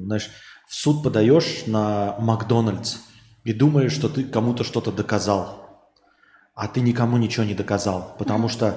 [0.04, 0.30] знаешь,
[0.68, 2.96] в суд подаешь на Макдональдс
[3.42, 5.84] и думаешь, что ты кому-то что-то доказал,
[6.54, 8.72] а ты никому ничего не доказал, потому что э,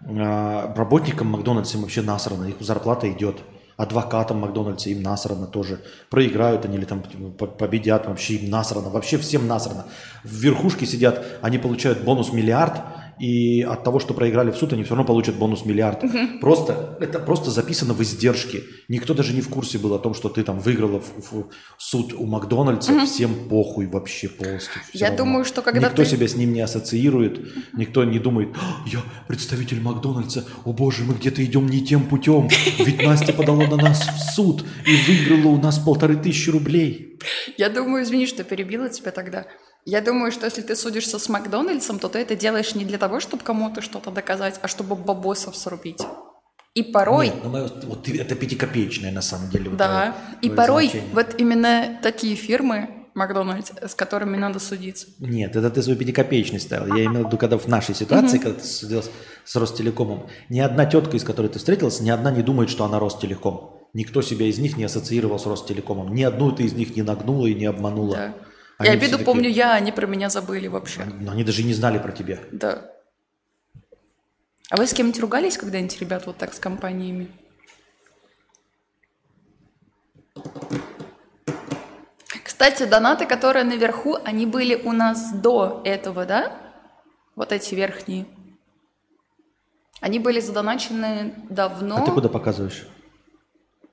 [0.00, 3.38] работникам Макдональдса им вообще насрано, их зарплата идет.
[3.76, 5.82] Адвокатам Макдональдса им насрано тоже.
[6.08, 7.02] Проиграют они или там
[7.36, 8.88] по- победят, вообще им насрано.
[8.88, 9.84] Вообще всем насрано.
[10.24, 12.80] В верхушке сидят, они получают бонус миллиард,
[13.18, 16.02] и от того, что проиграли в суд, они все равно получат бонус миллиард.
[16.40, 18.62] Просто, это просто записано в издержке.
[18.88, 21.46] Никто даже не в курсе был о том, что ты там выиграла в, в
[21.78, 23.06] суд у Макдональдса.
[23.06, 24.80] Всем похуй вообще полностью.
[24.90, 25.24] Всё Я равно.
[25.24, 27.40] думаю, что когда Никто ты- себя с ним не ассоциирует,
[27.74, 32.48] никто не думает, «А, я представитель Макдональдса, о боже, мы где-то идем не тем путем,
[32.78, 37.18] ведь Настя подала на нас в суд и выиграла у нас полторы тысячи рублей.
[37.56, 39.46] Я думаю, извини, что перебила тебя тогда.
[39.88, 43.20] Я думаю, что если ты судишься с Макдональдсом, то ты это делаешь не для того,
[43.20, 46.02] чтобы кому-то что-то доказать, а чтобы бабосов срубить.
[46.74, 47.26] И порой...
[47.28, 49.70] Нет, ну, мы- вот это пятикопеечное на самом деле.
[49.70, 51.14] вот Да, твое- и порой значение.
[51.14, 55.06] вот именно такие фирмы, Макдональдс, с которыми надо судиться.
[55.20, 56.94] Нет, это ты свою пятикопеечность ставил.
[56.96, 59.10] Я имел в виду, когда в нашей ситуации, когда ты судил с,
[59.44, 62.98] с Ростелекомом, ни одна тетка, из которой ты встретился, ни одна не думает, что она
[62.98, 63.70] Ростелеком.
[63.94, 66.12] Никто себя из них не ассоциировал с Ростелекомом.
[66.12, 68.16] Ни одну ты из них не нагнула и не обманула.
[68.16, 68.34] Да.
[68.78, 71.04] Они и обиду такие- помню я, они про меня забыли вообще.
[71.04, 72.38] Но они даже и не знали про тебя.
[72.52, 72.90] Да.
[74.68, 77.28] А вы с кем-нибудь ругались когда-нибудь, ребят, вот так с компаниями?
[82.44, 86.56] Кстати, донаты, которые наверху, они были у нас до этого, да?
[87.34, 88.26] Вот эти верхние.
[90.00, 91.96] Они были задоначены давно.
[91.98, 92.86] А ты куда показываешь?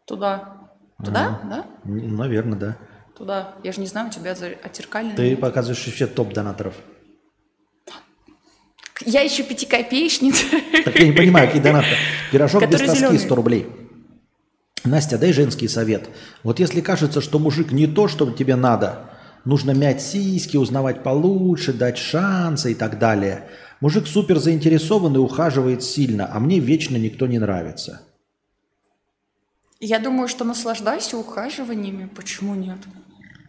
[0.05, 0.57] Туда.
[1.03, 1.65] Туда, да?
[1.85, 2.77] М, Наверное, да.
[3.23, 3.55] Туда.
[3.63, 5.15] Я же не знаю, у тебя за- отзеркалено.
[5.15, 6.73] Ты показываешь вообще топ донаторов.
[9.05, 10.43] Я еще пятикопеечница.
[10.83, 11.87] Так я не понимаю, какие донаты.
[12.33, 13.19] Пирожок без тоски зелёный.
[13.19, 13.67] 100 рублей.
[14.83, 16.09] Настя, дай женский совет.
[16.43, 19.09] Вот если кажется, что мужик не то, что тебе надо,
[19.45, 23.47] нужно мять сиськи, узнавать получше, дать шансы и так далее.
[23.79, 28.01] Мужик супер заинтересован и ухаживает сильно, а мне вечно никто не нравится.
[29.85, 32.09] Я думаю, что наслаждайся ухаживаниями.
[32.15, 32.77] Почему нет?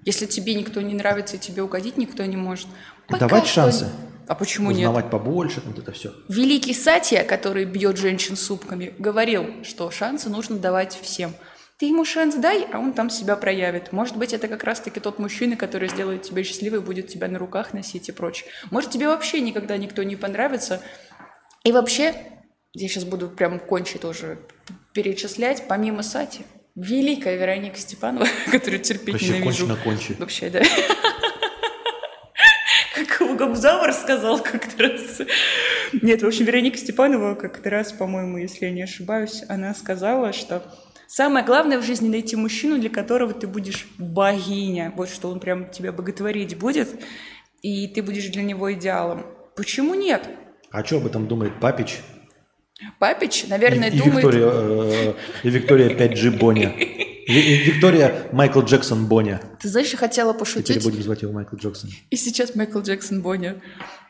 [0.05, 2.69] Если тебе никто не нравится и тебе угодить никто не может.
[3.07, 3.89] Пока Давать что- шансы.
[4.27, 4.89] А почему нет?
[4.89, 6.13] Узнавать побольше, вот это все.
[6.29, 11.35] Великий Сатия, который бьет женщин супками, говорил, что шансы нужно давать всем.
[11.77, 13.93] Ты ему шанс дай, а он там себя проявит.
[13.93, 17.75] Может быть, это как раз-таки тот мужчина, который сделает тебя счастливой, будет тебя на руках
[17.75, 18.49] носить и прочее.
[18.71, 20.81] Может, тебе вообще никогда никто не понравится.
[21.65, 22.15] И вообще,
[22.73, 24.39] я сейчас буду прям кончить тоже
[24.95, 29.67] перечислять, помимо Сати, великая Вероника Степанова, которую терпеть Вообще ненавижу.
[29.67, 30.17] кончено кончи.
[30.19, 30.63] Вообще, да.
[33.37, 35.21] Кобзавр сказал как-то раз.
[36.03, 40.63] Нет, в общем, Вероника Степанова как-то раз, по-моему, если я не ошибаюсь, она сказала, что
[41.07, 44.93] самое главное в жизни найти мужчину, для которого ты будешь богиня.
[44.97, 46.89] Вот что он прям тебя боготворить будет,
[47.63, 49.27] и ты будешь для него идеалом.
[49.57, 50.29] Почему нет?
[50.71, 51.99] А что об этом думает Папич?
[52.99, 54.25] Папич, наверное, и, и думает...
[54.25, 56.75] Виктория, э, и Виктория 5G Боня.
[57.27, 59.41] Виктория Майкл Джексон Боня.
[59.61, 61.91] Ты знаешь, я хотела Теперь пошутить, будем звать его Майкл Джексон.
[62.11, 63.57] и сейчас Майкл Джексон Боня.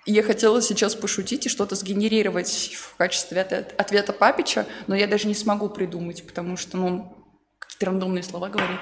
[0.07, 5.29] Я хотела сейчас пошутить и что-то сгенерировать в качестве ответа, ответа Папича, но я даже
[5.29, 7.09] не смогу придумать, потому что, ну, он
[7.59, 8.81] какие-то рандомные слова говорит.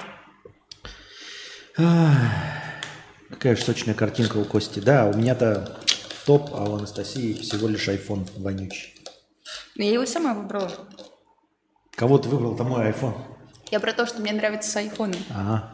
[3.29, 4.79] Какая же сочная картинка у Кости.
[4.79, 5.79] Да, у меня-то
[6.25, 8.92] топ, а у Анастасии всего лишь iPhone вонючий.
[9.75, 10.71] Я его сама выбрала.
[11.95, 13.15] Кого ты выбрал-то мой iPhone?
[13.71, 15.19] Я про то, что мне нравится с айфоном.
[15.29, 15.71] Ага.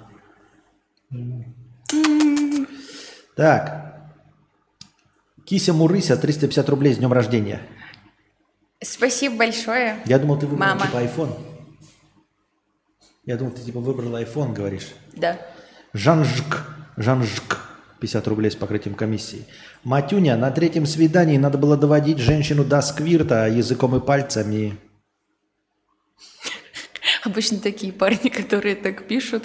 [3.35, 4.11] Так.
[5.45, 7.61] Кися Мурыся, 350 рублей с днем рождения.
[8.81, 10.01] Спасибо большое.
[10.05, 10.85] Я думал, ты выбрал Мама.
[10.85, 11.37] типа iPhone.
[13.25, 14.89] Я думал, ты типа выбрал iPhone, говоришь.
[15.13, 15.37] Да.
[15.93, 16.65] Жанжк.
[16.97, 17.57] Жанжк.
[17.99, 19.45] 50 рублей с покрытием комиссии.
[19.83, 24.77] Матюня, на третьем свидании надо было доводить женщину до сквирта языком и пальцами.
[27.23, 29.43] Обычно такие парни, которые так пишут,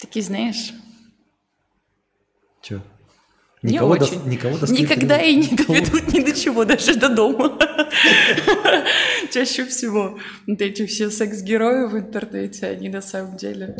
[0.00, 0.72] такие, знаешь,
[2.62, 2.82] Че?
[3.62, 4.28] не Никого, до, очень.
[4.28, 7.58] никого до Никогда не- и не доведут ни до чего, даже до дома.
[9.32, 13.76] Чаще всего вот эти все секс-герои в интернете, они на самом деле...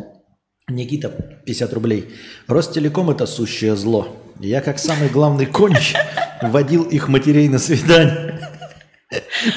[0.69, 2.11] Никита, 50 рублей.
[2.47, 4.16] Ростелеком– это сущее зло.
[4.39, 5.95] Я, как самый главный конч,
[6.43, 8.41] водил их матерей на свидание.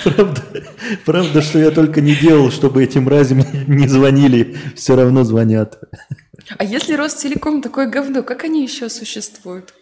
[0.03, 0.41] Правда,
[1.05, 4.55] правда, что я только не делал, чтобы этим мразям не звонили.
[4.75, 5.77] Все равно звонят.
[6.57, 9.73] А если Ростелеком такое говно, как они еще существуют?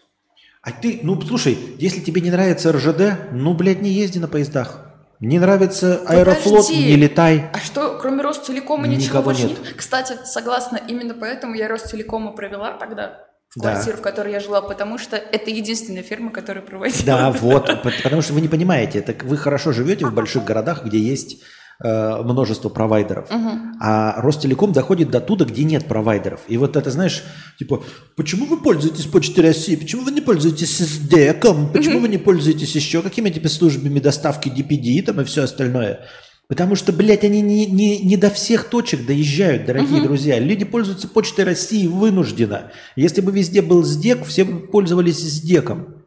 [0.62, 4.89] А ты, ну слушай, если тебе не нравится РЖД, ну, блядь, не езди на поездах.
[5.20, 6.86] Не нравится Аэрофлот, Подожди.
[6.88, 7.50] не летай.
[7.54, 9.58] А что, кроме Ростелекома ничего Никого больше нет.
[9.76, 13.74] Кстати, согласна, именно поэтому я Ростелекома провела тогда в Да.
[13.74, 17.04] квартиру, в которой я жила, потому что это единственная фирма, которая проводила.
[17.06, 17.66] Да, вот,
[18.04, 21.42] потому что вы не понимаете, так вы хорошо живете в больших городах, где есть
[21.84, 23.28] э, множество провайдеров,
[23.80, 26.42] а Ростелеком доходит до туда, где нет провайдеров.
[26.48, 27.24] И вот это, знаешь,
[27.58, 27.84] типа,
[28.16, 33.02] почему вы пользуетесь Почтой России, почему вы не пользуетесь СДЭКом, почему вы не пользуетесь еще
[33.02, 36.02] какими-то службами доставки DPD там и все остальное?
[36.50, 40.40] Потому что, блядь, они не, не, не до всех точек доезжают, дорогие друзья.
[40.40, 42.72] Люди пользуются Почтой России вынужденно.
[42.96, 45.99] Если бы везде был СДЕК, все бы пользовались СДЕКом.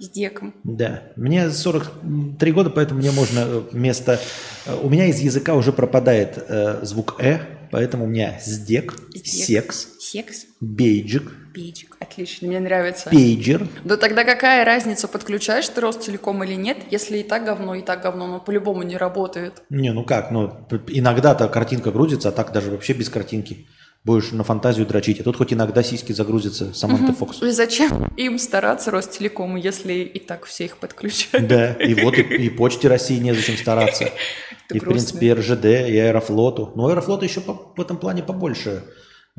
[0.00, 0.54] С деком.
[0.62, 4.20] Да, мне 43 года, поэтому мне можно э, вместо...
[4.66, 7.40] э, У меня из языка уже пропадает э, звук «э»,
[7.72, 9.72] поэтому у меня сдек, Сдек.
[9.72, 10.46] секс, Секс?
[10.60, 11.96] бейджик, Пейджик.
[11.98, 13.10] Отлично, мне нравится.
[13.10, 13.66] пейджер.
[13.84, 18.00] Да тогда какая разница, подключаешь ты Ростелеком или нет, если и так говно, и так
[18.02, 19.62] говно, но по-любому не работает.
[19.68, 20.52] Не, ну как, ну
[20.86, 23.66] иногда-то картинка грузится, а так даже вообще без картинки.
[24.08, 25.20] Будешь на фантазию дрочить.
[25.20, 27.42] А тут хоть иногда сиськи загрузятся, Саманта Фокс.
[27.42, 31.46] И зачем им стараться Ростелекому, если и так все их подключают?
[31.46, 34.08] Да, и вот и, и Почте России незачем стараться.
[34.72, 36.72] И, в принципе, РЖД, и Аэрофлоту.
[36.74, 38.84] Но Аэрофлота еще по- в этом плане побольше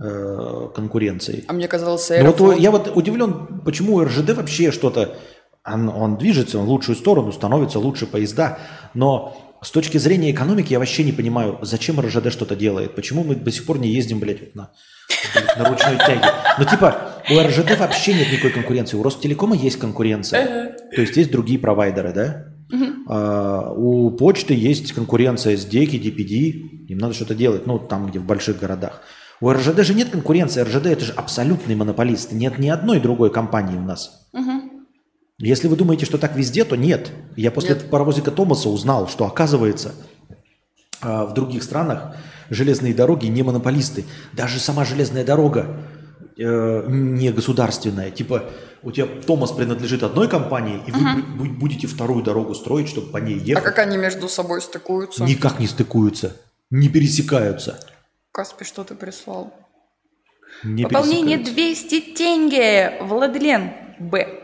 [0.02, 1.46] э, конкуренции.
[1.48, 2.60] А мне казалось, Ну вот Аэрофлот.
[2.60, 5.16] я вот удивлен, почему РЖД вообще что-то,
[5.64, 8.58] он, он движется в лучшую сторону, становятся лучше поезда,
[8.96, 13.36] но с точки зрения экономики я вообще не понимаю, зачем РЖД что-то делает, почему мы
[13.36, 14.72] до сих пор не ездим, блядь, вот на,
[15.58, 16.26] на ручной тяге.
[16.58, 21.32] Ну типа у РЖД вообще нет никакой конкуренции, у Ростелекома есть конкуренция, то есть есть
[21.32, 22.46] другие провайдеры, да?
[23.08, 28.20] А, у почты есть конкуренция с Деки, DPD, им надо что-то делать, ну там, где
[28.20, 29.02] в больших городах.
[29.42, 33.78] У РЖД же нет конкуренции, РЖД это же абсолютный монополист, нет ни одной другой компании
[33.78, 34.28] у нас.
[35.40, 37.12] Если вы думаете, что так везде, то нет.
[37.38, 37.90] Я после Нет.
[37.90, 39.96] паровозика Томаса узнал, что оказывается
[41.02, 42.16] а, в других странах
[42.50, 44.06] железные дороги не монополисты.
[44.34, 45.82] Даже сама железная дорога
[46.38, 48.12] э, не государственная.
[48.12, 48.50] Типа
[48.84, 53.18] у тебя Томас принадлежит одной компании, и вы бу- будете вторую дорогу строить, чтобы по
[53.18, 53.64] ней А ехать.
[53.64, 55.24] как они между собой стыкуются?
[55.24, 56.36] Никак не стыкуются,
[56.70, 57.80] не пересекаются.
[58.34, 59.54] Каспи, что ты прислал?
[60.64, 61.88] Не Пополнение пересекаются.
[61.90, 62.98] 200 тенге.
[63.02, 63.72] Владлен.
[64.00, 64.39] Б.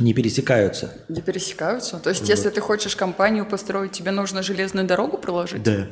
[0.00, 0.94] Не пересекаются.
[1.08, 1.98] Не пересекаются?
[1.98, 5.62] То есть, если ты хочешь компанию построить, тебе нужно железную дорогу проложить?
[5.62, 5.86] Да.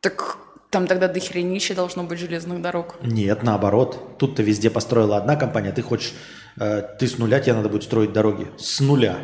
[0.00, 0.38] Так
[0.70, 2.96] там тогда до хренища должно быть железных дорог.
[3.02, 4.18] Нет, наоборот.
[4.18, 6.14] Тут-то везде построила одна компания, ты хочешь,
[6.60, 8.46] э, ты с нуля, тебе надо будет строить дороги.
[8.56, 9.18] С нуля.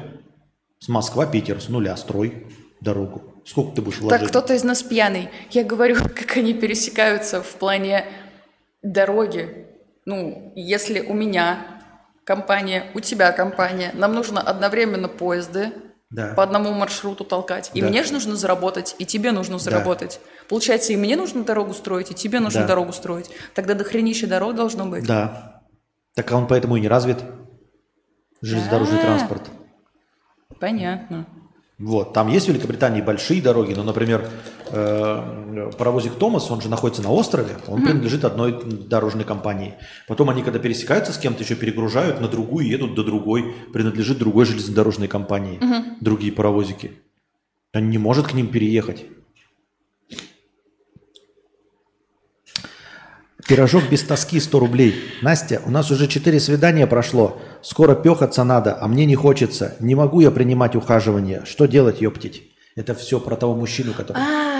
[0.80, 2.46] С Москва-Питер, с нуля строй
[2.80, 3.42] дорогу.
[3.44, 4.20] Сколько ты будешь вложить?
[4.20, 5.28] Так, кто-то из нас пьяный.
[5.50, 8.06] Я говорю, как они пересекаются в плане
[8.82, 9.66] дороги.
[10.04, 11.75] Ну, если у меня
[12.26, 13.92] компания, у тебя компания.
[13.94, 15.72] Нам нужно одновременно поезды
[16.10, 16.34] Да.
[16.34, 17.70] по одному маршруту толкать.
[17.72, 17.88] И Да.
[17.88, 20.20] мне же нужно заработать, и тебе нужно заработать.
[20.48, 22.66] Получается, и мне нужно дорогу строить, и тебе нужно Да.
[22.66, 23.30] дорогу строить.
[23.54, 25.06] Тогда до хренища дорог должно быть.
[25.06, 25.62] Да.
[26.14, 27.18] Так а он поэтому и не развит.
[28.42, 29.02] Железнодорожный А.
[29.02, 29.42] транспорт.
[30.60, 31.26] Понятно.
[31.78, 32.12] Вот.
[32.12, 34.28] Там есть в Великобритании большие дороги, но, например,
[34.70, 39.74] э, паровозик Томас, он же находится на острове, он принадлежит одной дорожной компании.
[40.08, 44.46] Потом они, когда пересекаются с кем-то, еще перегружают на другую едут до другой, принадлежит другой
[44.46, 45.60] железнодорожной компании.
[46.00, 46.92] Другие паровозики.
[47.74, 49.04] Он не может к ним переехать.
[53.48, 54.94] Пирожок без тоски 100 рублей.
[55.22, 57.40] Настя, у нас уже 4 свидания прошло.
[57.62, 59.76] Скоро пехаться надо, а мне не хочется.
[59.78, 61.42] Не могу я принимать ухаживание.
[61.44, 62.42] Что делать, ёптить?
[62.74, 64.20] Это все про того мужчину, который...
[64.20, 64.55] А,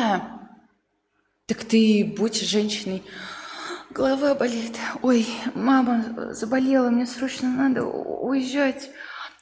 [1.47, 3.02] так ты будь женщиной.
[3.90, 4.77] Голова болит.
[5.02, 8.90] Ой, мама заболела, мне срочно надо уезжать.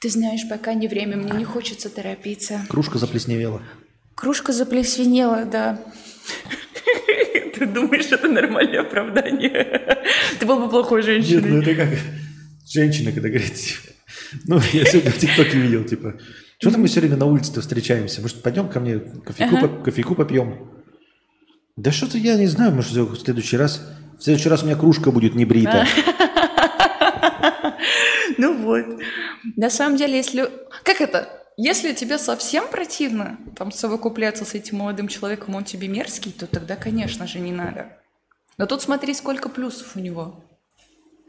[0.01, 2.60] Ты знаешь, пока не время, мне не хочется торопиться.
[2.68, 3.62] Кружка заплесневела.
[4.14, 5.81] Кружка заплесневела, да.
[7.55, 10.05] Ты думаешь, это нормальное оправдание?
[10.39, 11.62] Ты был бы плохой Нет, ну женщиной.
[11.62, 11.98] это как
[12.66, 13.93] женщина, когда говорит, типа,
[14.47, 16.18] ну, я сегодня в ТикТоке видел, типа,
[16.59, 19.68] что-то мы все время на улице-то встречаемся, может, пойдем ко мне кофейку, Ага.
[19.85, 20.68] кофейку попьем?
[21.77, 23.81] Да что-то я не знаю, может, в следующий раз,
[24.19, 25.87] в следующий раз у меня кружка будет не брита.
[28.37, 28.85] Ну вот.
[29.57, 30.51] На самом деле, если...
[30.83, 31.29] Как это?
[31.57, 36.75] Если тебе совсем противно там совокупляться с этим молодым человеком, он тебе мерзкий, то тогда,
[36.75, 37.97] конечно же, не надо.
[38.57, 40.45] Но тут смотри, сколько плюсов у него.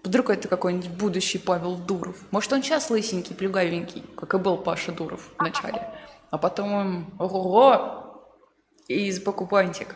[0.03, 2.17] Вдруг это какой-нибудь будущий Павел Дуров.
[2.31, 5.81] Может, он сейчас лысенький, плюгавенький, как и был Паша Дуров в начале.
[6.31, 8.33] А потом он ого
[8.87, 9.95] и из покупантик.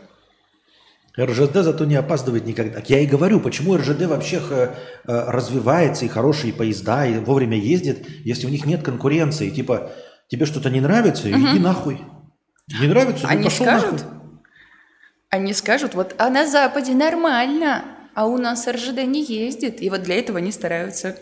[1.25, 2.75] РЖД зато не опаздывает никогда.
[2.75, 7.57] Так Я и говорю, почему РЖД вообще х- э, развивается, и хорошие поезда, и вовремя
[7.57, 9.49] ездит, если у них нет конкуренции.
[9.49, 9.91] Типа,
[10.27, 12.01] тебе что-то не нравится, иди нахуй.
[12.79, 13.91] Не нравится, ну Они пошел скажут?
[13.91, 14.07] нахуй.
[15.31, 17.83] Они скажут, вот, а на Западе нормально,
[18.15, 19.81] а у нас РЖД не ездит.
[19.81, 21.15] И вот для этого они стараются.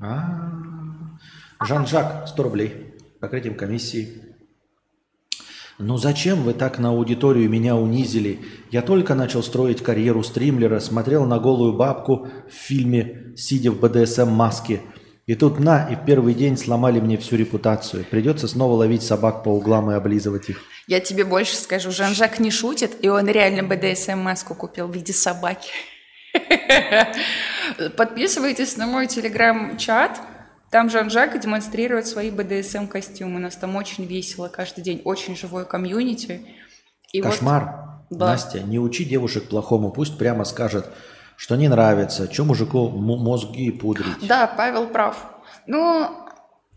[0.00, 0.50] А.
[1.62, 2.94] Жан-Жак, 100 рублей.
[3.20, 4.22] Покрытием комиссии.
[5.78, 8.40] Ну зачем вы так на аудиторию меня унизили?
[8.70, 14.80] Я только начал строить карьеру стримлера, смотрел на голую бабку в фильме, сидя в БДСМ-маске.
[15.26, 18.06] И тут на, и в первый день сломали мне всю репутацию.
[18.10, 20.62] Придется снова ловить собак по углам и облизывать их.
[20.86, 25.68] Я тебе больше скажу, Жан-Жак не шутит, и он реально БДСМ-маску купил в виде собаки.
[27.96, 30.20] Подписывайтесь на мой телеграм-чат.
[30.70, 33.36] Там Жан-Жак демонстрирует свои БДСМ-костюмы.
[33.36, 36.46] У нас там очень весело каждый день, очень живое комьюнити.
[37.12, 37.86] И вот- Кошмар.
[38.10, 38.26] Да.
[38.26, 40.88] Настя, не учи девушек плохому, пусть прямо скажет,
[41.36, 44.06] что не нравится, что мужику мозги пудрить.
[44.22, 45.34] Да, Павел прав.
[45.66, 46.28] Но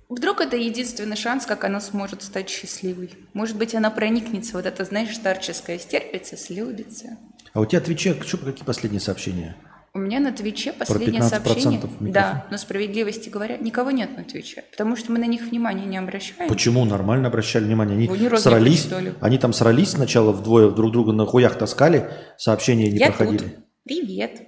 [0.09, 3.11] вдруг это единственный шанс, как она сможет стать счастливой.
[3.33, 7.17] Может быть, она проникнется, вот это, знаешь, старческая стерпится, слюбится.
[7.53, 9.55] А у тебя Твиче, что, какие последние сообщения?
[9.93, 11.77] У меня на Твиче последнее 15% сообщение.
[11.77, 12.11] микрофон.
[12.11, 15.97] Да, но справедливости говоря, никого нет на Твиче, потому что мы на них внимания не
[15.97, 16.47] обращаем.
[16.47, 16.85] Почему?
[16.85, 17.95] Нормально обращали внимание.
[17.97, 19.13] Они Вы срались, ли?
[19.19, 23.37] они там срались сначала вдвое, друг друга на хуях таскали, сообщения не Я проходили.
[23.39, 23.53] тут.
[23.83, 24.41] Привет.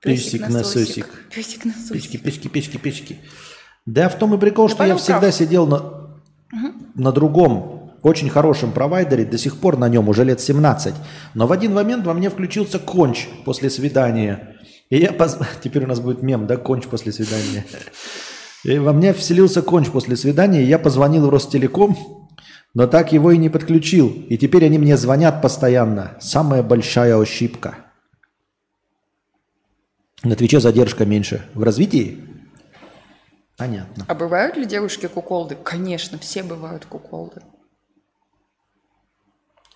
[0.00, 1.26] Песик насосик.
[1.34, 1.92] Песик насосик.
[1.92, 3.18] Печки, печки, печки, печки.
[3.86, 5.34] Да в том и прикол, Да что я всегда прав.
[5.34, 6.20] сидел на,
[6.94, 10.94] на другом, очень хорошем провайдере, до сих пор на нем уже лет 17.
[11.34, 14.56] Но в один момент во мне включился конч после свидания.
[14.88, 17.64] И я поз- Теперь у нас будет мем, да, конч после свидания.
[18.64, 21.96] И во мне вселился конч после свидания, и я позвонил в Ростелеком,
[22.74, 24.08] но так его и не подключил.
[24.28, 26.16] И теперь они мне звонят постоянно.
[26.20, 27.76] Самая большая ошибка.
[30.22, 31.46] На Твиче задержка меньше.
[31.54, 32.22] В развитии?
[33.56, 34.04] Понятно.
[34.06, 35.54] А бывают ли девушки куколды?
[35.54, 37.40] Конечно, все бывают куколды.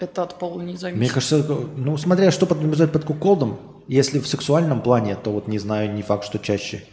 [0.01, 0.99] Это от пола не зависит.
[1.01, 1.39] Мне кажется,
[1.77, 6.03] ну, смотря что подразумевать под куколдом, если в сексуальном плане, то вот не знаю, не
[6.03, 6.85] факт, что чаще.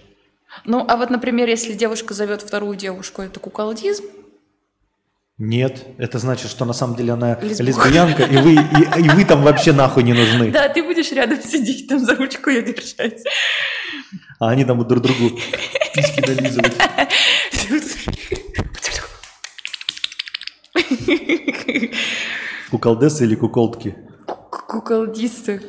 [0.65, 4.03] Ну, а вот, например, если девушка зовет вторую девушку, это куколдизм?
[5.37, 7.63] Нет, это значит, что на самом деле она Лесбуха.
[7.63, 10.51] лесбиянка, и вы, и, и вы там вообще нахуй не нужны.
[10.51, 13.23] Да, ты будешь рядом сидеть, там за ручку ее держать.
[14.39, 15.39] А они там друг другу
[15.95, 16.75] письки долизывают.
[22.71, 23.95] Куколдесы или куколдки?
[24.49, 25.61] Куколдисты.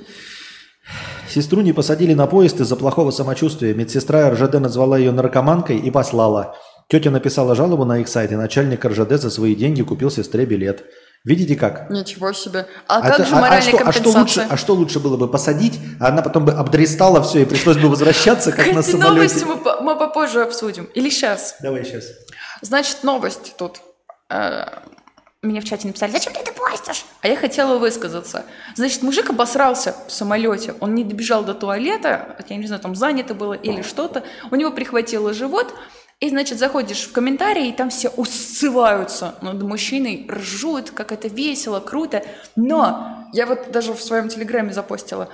[1.28, 3.74] Сестру не посадили на поезд из-за плохого самочувствия.
[3.74, 6.56] Медсестра РЖД назвала ее наркоманкой и послала.
[6.88, 10.84] Тетя написала жалобу на их сайт, и начальник РЖД за свои деньги купил сестре билет.
[11.24, 11.88] Видите как?
[11.88, 12.66] Ничего себе.
[12.88, 14.46] А, А как это- же а- а моральная что, а что лучше, компенсация?
[14.50, 17.88] а что лучше было бы посадить, а она потом бы обдрестала все и пришлось бы
[17.88, 19.44] возвращаться, как на Эти новости самолете.
[19.46, 20.84] мы, по- мы попозже обсудим.
[20.94, 21.56] Или сейчас.
[21.62, 22.04] Давай сейчас.
[22.60, 23.80] Значит, новость тут.
[25.44, 27.04] Мне в чате написали, зачем ты это постишь?
[27.20, 28.44] А я хотела высказаться.
[28.76, 30.76] Значит, мужик обосрался в самолете.
[30.78, 34.22] Он не добежал до туалета, я не знаю, там занято было или что-то.
[34.52, 35.74] У него прихватило живот.
[36.20, 41.80] И, значит, заходишь в комментарии, и там все усываются над мужчиной, ржут, как это весело,
[41.80, 42.22] круто.
[42.54, 45.28] Но я вот даже в своем телеграме запостила.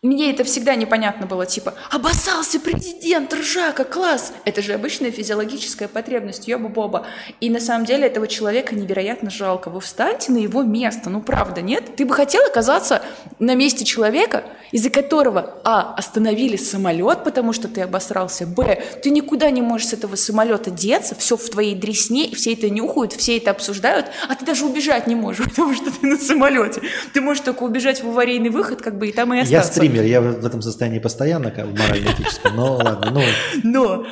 [0.00, 4.32] Мне это всегда непонятно было, типа, обоссался президент, ржака, класс.
[4.44, 7.04] Это же обычная физиологическая потребность, ёба-боба.
[7.40, 9.70] И на самом деле этого человека невероятно жалко.
[9.70, 11.96] Вы встаньте на его место, ну правда, нет?
[11.96, 13.02] Ты бы хотел оказаться
[13.40, 19.50] на месте человека, из-за которого, а, остановили самолет, потому что ты обосрался, б, ты никуда
[19.50, 23.50] не можешь с этого самолета деться, все в твоей дресне, все это нюхают, все это
[23.50, 26.82] обсуждают, а ты даже убежать не можешь, потому что ты на самолете.
[27.12, 29.87] Ты можешь только убежать в аварийный выход, как бы, и там и остаться.
[29.88, 33.22] Стример, я в этом состоянии постоянно, как морально-этическом, но ладно, ну,
[33.62, 34.06] Но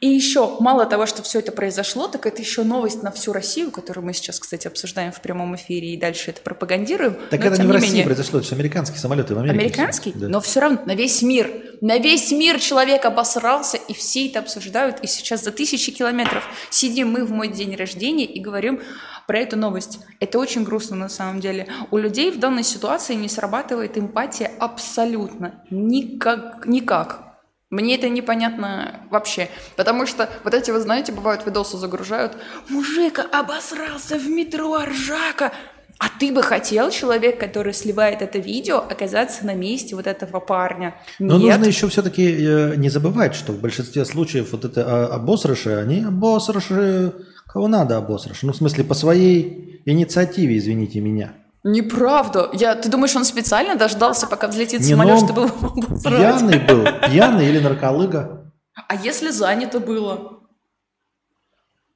[0.00, 3.70] и еще мало того, что все это произошло, так это еще новость на всю Россию,
[3.70, 7.16] которую мы сейчас, кстати, обсуждаем в прямом эфире и дальше это пропагандируем.
[7.30, 9.60] так Но, это не в России менее- произошло, это же американские самолеты в Америке.
[9.64, 10.12] Американский?
[10.14, 10.28] Да.
[10.28, 11.50] Но все равно на весь мир.
[11.80, 15.00] На весь мир человек обосрался, и все это обсуждают.
[15.00, 18.80] И сейчас за тысячи километров сидим мы в мой день рождения и говорим
[19.26, 20.00] про эту новость.
[20.20, 21.68] Это очень грустно на самом деле.
[21.90, 25.62] У людей в данной ситуации не срабатывает эмпатия абсолютно.
[25.70, 26.66] Никак.
[26.66, 27.32] никак.
[27.70, 29.48] Мне это непонятно вообще.
[29.76, 32.36] Потому что вот эти, вы знаете, бывают видосы загружают.
[32.68, 35.52] Мужика обосрался в метро, ржака.
[35.98, 40.96] А ты бы хотел, человек, который сливает это видео, оказаться на месте вот этого парня?
[41.18, 41.58] Но Нет.
[41.58, 47.12] нужно еще все-таки не забывать, что в большинстве случаев вот это а, обосрыши, они обосрыши,
[47.52, 48.46] кого надо обосрыши.
[48.46, 51.32] Ну, в смысле, по своей инициативе, извините меня.
[51.64, 52.50] Неправда.
[52.52, 56.18] Я, ты думаешь, он специально дождался, пока взлетит Не, самолет, ну чтобы его обосрать?
[56.18, 58.52] Пьяный был, пьяный или нарколыга.
[58.88, 60.38] А если занято было?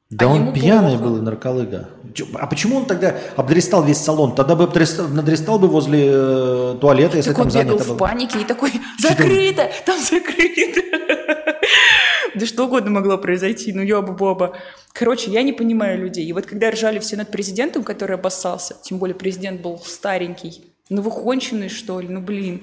[0.09, 1.03] Да А он пьяный плохо.
[1.05, 1.89] был и нарколыга.
[2.35, 4.37] А почему он тогда обдрестал весь салон?
[4.37, 7.97] Тогда бы обдрестал, надрестал бы возле э, туалета, если Так он там занято в было.
[7.97, 10.81] панике и такой, закрыто, там закрыто.
[12.37, 14.57] Да что угодно могло произойти, ну ёба-боба.
[14.93, 16.25] Короче, я не понимаю людей.
[16.27, 21.03] И вот когда ржали все над президентом, который обоссался, тем более президент был старенький, ну
[21.03, 22.63] вы конченые, что ли, ну блин.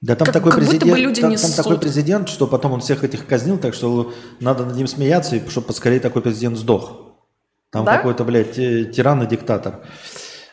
[0.00, 1.54] Да там Как- такой как будто президент, бы люди там, несут.
[1.56, 5.40] там такой президент, что потом он всех этих казнил, так что надо над ним смеяться,
[5.50, 7.02] чтобы поскорее такой президент сдох.
[7.70, 7.96] Там Да?
[7.96, 9.80] какой-то, блядь, тиран и диктатор.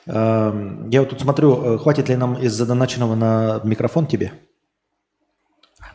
[0.05, 4.33] Эм, Я вот тут смотрю, э, хватит ли нам из задоначенного на микрофон тебе?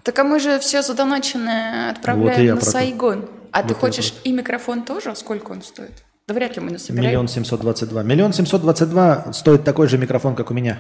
[0.05, 2.71] Так а мы же все задоначенное отправляем Вот на.
[2.71, 3.29] Сайгон.
[3.53, 5.15] А Вот ты хочешь про и микрофон тоже?
[5.17, 6.05] Сколько он стоит?
[6.27, 7.09] Да вряд ли мы насобираем.
[7.09, 8.03] Миллион семьсот двадцать два.
[8.03, 10.79] Миллион семьсот двадцать два стоит такой же микрофон, как у меня.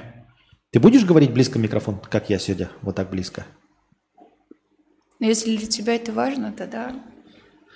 [0.70, 3.46] Ты будешь говорить близко микрофон, как я сегодня, вот так близко?
[5.18, 6.94] Но если для тебя это важно, то да.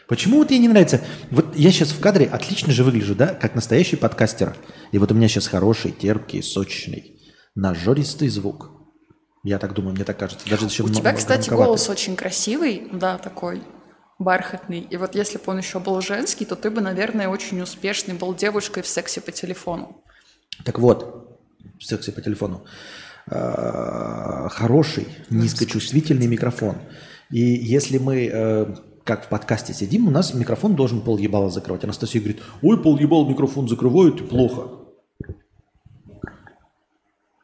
[0.08, 1.00] Почему вот тебе не нравится?
[1.30, 4.54] Вот я сейчас в кадре отлично же выгляжу, да, как настоящий подкастер.
[4.90, 7.18] И вот у меня сейчас хороший, терпкий, сочный,
[7.54, 8.81] нажористый звук.
[9.44, 10.48] Я так думаю, мне так кажется.
[10.48, 13.62] Даже еще У тебя, кстати, голос очень красивый, да, такой
[14.18, 14.80] бархатный.
[14.80, 18.34] И вот если бы он еще был женский, то ты бы, наверное, очень успешный был
[18.34, 20.02] девушкой в сексе по телефону.
[20.64, 21.40] Так вот,
[21.78, 22.64] в сексе по телефону.
[23.26, 26.76] А, Хороший, низкочувствительный микрофон.
[27.30, 28.74] И если мы, э,
[29.04, 31.82] как в подкасте сидим, у нас микрофон должен пол ебала закрывать.
[31.82, 34.81] Анастасия говорит, ой, пол ебала микрофон закрывают, плохо.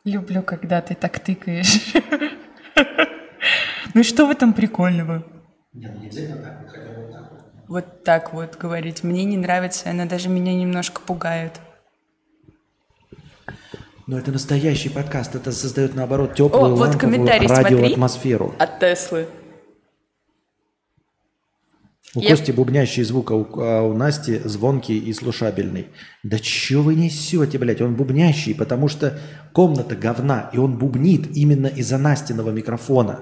[0.04, 1.94] Люблю, когда ты так тыкаешь.
[3.94, 5.24] Ну что в этом прикольного?
[7.66, 9.02] Вот так вот говорить.
[9.02, 11.58] Мне не нравится, она даже меня немножко пугает.
[14.06, 17.76] Но это настоящий подкаст, это создает, наоборот, теплую О, вот комментарий смотри.
[17.76, 18.54] радиоатмосферу.
[18.58, 19.26] От Теслы.
[22.14, 25.88] У Я- Кости бубнящий звук, а у, а у Насти звонкий и слушабельный.
[26.22, 27.82] Да чё вы несете, блядь?
[27.82, 29.18] Он бубнящий, потому что
[29.52, 33.20] комната говна, и он бубнит именно из-за Настиного микрофона.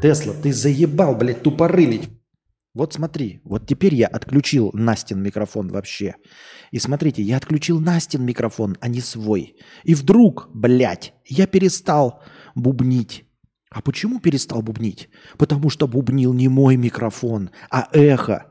[0.00, 2.08] Тесла, ты заебал, блядь, тупорылить.
[2.74, 6.14] Вот смотри, вот теперь я отключил Настин микрофон вообще.
[6.70, 9.56] И смотрите, я отключил Настин микрофон, а не свой.
[9.84, 12.22] И вдруг, блядь, я перестал
[12.54, 13.26] бубнить.
[13.72, 15.08] А почему перестал бубнить?
[15.38, 18.46] Потому что бубнил не мой микрофон, а эхо,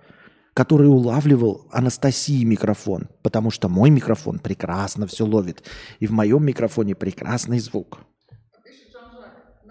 [0.56, 3.07] который улавливал Анастасии микрофон.
[3.22, 5.64] Потому что мой микрофон прекрасно все ловит.
[5.99, 7.99] И в моем микрофоне прекрасный звук.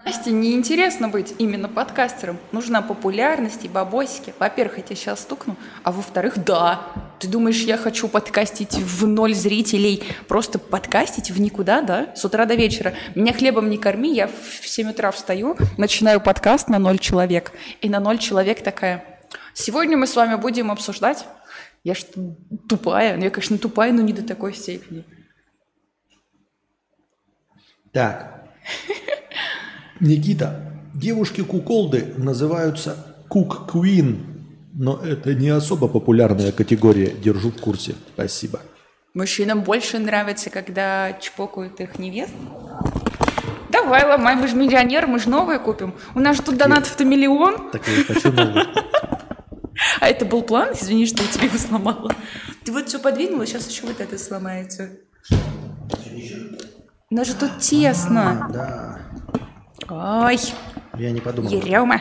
[0.03, 2.39] Насте неинтересно быть именно подкастером.
[2.51, 4.33] Нужна популярность и бабосики.
[4.39, 6.81] Во-первых, я тебя сейчас стукну, а во-вторых, да.
[7.19, 12.15] Ты думаешь, я хочу подкастить в ноль зрителей, просто подкастить в никуда, да?
[12.15, 12.93] С утра до вечера.
[13.13, 17.51] Меня хлебом не корми, я в 7 утра встаю, начинаю подкаст на ноль человек.
[17.81, 19.05] И на ноль человек такая,
[19.53, 21.25] сегодня мы с вами будем обсуждать...
[21.83, 22.35] Я что,
[22.69, 23.17] тупая?
[23.17, 25.03] Ну, я, конечно, тупая, но не до такой степени.
[27.91, 28.45] Так.
[30.01, 34.25] Никита, девушки-куколды называются кук-квин,
[34.73, 37.11] но это не особо популярная категория.
[37.11, 37.93] Держу в курсе.
[38.15, 38.61] Спасибо.
[39.13, 42.33] Мужчинам больше нравится, когда чпокают их невест.
[43.69, 45.93] Давай, ломай, мы же миллионер, мы же новые купим.
[46.15, 47.71] У нас же тут донатов-то миллион.
[47.71, 48.33] Так я хочу.
[49.99, 50.73] А это был план?
[50.73, 52.13] Извини, что я тебе его сломала.
[52.63, 54.91] Ты вот все подвинула, сейчас еще вот это сломается.
[57.09, 58.47] У нас же тут тесно.
[58.53, 59.00] Да,
[59.91, 60.37] Ой,
[60.97, 61.51] я не подумал.
[61.51, 61.99] ерема.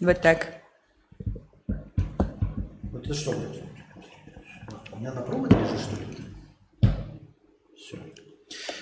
[0.00, 0.54] Вот так.
[2.90, 3.32] Вот это что?
[3.32, 3.62] блядь?
[4.92, 6.92] У меня на проводе лежит, что ли?
[7.76, 7.98] Все.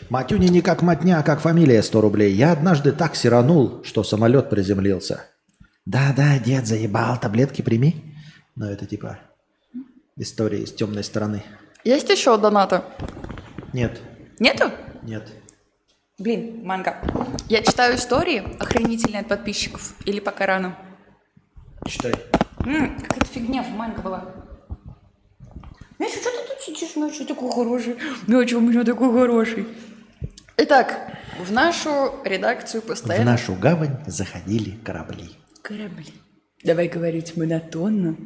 [0.09, 2.33] Матюни не как матня, а как фамилия 100 рублей.
[2.33, 5.25] Я однажды так сиранул, что самолет приземлился.
[5.85, 8.15] Да-да, дед, заебал, таблетки прими.
[8.55, 9.19] Но это типа
[10.17, 11.43] история из темной стороны.
[11.83, 12.85] Есть еще доната?
[13.73, 14.01] Нет,
[14.39, 14.71] Нету?
[15.03, 15.29] нет.
[16.19, 16.97] Блин, манга.
[17.49, 19.95] Я читаю истории охренительные от подписчиков.
[20.07, 20.77] Или пока рано.
[21.87, 22.15] Читай.
[22.65, 24.25] М, какая-то фигня в манго была.
[25.99, 27.97] Миша, что ты тут сидишь ночью такой хороший?
[28.27, 29.67] Ночью у меня такой хороший.
[30.57, 33.33] Итак, в нашу редакцию В постоянно...
[33.33, 35.31] нашу гавань заходили корабли.
[35.61, 36.15] Корабли.
[36.65, 38.17] Давай говорить монотонно.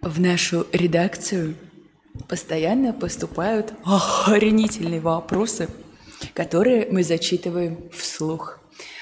[0.00, 1.54] В нашу редакцию
[2.28, 5.68] постоянно поступают охренительные вопросы,
[6.32, 8.60] которые мы зачитываем вслух.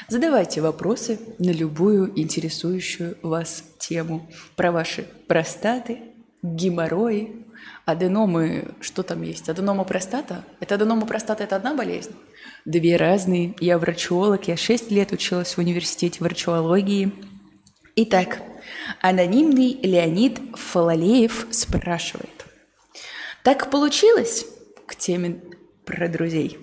[0.08, 4.28] Задавайте вопросы на любую интересующую вас тему.
[4.56, 6.00] Про ваши простаты,
[6.42, 7.46] геморрои,
[7.84, 8.74] аденомы.
[8.80, 9.48] Что там есть?
[9.48, 10.44] Аденома простата?
[10.60, 12.14] Это аденома простата– это одна болезнь?
[12.64, 13.54] Две разные.
[13.60, 17.12] Я врачолог, я 6 лет училась в университете врачологии.
[17.96, 18.40] Итак,
[19.00, 22.46] анонимный Леонид Фалалеев спрашивает.
[23.42, 24.46] Так получилось
[24.86, 25.42] к теме
[25.84, 26.58] про друзей.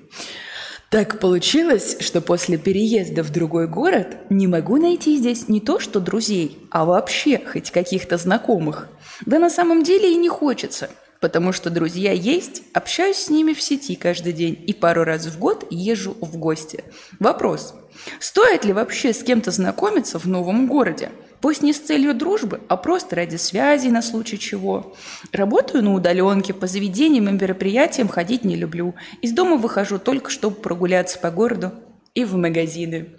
[0.89, 5.99] Так получилось, что после переезда в другой город не могу найти здесь не то что
[5.99, 8.89] друзей, а вообще хоть каких-то знакомых.
[9.27, 10.89] Да на самом деле и не хочется,
[11.19, 15.37] потому что друзья есть, общаюсь с ними в сети каждый день и пару раз в
[15.37, 16.83] год езжу в гости.
[17.19, 17.75] Вопрос.
[18.19, 21.11] Стоит ли вообще с кем-то знакомиться в новом городе?
[21.41, 24.95] Пусть не с целью дружбы, а просто ради связи на случай чего.
[25.31, 28.95] Работаю на удаленке, по заведениям и мероприятиям ходить не люблю.
[29.21, 31.71] Из дома выхожу только, чтобы прогуляться по городу
[32.13, 33.15] и в магазины.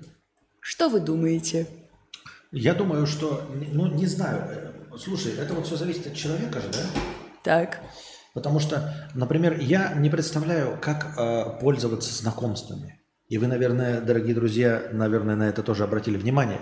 [0.60, 1.66] Что вы думаете?
[2.52, 3.42] Я думаю, что,
[3.72, 4.74] ну, не знаю.
[4.98, 7.00] Слушай, это вот все зависит от человека же, да?
[7.42, 7.80] Так.
[8.34, 12.99] Потому что, например, я не представляю, как э, пользоваться знакомствами.
[13.30, 16.58] И вы, наверное, дорогие друзья, наверное, на это тоже обратили внимание,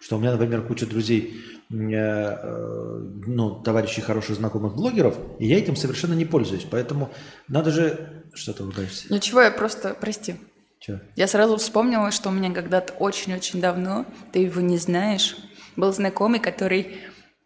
[0.00, 1.40] что у меня, например, куча друзей,
[1.70, 6.66] э, э, ну, товарищей хороших знакомых блогеров, и я этим совершенно не пользуюсь.
[6.70, 7.10] Поэтому
[7.48, 8.22] надо же...
[8.34, 9.12] Что ты улыбаешься?
[9.12, 10.36] Ничего, я просто, прости.
[10.78, 11.00] Че?
[11.16, 15.38] Я сразу вспомнила, что у меня когда-то очень-очень давно, ты его не знаешь,
[15.76, 16.98] был знакомый, который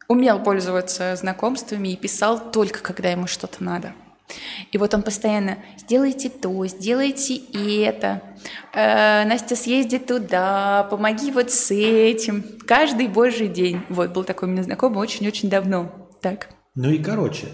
[0.09, 3.95] умел пользоваться знакомствами и писал только, когда ему что-то надо.
[4.73, 7.41] И вот он постоянно «сделайте то, сделайте
[7.85, 8.23] это,
[8.73, 12.45] Э, Настя, съезди туда, помоги вот с этим».
[12.67, 13.83] Каждый божий день.
[13.89, 15.93] Вот, был такой у меня знакомый очень-очень давно.
[16.21, 16.49] Так.
[16.75, 17.49] Ну и короче,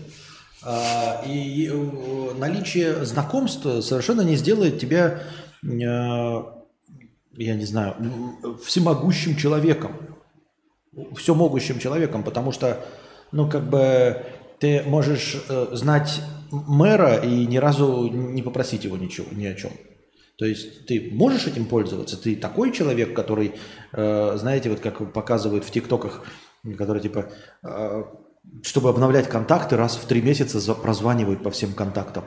[0.62, 5.22] а, и э, наличие знакомств совершенно не сделает тебя,
[5.62, 7.96] э, я не знаю,
[8.64, 9.92] всемогущим человеком,
[11.16, 12.84] всемогущим человеком, потому что,
[13.32, 14.24] ну, как бы
[14.58, 19.70] ты можешь э, знать мэра и ни разу не попросить его ничего, ни о чем.
[20.38, 23.52] То есть ты можешь этим пользоваться, ты такой человек, который,
[23.92, 26.24] э, знаете, вот как показывают в ТикТоках,
[26.78, 27.30] который типа,
[27.62, 28.04] э,
[28.62, 32.24] чтобы обновлять контакты, раз в три месяца за- прозванивают по всем контактам,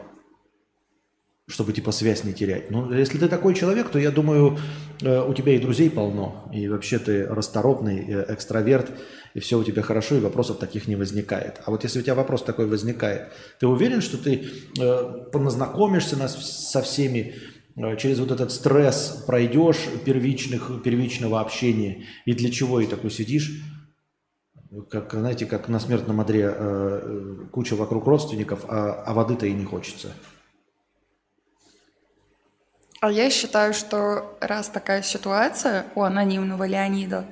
[1.47, 2.69] чтобы типа связь не терять.
[2.71, 4.57] Ну, если ты такой человек, то я думаю,
[5.01, 8.91] э, у тебя и друзей полно, и вообще ты расторопный, э, экстраверт,
[9.33, 11.61] и все у тебя хорошо, и вопросов таких не возникает.
[11.65, 13.29] А вот если у тебя вопрос такой возникает,
[13.59, 14.47] ты уверен, что ты
[14.79, 17.35] э, познакомишься нас со всеми,
[17.75, 23.51] э, через вот этот стресс пройдешь первичных, первичного общения, и для чего и такой сидишь,
[24.89, 29.53] как, знаете, как на смертном одре э, э, куча вокруг родственников, а, а воды-то и
[29.53, 30.13] не хочется.
[32.99, 37.27] А я считаю, что раз такая ситуация у анонимного Леонида,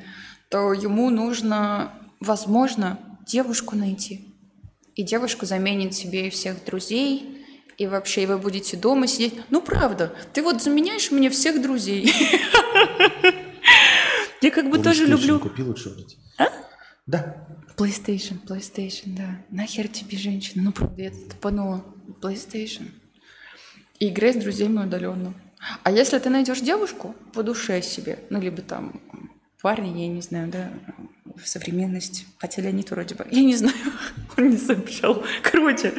[0.51, 4.27] то ему нужно, возможно, девушку найти.
[4.95, 7.45] И девушку заменит себе и всех друзей,
[7.77, 9.33] и вообще вы будете дома сидеть.
[9.49, 12.13] Ну, правда, ты вот заменяешь мне всех друзей.
[14.41, 15.39] Я как бы тоже люблю...
[15.39, 16.17] купи лучше вроде.
[16.37, 16.49] А?
[17.07, 17.47] Да.
[17.77, 19.45] PlayStation, PlayStation, да.
[19.49, 20.63] Нахер тебе женщина?
[20.63, 21.85] Ну, правда, я тупанула.
[22.21, 22.89] PlayStation.
[23.99, 25.33] И играй с друзьями удаленно.
[25.83, 28.99] А если ты найдешь девушку по душе себе, ну, либо там
[29.61, 30.69] парня, я не знаю, да,
[31.35, 33.75] в современности, хотя Леонид вроде бы, я не знаю,
[34.37, 35.23] он не сообщал.
[35.41, 35.93] Короче,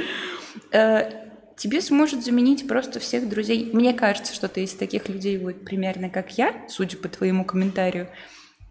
[0.73, 1.11] э,
[1.57, 3.71] тебе сможет заменить просто всех друзей.
[3.73, 8.09] Мне кажется, что ты из таких людей вот примерно как я, судя по твоему комментарию.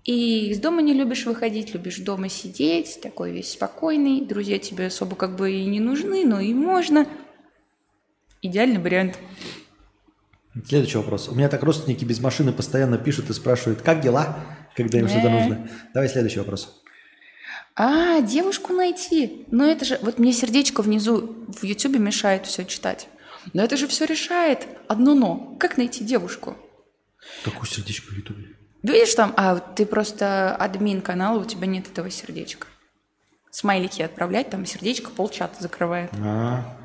[0.04, 4.26] И из дома не любишь выходить, любишь дома сидеть, такой весь спокойный.
[4.26, 7.08] Друзья тебе особо как бы и не нужны, но и можно.
[8.42, 9.20] Идеальный вариант.
[10.66, 11.30] Следующий вопрос.
[11.30, 14.40] У меня так родственники без машины постоянно пишут и спрашивают, как дела,
[14.76, 15.68] когда им что-то нужно.
[15.94, 16.82] Давай следующий вопрос.
[17.76, 19.46] А, девушку найти.
[19.52, 20.00] Но это же...
[20.02, 23.08] Вот мне сердечко внизу в Ютубе мешает все читать.
[23.54, 24.68] Но это же все решает.
[24.88, 25.56] Одно но.
[25.60, 26.58] Как найти девушку?
[27.44, 28.56] Какое сердечко в Ютубе?
[28.84, 32.68] Видишь там, а ты просто админ канала, у тебя нет этого сердечка.
[33.52, 36.10] Смайлики отправлять, там сердечко полчата закрывает.
[36.20, 36.78] А,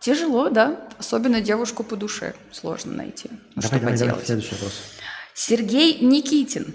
[0.00, 0.88] Тяжело, да.
[0.98, 3.28] Особенно девушку по душе сложно найти.
[3.30, 4.26] Ну, давай, что давай, давай, поделать.
[4.26, 4.80] следующий вопрос.
[5.38, 6.72] Сергей Никитин.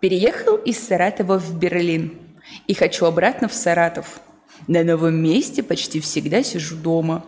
[0.00, 2.18] Переехал из Саратова в Берлин.
[2.66, 4.18] И хочу обратно в Саратов.
[4.66, 7.26] На новом месте почти всегда сижу дома.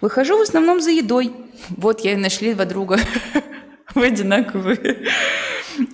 [0.00, 1.32] Выхожу в основном за едой.
[1.68, 2.98] Вот я и нашли два друга.
[3.94, 5.06] Вы одинаковые.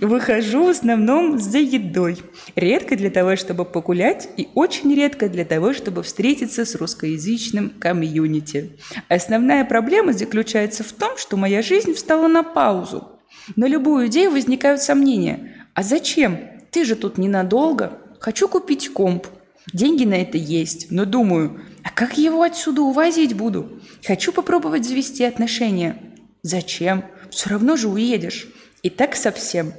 [0.00, 2.18] Выхожу в основном за едой.
[2.54, 8.78] Редко для того, чтобы погулять, и очень редко для того, чтобы встретиться с русскоязычным комьюнити.
[9.08, 13.15] Основная проблема заключается в том, что моя жизнь встала на паузу.
[13.54, 15.66] На любую идею возникают сомнения.
[15.74, 16.38] А зачем?
[16.70, 17.98] Ты же тут ненадолго.
[18.18, 19.28] Хочу купить комп.
[19.72, 23.80] Деньги на это есть, но думаю, а как его отсюда увозить буду?
[24.04, 25.96] Хочу попробовать завести отношения.
[26.42, 27.04] Зачем?
[27.30, 28.48] Все равно же уедешь.
[28.82, 29.72] И так совсем.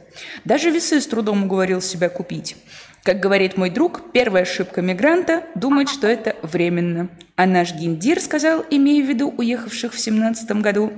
[0.44, 2.57] Даже весы с трудом уговорил себя купить.
[3.03, 7.07] Как говорит мой друг, первая ошибка мигранта– думать, что это временно.
[7.38, 10.91] А наш гендир сказал, имея в виду уехавших в семнадцатом году,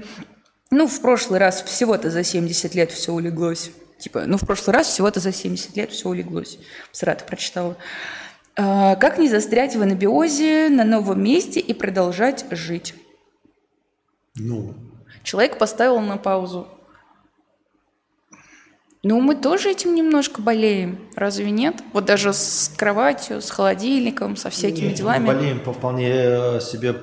[0.72, 3.72] ну, в прошлый раз всего-то за 70 лет все улеглось.
[3.98, 6.58] Типа, ну, в прошлый раз всего-то за 70 лет все улеглось.
[6.92, 7.76] В Саратов прочитала.
[8.56, 12.94] А, как не застрять в анабиозе на новом месте и продолжать жить?
[14.36, 14.76] Ну,
[15.24, 16.68] Человек поставил на паузу.
[19.02, 21.82] Ну, мы тоже этим немножко болеем, разве нет?
[21.94, 25.26] Вот даже с кроватью, с холодильником, со всякими не, делами.
[25.26, 26.96] Мы болеем по вполне э, себе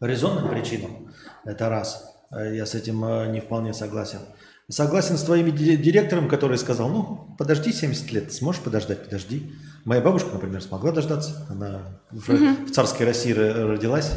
[0.00, 1.12] резонным причинам.
[1.44, 2.09] Это раз.
[2.32, 4.20] Э, Я с этим э, не вполне согласен.
[4.68, 9.52] Согласен с твоим ди- директором, который сказал, ну, подожди 70 лет, сможешь подождать, подожди.
[9.84, 11.46] Моя бабушка, например, смогла дождаться.
[11.50, 14.12] Она в, в царской России ро- родилась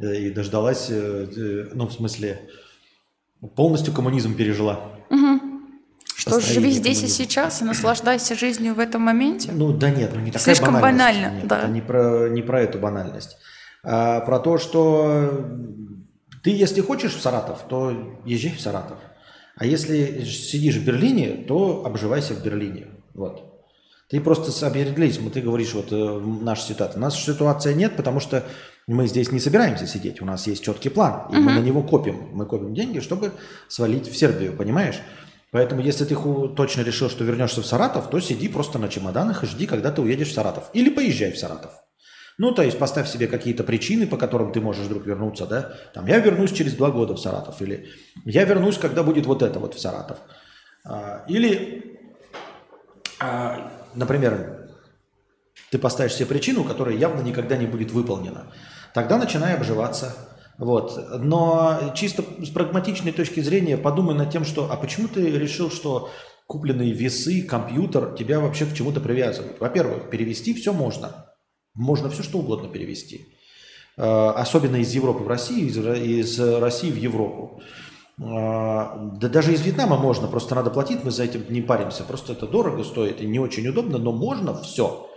[0.00, 2.40] э, и дождалась, ну, в смысле,
[3.54, 4.80] полностью коммунизм пережила.
[6.16, 7.24] Что ж, живи здесь и коммунизма.
[7.24, 9.50] сейчас и наслаждайся жизнью в этом моменте.
[9.52, 11.58] Ну да нет, ну не такая Слишком банально, Нет, да.
[11.58, 13.36] это не про, не про эту банальность.
[13.82, 15.44] А про то, что
[16.44, 18.98] ты, если хочешь в Саратов, то езжай в Саратов.
[19.56, 22.88] А если сидишь в Берлине, то обживайся в Берлине.
[23.14, 23.50] Вот.
[24.10, 26.98] Ты просто определись, ты говоришь, вот э, наша ситуация.
[26.98, 28.44] У нас ситуация нет, потому что
[28.86, 30.20] мы здесь не собираемся сидеть.
[30.20, 32.28] У нас есть четкий план, и мы на него копим.
[32.32, 33.32] Мы копим деньги, чтобы
[33.68, 35.00] свалить в Сербию, понимаешь?
[35.50, 36.14] Поэтому, если ты
[36.54, 40.02] точно решил, что вернешься в Саратов, то сиди просто на чемоданах и жди, когда ты
[40.02, 40.64] уедешь в Саратов.
[40.74, 41.72] Или поезжай в Саратов.
[42.36, 45.74] Ну, то есть поставь себе какие-то причины, по которым ты можешь вдруг вернуться, да?
[45.92, 47.62] Там, я вернусь через два года в Саратов.
[47.62, 47.88] Или
[48.24, 50.18] я вернусь, когда будет вот это вот в Саратов.
[50.84, 51.98] А, Или,
[53.20, 54.68] а, например,
[55.70, 58.52] ты поставишь себе причину, которая явно никогда не будет выполнена.
[58.94, 60.16] Тогда начинай обживаться.
[60.58, 61.20] Вот.
[61.20, 66.10] Но чисто с прагматичной точки зрения подумай над тем, что а почему ты решил, что
[66.46, 69.60] купленные весы, компьютер тебя вообще к чему-то привязывают?
[69.60, 71.33] Во-первых, перевести все можно.
[71.74, 73.26] Можно все что угодно перевести.
[73.96, 77.60] Э, Особенно из Европы в Россию, из, Ро- из России в Европу.
[78.18, 82.04] Э, Да даже из Вьетнама можно, просто надо платить, мы за этим не паримся.
[82.04, 85.08] Просто это дорого стоит и не очень удобно, но можно все.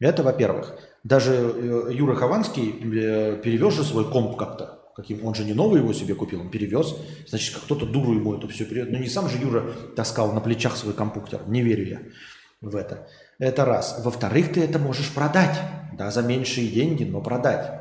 [0.00, 0.78] Это во-первых.
[1.04, 4.74] Даже э, Юра Хованский перевез же свой комп как-то.
[4.96, 5.24] Каким?
[5.24, 6.96] Он же не новый его себе купил, он перевез.
[7.28, 8.88] Значит, кто-то дуру ему это все перевез.
[8.90, 9.62] Ну не сам же Юра
[9.94, 11.42] таскал на плечах свой компьютер.
[11.46, 12.00] Не верю я
[12.60, 13.06] в это.
[13.38, 14.00] Это раз.
[14.04, 15.56] Во-вторых, ты это можешь продать.
[15.96, 17.72] Да, за меньшие деньги, но продать.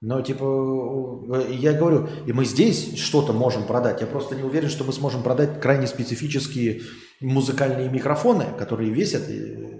[0.00, 0.44] Но, типа,
[1.34, 4.00] э, я говорю, и мы здесь что-то можем продать.
[4.00, 6.82] Я просто не уверен, что мы сможем продать крайне специфические
[7.20, 9.28] музыкальные микрофоны, которые весят.
[9.30, 9.74] и-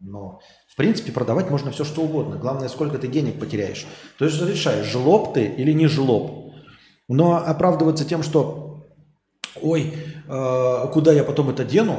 [0.00, 2.36] Но, в принципе, продавать можно все, что угодно.
[2.36, 3.86] Главное, сколько ты денег потеряешь.
[4.18, 6.52] То есть решаешь, жлоб ты или не жлоб.
[7.08, 8.88] Но оправдываться тем, что,
[9.62, 9.94] ой,
[10.28, 11.96] э, куда я потом это дену,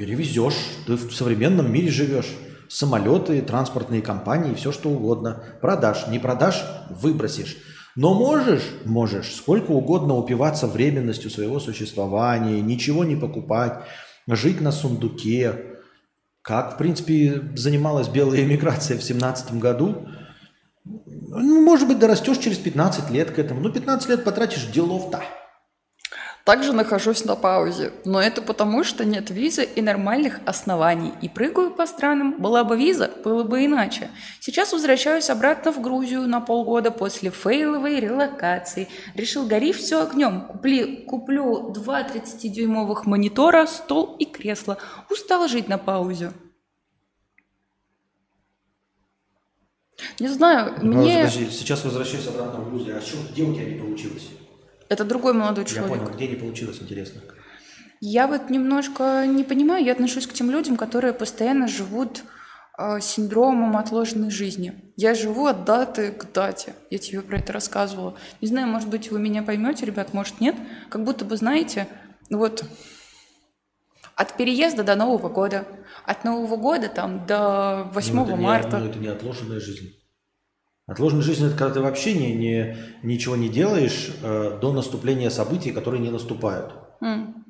[0.00, 0.56] перевезешь.
[0.86, 2.34] Ты в современном мире живешь.
[2.68, 5.44] Самолеты, транспортные компании, все что угодно.
[5.60, 7.58] Продашь, не продашь, выбросишь.
[7.96, 13.82] Но можешь, можешь сколько угодно упиваться временностью своего существования, ничего не покупать,
[14.26, 15.80] жить на сундуке,
[16.40, 20.06] как, в принципе, занималась белая эмиграция в семнадцатом году.
[20.84, 23.60] Ну, может быть, дорастешь через 15 лет к этому.
[23.60, 25.20] Ну, 15 лет потратишь делов-то.
[26.44, 31.12] Также нахожусь на паузе, но это потому, что нет визы и нормальных оснований.
[31.20, 32.36] И прыгаю по странам.
[32.38, 34.10] Была бы виза, было бы иначе.
[34.40, 38.88] Сейчас возвращаюсь обратно в Грузию на полгода после фейловой релокации.
[39.14, 40.46] Решил, гори все огнем.
[40.46, 44.78] Купли, куплю два 30-дюймовых монитора, стол и кресло.
[45.10, 46.32] Устала жить на паузе.
[50.18, 51.18] Не знаю, мне...
[51.18, 52.96] Подожди, сейчас возвращаюсь обратно в Грузию.
[52.96, 54.28] А что, где у тебя не получилось?
[54.90, 55.88] Это другой молодой Я человек.
[56.00, 57.20] понял, где не получилось, интересно.
[58.00, 62.24] Я вот немножко не понимаю, я отношусь к тем людям, которые постоянно живут
[62.76, 64.92] э, синдромом отложенной жизни.
[64.96, 66.74] Я живу от даты к дате.
[66.90, 68.16] Я тебе про это рассказывала.
[68.40, 70.56] Не знаю, может быть, вы меня поймете, ребят, может, нет.
[70.88, 71.86] Как будто бы, знаете,
[72.28, 72.64] вот
[74.16, 75.66] от переезда до Нового года,
[76.04, 78.78] от Нового года там до 8 Ну, это не- марта.
[78.78, 79.94] ну, это не отложенная жизнь.
[80.90, 85.70] Отложенная жизнь– это когда ты вообще не, не, ничего не делаешь э, до наступления событий,
[85.70, 86.72] которые не наступают.
[87.00, 87.44] М,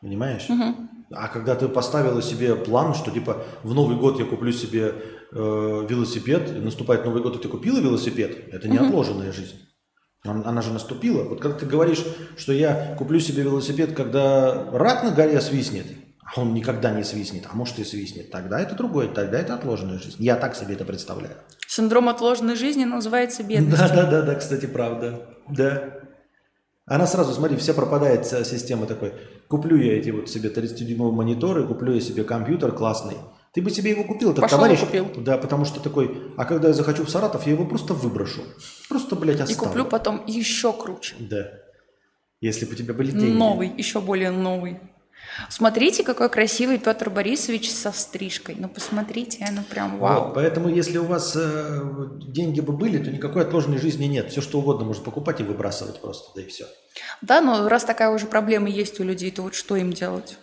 [0.00, 0.48] Понимаешь?
[0.48, 0.88] мгм.
[1.10, 4.94] А когда ты поставила себе план, что типа в Новый год я куплю себе
[5.32, 9.56] э, велосипед, и наступает Новый год, и ты купила велосипед, это не отложенная жизнь.
[10.22, 11.24] Она, же наступила.
[11.24, 12.04] Вот когда ты говоришь,
[12.36, 15.86] что я куплю себе велосипед, когда рак на горе свистнет,
[16.36, 20.16] он никогда не свистнет, а может и свистнет, тогда это другое, тогда это отложенная жизнь.
[20.18, 21.34] Я так себе это представляю.
[21.66, 23.78] Синдром отложенной жизни называется бедность.
[23.78, 25.26] Да, да, да, да, кстати, правда.
[25.48, 25.94] Да.
[26.86, 29.12] Она сразу, смотри, вся пропадает система такой.
[29.48, 33.16] Куплю я эти вот себе 30-дюймовые мониторы, куплю я себе компьютер классный.
[33.52, 34.80] Ты бы себе его купил, этот Пошел и товарищ.
[34.80, 35.06] купил.
[35.22, 38.42] Да, потому что такой, а когда я захочу в Саратов, я его просто выброшу.
[38.88, 39.68] Просто, блядь, И оставлю.
[39.68, 41.16] куплю потом еще круче.
[41.18, 41.50] Да.
[42.40, 43.36] Если бы у тебя были деньги.
[43.36, 44.78] Новый, еще более новый.
[45.50, 48.56] Смотрите, какой красивый Петр Борисович со стрижкой.
[48.58, 50.32] Ну, посмотрите, ну прям Вот, вау.
[50.34, 51.80] поэтому, если у вас э,
[52.26, 54.30] деньги бы были, то никакой отложенной жизни нет.
[54.32, 56.66] Все, что угодно может покупать и выбрасывать просто, да и все.
[57.22, 60.38] Да, но раз такая уже проблема есть у людей, то вот что им делать?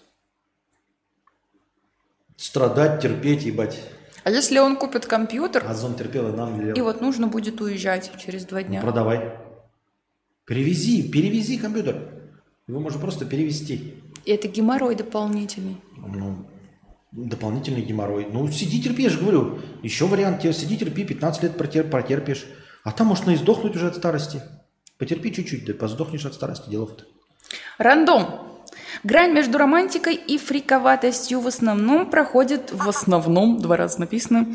[2.37, 3.81] Страдать, терпеть, ебать.
[4.23, 6.75] А если он купит компьютер, Озон терпел и нам велел.
[6.75, 8.81] и вот нужно будет уезжать через два Ну, дня?
[8.81, 9.33] продавай.
[10.45, 12.09] Перевези, перевези компьютер.
[12.67, 13.95] Его можно просто перевести.
[14.25, 15.77] И это геморрой дополнительный.
[15.95, 16.45] Ну,
[17.11, 18.27] дополнительный геморрой.
[18.31, 19.59] Ну, сиди, терпи, я же говорю.
[19.83, 22.45] Еще вариант, тебе сиди, терпи, 15 лет протер- протерпишь.
[22.83, 24.41] А там можно и сдохнуть уже от старости.
[24.97, 27.03] Потерпи чуть-чуть, да посдохнешь от старости, делов-то.
[27.77, 28.41] Рандом.
[29.03, 34.47] Грань между романтикой и фриковатостью в основном проходит, в основном, два раза написано,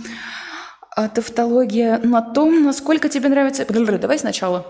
[1.14, 3.64] тавтология на том, насколько тебе нравится...
[3.98, 4.66] Давай сначала.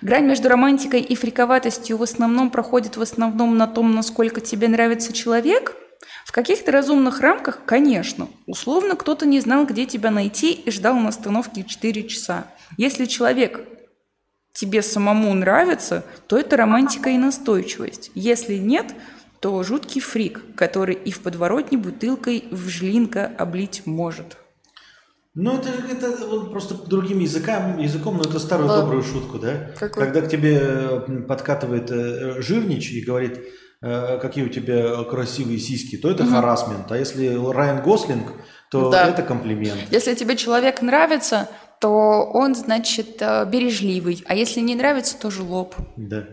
[0.00, 5.12] Грань между романтикой и фриковатостью в основном проходит в основном на том, насколько тебе нравится
[5.12, 5.74] человек.
[6.24, 8.28] В каких-то разумных рамках, конечно.
[8.46, 12.46] Условно, кто-то не знал, где тебя найти и ждал на остановке 4 часа.
[12.76, 13.60] Если человек
[14.52, 18.10] тебе самому нравится, то это романтика и настойчивость.
[18.14, 18.94] Если нет,
[19.40, 24.38] то жуткий фрик, который и в подворотне бутылкой в жлинка облить может.
[25.38, 28.80] Ну, это, это вот просто другим языком, языком, но это старую Да.
[28.80, 29.70] добрую шутку, да?
[29.78, 30.04] Какой?
[30.04, 33.40] Когда к тебе подкатывает э, жирнич и говорит,
[33.82, 36.90] э, какие у тебя красивые сиськи, то это харасмент.
[36.90, 38.32] А если Райан Гослинг,
[38.70, 39.08] то Да.
[39.10, 39.78] это комплимент.
[39.90, 41.48] Если тебе человек нравится,
[41.82, 41.90] то
[42.32, 44.24] он, значит, э, бережливый.
[44.26, 45.74] А если не нравится, то жлоб.
[45.98, 46.24] Да.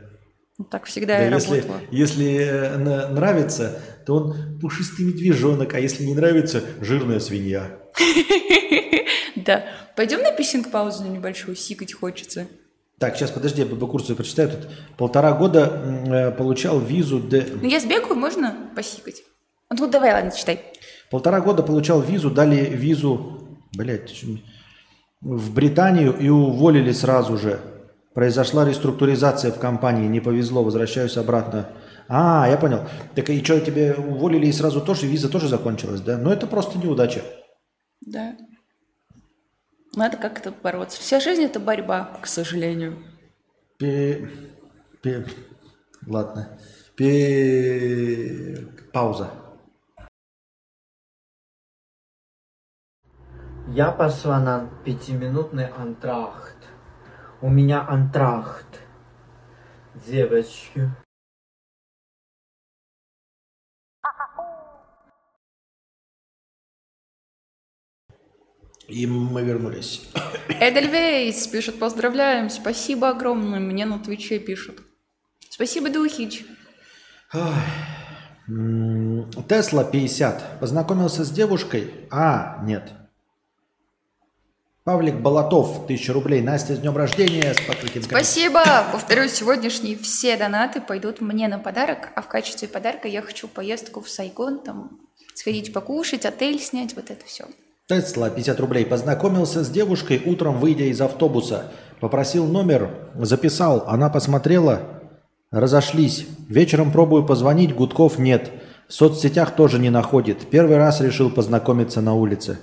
[0.58, 1.80] Вот так всегда Да, и если, работала.
[1.92, 2.78] если
[3.12, 7.80] нравится, то он пушистый медвежонок, а если не нравится, жирная свинья.
[9.36, 9.66] Да.
[9.98, 12.48] Пойдем на писинг-паузу небольшую, сикать хочется.
[13.00, 14.52] Так, сейчас подожди, я по курсу прочитаю.
[14.52, 17.46] Тут полтора года э, получал визу Д...
[17.62, 19.24] Ну, я сбегаю, можно посикать?
[19.70, 20.62] Ну, давай, ладно, читай.
[21.10, 24.24] Полтора года получал визу, дали визу, блядь,
[25.22, 27.60] в Британию и уволили сразу же.
[28.14, 31.70] Произошла реструктуризация в компании, не повезло, возвращаюсь обратно.
[32.08, 32.88] А, я понял.
[33.16, 36.18] Так и что, тебе уволили и сразу тоже, виза тоже закончилась, да?
[36.18, 37.24] Ну это просто неудача.
[38.02, 38.36] Да.
[39.96, 41.00] Надо как-то бороться.
[41.00, 42.98] Вся жизнь– это борьба, к сожалению.
[43.78, 44.30] Пе...
[45.02, 45.26] Пе...
[46.08, 46.58] Ладно.
[46.96, 48.68] Пе...
[48.92, 49.32] Пауза.
[53.68, 56.58] Я пошла на пятиминутный антрахт.
[57.42, 58.82] У меня антрахт.
[60.06, 60.92] Девочки.
[68.88, 70.02] И мы вернулись.
[70.60, 74.82] Эдельвейс пишет, поздравляем, спасибо огромное, мне на Твиче пишут.
[75.50, 76.46] Спасибо, Духич.
[79.48, 80.60] Тесла 50.
[80.60, 81.92] Познакомился с девушкой?
[82.12, 82.92] А, нет.
[84.84, 86.42] Павлик Болотов, 1000 рублей.
[86.42, 87.54] Настя, с днем рождения.
[87.54, 88.04] С.
[88.04, 88.62] Спасибо!
[88.92, 94.02] Повторюсь, сегодняшние все донаты пойдут мне на подарок, а в качестве подарка я хочу поездку
[94.02, 95.00] в Сайгон, там
[95.36, 97.46] сходить покушать, отель снять, вот это все.
[97.88, 98.86] Тесла, 50 рублей.
[98.86, 101.72] Познакомился с девушкой утром, выйдя из автобуса.
[102.00, 103.84] Попросил номер, записал.
[103.88, 104.82] Она посмотрела,
[105.52, 106.26] разошлись.
[106.48, 108.52] Вечером пробую позвонить, гудков нет.
[108.88, 110.50] В соцсетях тоже не находит.
[110.50, 112.60] Первый раз решил познакомиться на улице.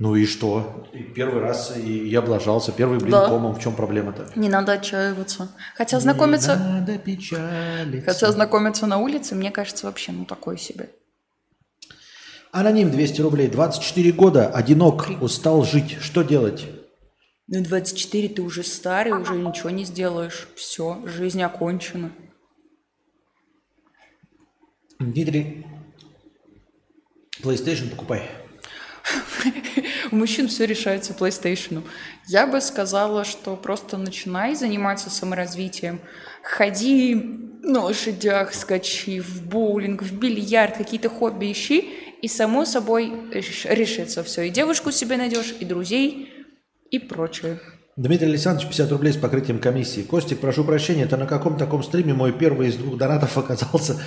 [0.00, 0.86] Ну и что?
[0.92, 2.70] И первый раз и я облажался.
[2.72, 3.28] Первый блин Да.
[3.28, 3.54] комом.
[3.54, 4.26] В чем проблема-то?
[4.36, 5.48] Не надо отчаиваться.
[5.76, 8.02] Хотя знакомиться, Не надо печалиться.
[8.12, 10.90] хотя знакомиться на улице, мне кажется, вообще ну такое себе.
[12.52, 13.48] Аноним 200 рублей.
[13.48, 14.48] 24 года.
[14.48, 15.08] Одинок.
[15.20, 15.98] Устал жить.
[16.00, 16.66] Что делать?
[17.46, 20.48] Ну, 24 ты уже старый, уже ничего не сделаешь.
[20.54, 22.12] Все, жизнь окончена.
[24.98, 25.64] Дмитрий,
[27.40, 28.28] PlayStation покупай.
[30.10, 31.82] У мужчин все решается PlayStation.
[32.26, 36.00] Я бы сказала, что просто начинай заниматься саморазвитием.
[36.42, 37.14] Ходи
[37.62, 44.22] на лошадях, скачи, в боулинг, в бильярд, какие-то хобби ищи, и само собой реш- решится
[44.22, 44.42] все.
[44.42, 46.32] И девушку себе найдешь, и друзей,
[46.90, 47.60] и прочее.
[47.96, 50.02] Дмитрий Александрович, 50 рублей с покрытием комиссии.
[50.02, 54.00] Костик, прошу прощения, это на каком таком стриме мой первый из двух донатов оказался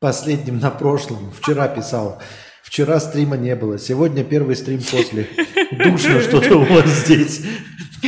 [0.00, 1.32] последним на прошлом.
[1.32, 2.20] Вчера писал.
[2.64, 3.78] Вчера стрима не было.
[3.78, 5.28] Сегодня первый стрим после.
[5.72, 7.42] Душно что-то у вас здесь.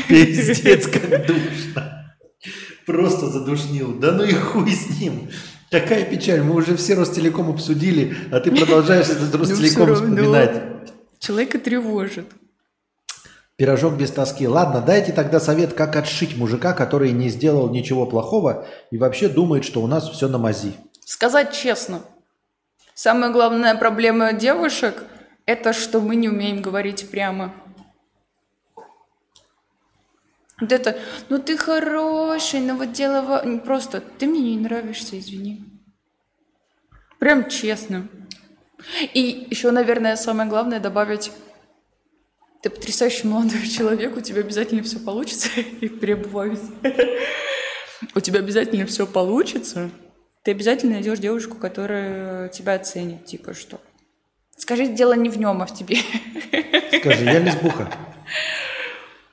[0.08, 2.14] Пиздец, как душно.
[2.86, 3.98] Просто задушнил.
[3.98, 5.30] Да ну и хуй с ним.
[5.72, 6.42] Какая печаль.
[6.42, 9.94] Мы уже все Ростелеком обсудили, а ты продолжаешь этот Ростелеком Ну, всё равно.
[9.94, 10.62] вспоминать.
[11.18, 12.26] Человека тревожит.
[13.56, 14.46] Пирожок без тоски.
[14.46, 19.64] Ладно, дайте тогда совет, как отшить мужика, который не сделал ничего плохого и вообще думает,
[19.64, 20.74] что у нас все на мази.
[21.04, 22.00] Сказать честно,
[22.94, 25.04] самая главная проблема девушек–
[25.46, 27.52] это что мы не умеем говорить прямо.
[30.62, 30.96] Вот это,
[31.28, 35.64] ну ты хороший, но вот дело во- просто, ты мне не нравишься, извини.
[37.18, 38.06] Прям честно.
[39.12, 41.32] И еще, наверное, самое главное добавить,
[42.62, 45.48] ты потрясающий молодой человек, у тебя обязательно все получится,
[45.80, 46.60] и перебываюсь.
[48.14, 49.90] У тебя обязательно все получится.
[50.44, 53.80] Ты обязательно найдешь девушку, которая тебя оценит, типа что.
[54.56, 55.96] Скажи, дело не в нем, а в тебе.
[57.00, 57.92] Скажи, я лесбуха.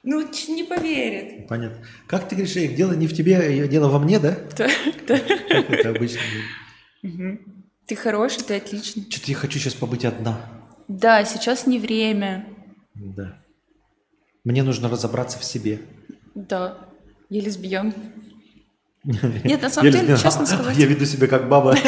[0.04, 1.48] Ну, не поверит.
[1.48, 1.86] Понятно.
[2.08, 4.38] Как ты говоришь, Эрик, дело не в тебе, а дело во мне, да?
[4.58, 4.70] Да.
[5.08, 6.22] Как это обычно?
[7.86, 9.06] Ты хороший, ты отличный.
[9.10, 10.40] Что-то я хочу сейчас побыть одна.
[10.88, 12.48] Да, сейчас не время.
[12.96, 13.42] Да.
[14.44, 15.82] Мне нужно разобраться в себе.
[16.34, 16.78] Да,
[17.30, 17.94] я лесбиян.
[19.04, 21.76] Нет, на самом деле, честно сказать, Я веду себя как баба.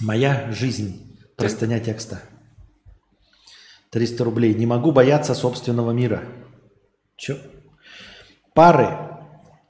[0.00, 1.18] Моя жизнь.
[1.36, 2.22] Простыня текста.
[3.92, 4.54] 300 рублей.
[4.54, 6.22] Не могу бояться собственного мира.
[7.16, 7.36] Чё?
[8.54, 8.88] Пары.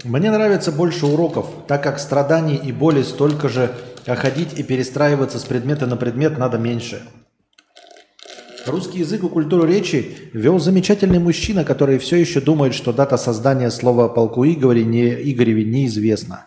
[0.05, 3.73] Мне нравится больше уроков, так как страданий и боли столько же,
[4.07, 7.03] а ходить и перестраиваться с предмета на предмет надо меньше.
[8.66, 13.70] Русский язык и культуру речи вел замечательный мужчина, который все еще думает, что дата создания
[13.70, 16.47] слова полку Игоря не, Игореве неизвестна.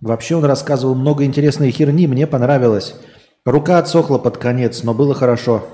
[0.00, 2.94] Вообще он рассказывал много интересной херни, мне понравилось.
[3.44, 5.66] Рука отсохла под конец, но было хорошо.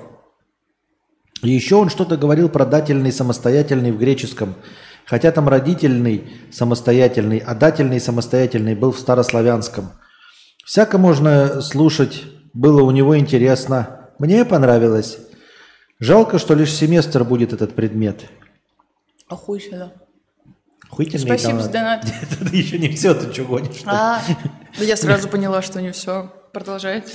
[1.45, 4.55] И еще он что-то говорил про дательный самостоятельный в греческом.
[5.05, 9.91] Хотя там родительный самостоятельный, а дательный самостоятельный был в старославянском.
[10.65, 12.23] Всяко можно слушать,
[12.55, 14.09] было у него интересно.
[14.19, 15.19] Мне понравилось.
[16.01, 18.25] Жалко, что лишь семестр будет этот предмет.
[19.29, 19.93] охуительно.
[20.91, 22.05] Охуительный Спасибо за донат.
[22.05, 22.17] донат.
[22.41, 23.83] Это еще не все, ты что гонишь?
[23.85, 24.23] А,
[24.79, 26.33] да я сразу поняла, что не все.
[26.53, 27.13] Продолжайте.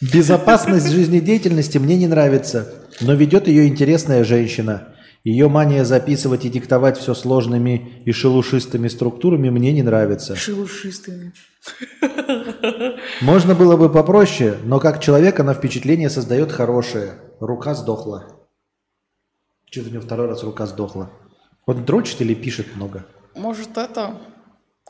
[0.00, 4.94] Безопасность жизнедеятельности мне не нравится, но ведет ее интересная женщина.
[5.24, 10.36] Ее мания записывать и диктовать все сложными и шелушистыми структурами мне не нравится.
[10.36, 11.32] Шелушистыми.
[13.20, 17.14] Можно было бы попроще, но как человек она впечатление создает хорошее.
[17.40, 18.48] Рука сдохла.
[19.70, 21.10] Что-то у него второй раз рука сдохла.
[21.66, 23.04] Он дрочит или пишет много?
[23.34, 24.16] Может, это...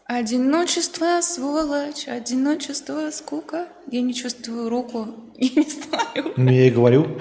[0.09, 3.67] Одиночество, сволочь, одиночество, скука.
[3.91, 5.07] Я не чувствую руку.
[5.37, 6.33] Я не знаю.
[6.39, 7.19] Ну, я и говорю.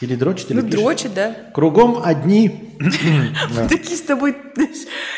[0.00, 0.80] Или дрочит, или Ну, пишет.
[0.80, 1.36] дрочит, да.
[1.52, 2.70] Кругом одни...
[3.54, 3.68] Да.
[3.68, 4.34] Такие с тобой...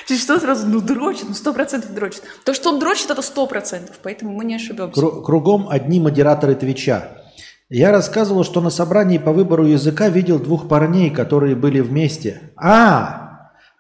[0.09, 0.66] Ты что сразу?
[0.66, 2.23] Ну, дрочит, ну, сто процентов дрочит.
[2.45, 5.01] То, что он дрочит, это сто процентов, поэтому мы не ошибемся.
[5.01, 7.23] Кру- Кругом одни модераторы Твича.
[7.70, 12.53] Я рассказывал, что на собрании по выбору языка видел двух парней, которые были вместе.
[12.57, 13.24] А,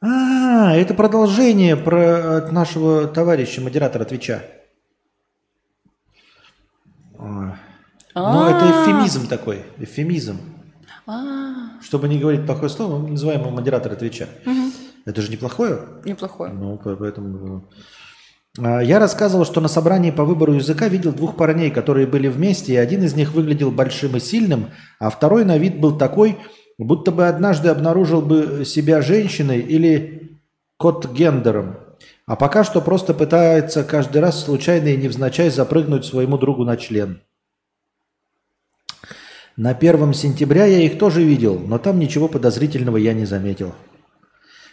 [0.06, 4.42] а, это продолжение про от нашего товарища модератора Твича.
[7.18, 7.50] Ой.
[8.14, 10.38] Ну, это эвфемизм такой, эвфемизм.
[11.06, 14.28] А, Чтобы не говорить плохое слово, мы называем его модератора Твича.
[15.04, 15.80] Это же неплохое?
[16.04, 16.52] неплохое.
[16.52, 17.64] Ну, по- поэтому...
[18.58, 22.72] А, Я рассказывал, что на собрании по выбору языка видел двух парней, которые были вместе,
[22.72, 26.38] и один из них выглядел большим и сильным, а второй на вид был такой,
[26.78, 30.38] будто бы однажды обнаружил бы себя женщиной или
[30.76, 31.76] кот-гендером.
[32.26, 37.20] А пока что просто пытается каждый раз случайно и невзначай запрыгнуть своему другу на член.
[39.56, 43.72] На первом сентября я их тоже видел, но там ничего подозрительного я не заметил.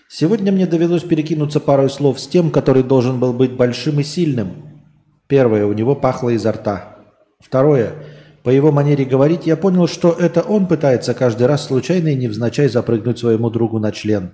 [0.09, 4.81] Сегодня мне довелось перекинуться парой слов с тем, который должен был быть большим и сильным.
[5.27, 6.97] Первое, у него пахло изо рта.
[7.39, 7.93] Второе,
[8.43, 12.67] по его манере говорить я понял, что это он пытается каждый раз случайно и невзначай
[12.67, 14.33] запрыгнуть своему другу на член.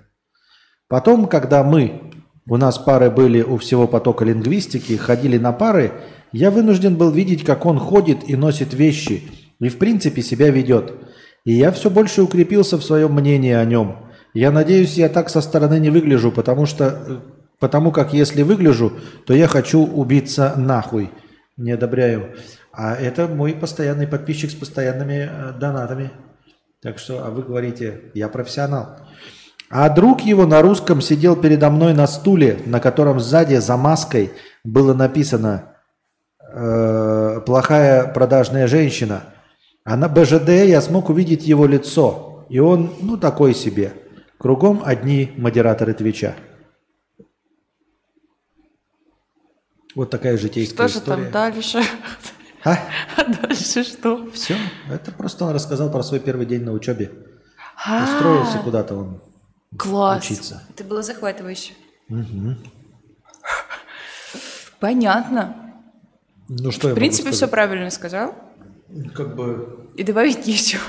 [0.88, 2.00] Потом, когда мы,
[2.48, 5.92] у нас пары были у всего потока лингвистики, ходили на пары,
[6.32, 9.24] я вынужден был видеть, как он ходит и носит вещи,
[9.60, 10.94] и в принципе себя ведет.
[11.44, 13.96] И я все больше укрепился в своем мнении о нем.
[14.34, 17.16] Я надеюсь, я так со стороны не выгляжу, потому что, э,
[17.58, 18.92] потому как если выгляжу,
[19.26, 21.10] то я хочу убиться нахуй.
[21.56, 22.34] Не одобряю.
[22.78, 26.12] А это мой постоянный подписчик с постоянными э, донатами.
[26.80, 29.00] Так что, а вы говорите, я профессионал.
[29.68, 34.30] А друг его на русском сидел передо мной на стуле, на котором сзади за маской
[34.62, 35.74] было написано
[36.52, 39.24] э, «плохая продажная женщина».
[39.82, 42.46] А на БЖД я смог увидеть его лицо.
[42.48, 43.92] И он, ну, такой себе.
[44.38, 46.36] Кругом одни модераторы Твича.
[49.96, 51.22] Вот такая житейская Что же история.
[51.24, 51.82] там дальше?
[52.68, 52.78] А?
[53.16, 54.30] А дальше что?
[54.32, 54.56] Все.
[54.90, 57.12] Это просто он рассказал про свой первый день на учебе.
[57.86, 59.20] А, Устроился куда-то он
[59.78, 60.24] Класс.
[60.24, 60.62] учиться.
[60.70, 61.74] Это было захватывающе.
[62.08, 62.58] Мгм.
[64.80, 65.74] Понятно.
[66.48, 68.34] Ну что я В принципе, могу все правильно сказал.
[69.14, 69.88] Как бы...
[69.96, 70.82] И добавить нечего.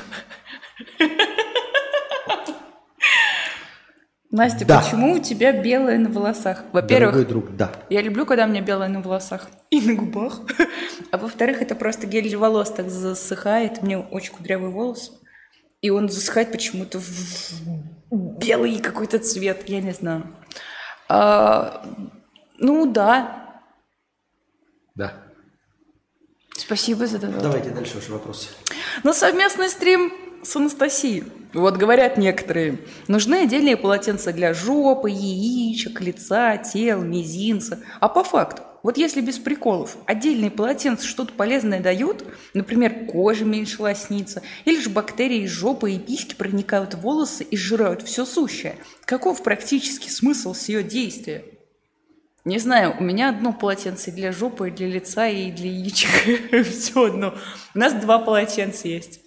[4.31, 4.81] Настя, Да.
[4.81, 6.63] почему у тебя белое на волосах?
[6.71, 7.71] Во-первых, Дорогой друг, да.
[7.89, 10.41] я люблю, когда у меня белое на волосах и на губах.
[11.11, 13.79] А во-вторых, это просто гель для волос так засыхает.
[13.81, 15.19] У меня очень кудрявый волос.
[15.81, 20.27] И он засыхает почему-то в белый какой-то цвет, я не знаю.
[21.07, 21.83] А,
[22.59, 23.61] ну да,
[24.93, 25.13] Да.
[26.55, 27.27] спасибо за это.
[27.29, 28.49] Давайте дальше ваши вопросы.
[29.03, 30.11] На совместный стрим
[30.43, 31.23] с Анастасией.
[31.53, 37.79] Вот говорят некоторые, нужны отдельные полотенца для жопы, яичек, лица, тел, мизинца.
[37.99, 43.81] А по факту, вот если без приколов, отдельные полотенца что-то полезное дают, например, кожа меньше
[43.81, 48.75] лоснится, или же бактерии из жопы и письки проникают в волосы и сжирают все сущее.
[49.05, 51.43] Каков практический смысл с ее действия?
[52.45, 56.65] Не знаю, у меня одно полотенце для жопы, и для лица, и для яичек.
[56.67, 57.35] Все одно.
[57.75, 59.19] У нас два полотенца есть.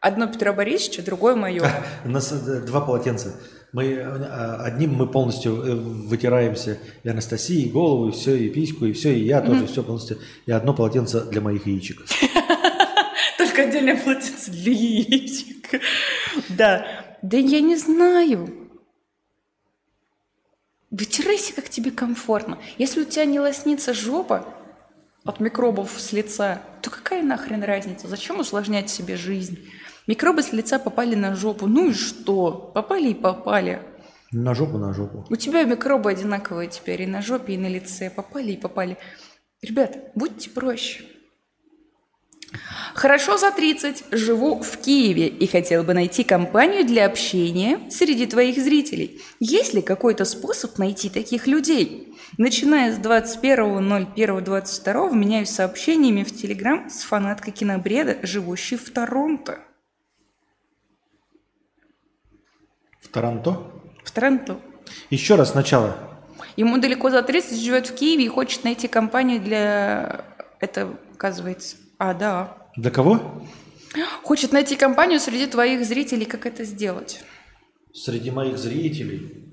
[0.00, 1.62] Одно Петра Борисовича, другое мое.
[2.04, 3.34] У нас э, два полотенца.
[3.72, 8.86] Мы э, одним мы полностью э, вытираемся и Анастасии, и голову, и все, и письку,
[8.86, 10.18] и все, и я тоже все полностью.
[10.46, 12.02] И одно полотенце для моих яичек.
[13.38, 15.80] Только отдельное полотенце для яичек.
[16.50, 16.86] Да.
[17.22, 18.70] Да я не знаю.
[20.90, 22.58] Вытирайся, как тебе комфортно.
[22.78, 24.46] Если у тебя не лоснится жопа
[25.24, 28.06] от микробов с лица, то какая нахрен разница?
[28.06, 29.58] Зачем усложнять себе жизнь?
[30.06, 31.66] Микробы с лица попали на жопу.
[31.66, 32.70] Ну и что?
[32.74, 33.82] Попали и попали.
[34.32, 35.24] На жопу, на жопу.
[35.28, 38.10] У тебя микробы одинаковые теперь и на жопе, и на лице.
[38.10, 38.96] Попали и попали.
[39.62, 41.04] Ребят, будьте проще.
[42.94, 44.04] Хорошо за 30.
[44.12, 49.20] Живу в Киеве и хотел бы найти компанию для общения среди твоих зрителей.
[49.40, 52.14] Есть ли какой-то способ найти таких людей?
[52.38, 59.58] Начиная с 21.01.22 меняюсь сообщениями в Телеграм с фанаткой кинобреда, живущей в Торонто.
[63.06, 63.62] В Торонто?
[64.02, 64.60] В Тренту.
[65.10, 65.96] Еще раз сначала.
[66.56, 70.24] Ему далеко за 30, живет в Киеве и хочет найти компанию для...
[70.58, 71.76] Это, оказывается...
[71.98, 72.56] А, да.
[72.76, 73.42] Для кого?
[74.22, 76.24] Хочет найти компанию среди твоих зрителей.
[76.26, 77.22] Как это сделать?
[77.92, 79.52] Среди моих зрителей.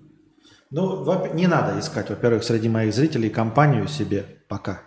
[0.72, 4.82] Ну, не надо искать, во-первых, среди моих зрителей компанию себе пока.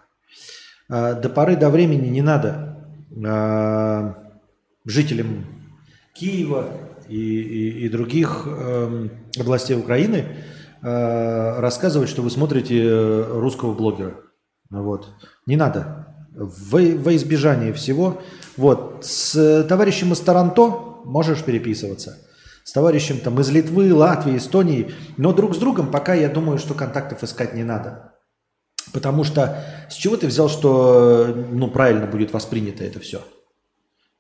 [0.89, 2.85] А, До поры до времени не надо
[3.25, 4.17] а,
[4.85, 5.47] жителям
[6.15, 10.25] Киева и, и- и других эм, областей Украины
[10.83, 14.15] э, рассказывать, что вы смотрите э, русского блогера.
[14.71, 15.09] Вот.
[15.47, 16.07] Не надо.
[16.35, 18.21] Во, во избежание всего.
[18.57, 19.05] Вот.
[19.05, 20.67] С товарищем из Таранто
[21.05, 22.19] можешь переписываться.
[22.65, 24.93] С товарищем там из Литвы, Латвии, Эстонии.
[25.17, 28.13] Но друг с другом пока я думаю, что контактов искать не надо.
[28.93, 33.23] Потому что с чего ты взял, что э, ну, правильно будет воспринято это все?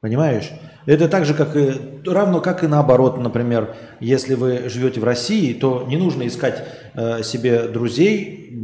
[0.00, 0.50] Понимаешь?
[0.84, 1.72] Это так же, как и,
[2.06, 6.64] равно как и наоборот, например, если вы живете в России, то не нужно искать
[6.94, 8.56] э, себе друзей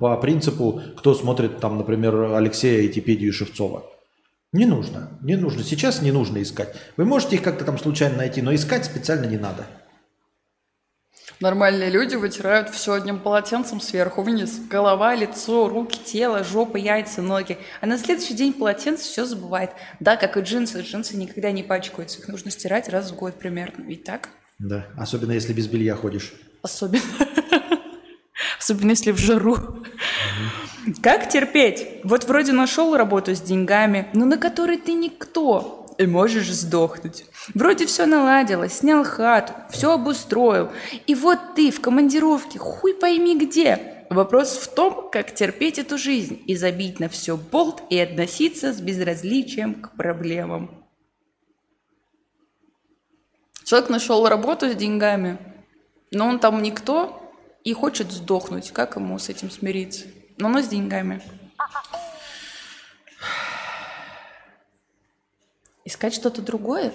[0.00, 3.84] по принципу, кто смотрит там, например, Алексея Этипедию Шевцова.
[4.52, 5.62] Не нужно, не нужно.
[5.62, 6.74] Сейчас не нужно искать.
[6.96, 9.66] Вы можете их как-то там случайно найти, но искать специально не надо.
[11.40, 14.58] Нормальные люди вытирают все одним полотенцем сверху вниз.
[14.70, 17.58] Голова, лицо, руки, тело, жопа, яйца, ноги.
[17.82, 19.70] А на следующий день полотенце все забывает.
[20.00, 20.80] Да, как и джинсы.
[20.80, 22.20] Джинсы никогда не пачкаются.
[22.20, 23.82] Их нужно стирать раз в год примерно.
[23.82, 24.30] Ведь так?
[24.58, 26.32] Да, особенно если без белья ходишь.
[26.62, 27.02] Особенно.
[28.58, 29.84] Особенно если в жару.
[31.02, 32.00] Как терпеть?
[32.02, 35.85] Вот вроде нашел работу с деньгами, но на которой ты никто.
[35.98, 37.24] И можешь сдохнуть.
[37.54, 40.70] Вроде все наладилось, снял хату, все обустроил.
[41.06, 44.04] И вот ты в командировке, хуй пойми где.
[44.10, 48.80] Вопрос в том, как терпеть эту жизнь и забить на все болт и относиться с
[48.80, 50.84] безразличием к проблемам.
[53.64, 55.38] Человек нашел работу с деньгами,
[56.12, 57.20] но он там никто
[57.64, 58.70] и хочет сдохнуть.
[58.70, 60.04] Как ему с этим смириться?
[60.38, 61.20] Но он с деньгами.
[65.86, 66.92] Искать что-то другое?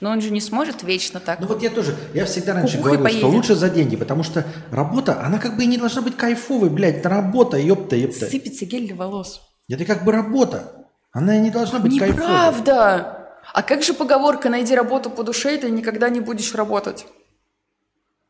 [0.00, 1.40] Но он же не сможет вечно так.
[1.40, 3.36] Ну вот я тоже, я всегда раньше Кукухой говорил, что поедет.
[3.36, 6.98] лучше за деньги, потому что работа, она как бы и не должна быть кайфовой, блядь,
[6.98, 8.26] это работа, ёпта, ёпта.
[8.26, 9.42] Сыпется гель для волос.
[9.68, 12.22] Это как бы работа, она и не должна быть кайфовой.
[12.22, 13.20] Неправда!
[13.52, 17.06] А как же поговорка «найди работу по душе, и ты никогда не будешь работать»?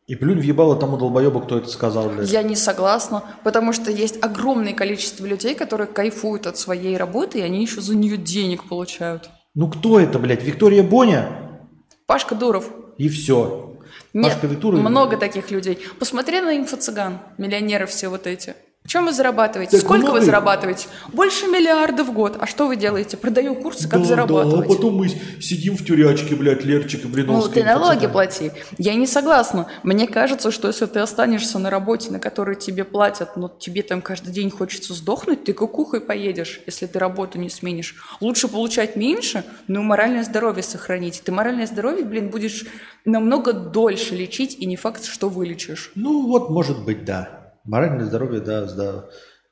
[0.06, 2.30] И плюнь в ебало тому долбоебу, кто это сказал, блядь.
[2.30, 7.42] Я не согласна, потому что есть огромное количество людей, которые кайфуют от своей работы, и
[7.42, 9.30] они еще за нее денег получают.
[9.54, 11.60] Ну кто это, блядь, Виктория Боня?
[12.06, 12.70] Пашка Дуров.
[12.98, 13.76] И все.
[14.12, 15.78] Нет, Пашка Витура- много таких людей.
[15.98, 18.54] Посмотри на инфо-цыган, миллионеры все вот эти.
[18.86, 19.72] Чем вы зарабатываете?
[19.72, 20.24] Так Сколько много вы их.
[20.26, 20.88] зарабатываете?
[21.10, 22.36] Больше миллиарда в год.
[22.38, 23.16] А что вы делаете?
[23.16, 24.68] Продаю курсы, как Да, зарабатывать.
[24.68, 25.08] Да, а потом мы
[25.40, 27.62] сидим в тюрячке, блядь, Лерчик и Ну, Блиновский.
[27.62, 28.52] ты налоги плати.
[28.76, 29.68] Я не согласна.
[29.84, 34.02] Мне кажется, что если ты останешься на работе, на которой тебе платят, но тебе там
[34.02, 37.96] каждый день хочется сдохнуть, ты кукухой поедешь, если ты работу не сменишь.
[38.20, 41.22] Лучше получать меньше, но моральное здоровье сохранить.
[41.24, 42.66] Ты моральное здоровье, блин, будешь
[43.06, 45.90] намного дольше лечить, и не факт, что вылечишь.
[45.94, 47.43] Ну вот, может быть, да.
[47.64, 49.06] Моральное здоровье, да, да.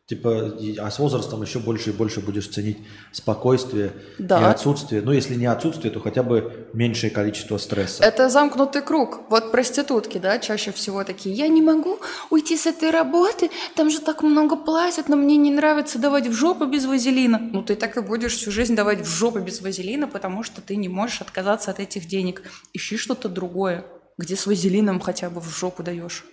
[0.07, 2.79] Типа, а с возрастом еще больше и больше будешь ценить
[3.13, 4.41] спокойствие Да.
[4.41, 5.01] и отсутствие.
[5.01, 8.03] Ну, если не отсутствие, то хотя бы меньшее количество стресса.
[8.05, 9.21] Это замкнутый круг.
[9.31, 11.35] Вот проститутки, да, чаще всего такие.
[11.35, 11.99] Я не могу
[12.31, 16.33] уйти с этой работы, там же так много платят, но мне не нравится давать в
[16.33, 17.39] жопу без вазелина.
[17.39, 20.77] Ну, ты так и будешь всю жизнь давать в жопу без вазелина, потому что ты
[20.77, 22.43] не можешь отказаться от этих денег.
[22.75, 23.87] Ищи что-то другое,
[24.19, 26.25] где с вазелином хотя бы в жопу даешь.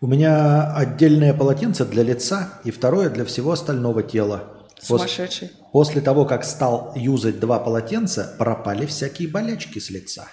[0.00, 4.44] У меня отдельное полотенце для лица и второе для всего остального тела.
[4.80, 5.50] Сумасшедший.
[5.72, 10.28] После того, как стал юзать два полотенца, пропали всякие болячки с лица.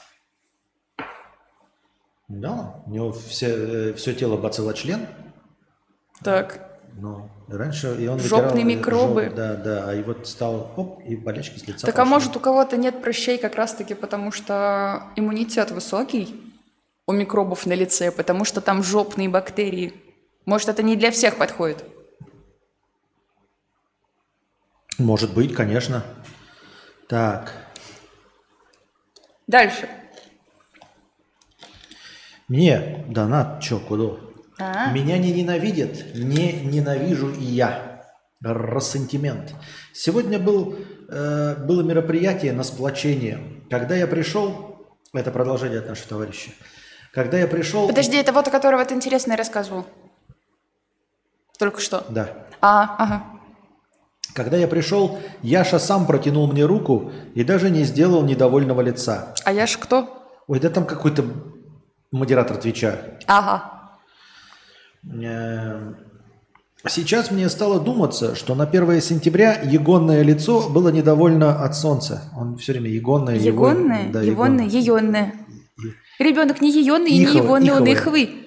[2.27, 5.07] Да, у него все, все тело бациллочлен,
[6.23, 9.21] Так, но раньше и он Жопные вытирал, э, микробы.
[9.25, 12.09] жоп- да, да, а и вот стал оп, и болячки с лица так а пошли.
[12.11, 16.55] может у кого-то нет прыщей как раз-таки потому, что иммунитет высокий
[17.07, 19.94] у микробов на лице, потому что там жопные бактерии.
[20.45, 21.84] Может, это не для всех подходит?
[24.98, 26.03] Может быть, конечно.
[27.07, 27.53] Так,
[29.48, 29.88] Дальше.
[32.48, 34.18] мне донат, чё, куда?
[34.57, 34.91] А?
[34.91, 38.06] Меня не ненавидят, не ненавижу и я.
[38.41, 39.53] Рассентимент.
[39.94, 40.77] Сегодня был,
[41.10, 43.64] э, было мероприятие на сплочение.
[43.69, 46.52] Когда я пришел, это продолжение от нашего товарища.
[47.15, 49.85] Когда я пришел, Подожди, это вот, о которого ты интересное рассказывал.
[51.57, 52.05] Только что.
[52.09, 52.29] да,
[52.61, 53.23] А, ага.
[54.33, 59.33] когда я пришел, Яша сам протянул мне руку и даже не сделал недовольного лица.
[59.45, 60.27] А я ж кто?
[60.47, 61.23] Ой, да там какой-то
[62.11, 62.99] модератор Твича.
[63.27, 63.71] Ага.
[65.23, 65.93] Э,
[66.87, 72.29] Сейчас мне стало думаться, что на 1 сентября егонное лицо было недовольно от солнца.
[72.37, 73.35] Он все время егонное.
[73.37, 75.33] его- Егонное, да, егонное, еённое.
[76.19, 78.21] Ребенок не еённый и не Ихово- егонный, он иховое.
[78.23, 78.41] ихвый.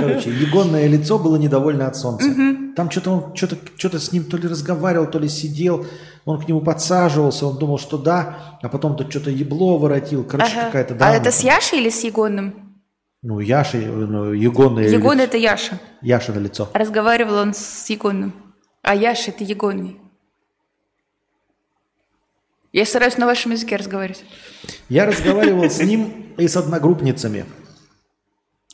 [0.00, 2.26] Короче, егонное лицо было недовольно от солнца.
[2.74, 5.86] Там что-то он что-то что с ним то ли разговаривал, то ли сидел.
[6.24, 10.24] Он к нему подсаживался, он думал, что да, а потом тут что-то ебло воротил.
[10.24, 10.66] Короче, Ага.
[10.66, 11.14] какая-то А драма.
[11.14, 12.74] это с Яшей или с Егонным?
[13.22, 15.24] Ну, Яша, ну, егонное Егон лицо.
[15.24, 15.78] это Яша.
[16.00, 16.68] Яша на лицо.
[16.74, 18.32] Разговаривал он с Егонным.
[18.82, 20.00] А Яша это Егонный.
[22.72, 24.24] Я стараюсь на вашем языке разговаривать.
[24.88, 27.44] Я разговаривал с ним и с одногруппницами.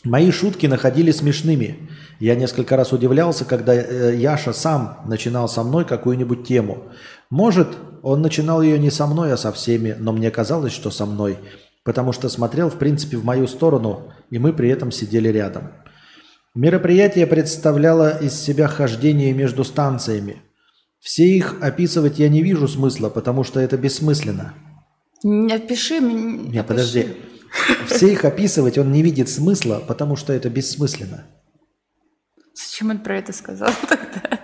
[0.04, 1.88] Мои шутки находили смешными.
[2.18, 6.84] Я несколько раз удивлялся, когда э, Яша сам начинал со мной какую-нибудь тему.
[7.30, 7.68] Может,
[8.02, 11.38] он начинал ее не со мной, а со всеми, но мне казалось, что со мной,
[11.84, 15.70] потому что смотрел, в принципе, в мою сторону, и мы при этом сидели рядом.
[16.54, 20.42] Мероприятие представляло из себя хождение между станциями.
[20.98, 24.54] Все их описывать я не вижу смысла, потому что это бессмысленно.
[25.22, 26.48] Не Опиши мне.
[26.48, 26.64] Не, опиши.
[26.64, 27.06] подожди.
[27.86, 31.26] Все их описывать он не видит смысла, потому что это бессмысленно.
[32.54, 34.40] Зачем он про это сказал тогда?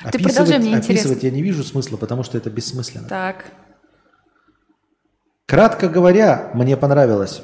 [0.00, 3.08] Ты Описывать- продолжай, мне описывать я не вижу смысла, потому что это бессмысленно.
[3.08, 3.46] Так.
[5.46, 7.42] Кратко говоря, мне понравилось.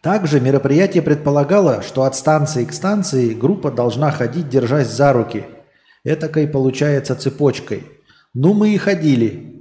[0.00, 5.46] Также мероприятие предполагало, что от станции к станции группа должна ходить, держась за руки.
[6.04, 7.86] Этакой получается цепочкой.
[8.34, 9.53] Ну, мы и ходили.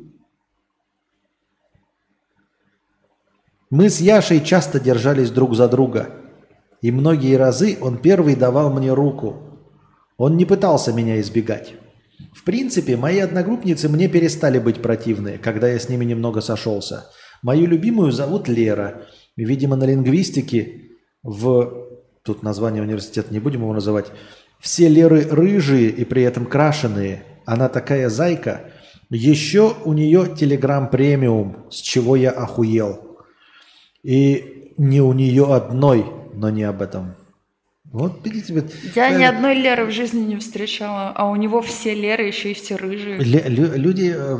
[3.75, 6.11] Мы с Яшей часто держались друг за друга.
[6.83, 9.35] И многие разы он первый давал мне руку.
[10.15, 11.73] Он не пытался меня избегать.
[12.35, 17.07] В принципе, мои одногруппницы мне перестали быть противны, когда я с ними немного сошелся.
[17.41, 19.07] Мою любимую зовут Лера.
[19.35, 20.91] Видимо, на лингвистике
[21.23, 21.87] в...
[22.21, 24.11] Тут название университета не будем его называть.
[24.59, 27.23] Все Леры рыжие и при этом крашеные.
[27.47, 28.69] Она такая зайка.
[29.09, 33.12] Еще у нее Телеграм премиум, с чего я охуел.
[34.03, 37.15] И не у нее одной, но не об этом.
[37.93, 41.93] Вот видите, Я э, ни одной Леры в жизни не встречала, а у него все
[41.93, 43.19] Леры, еще и все рыжие.
[43.19, 44.37] Лю- люди, э,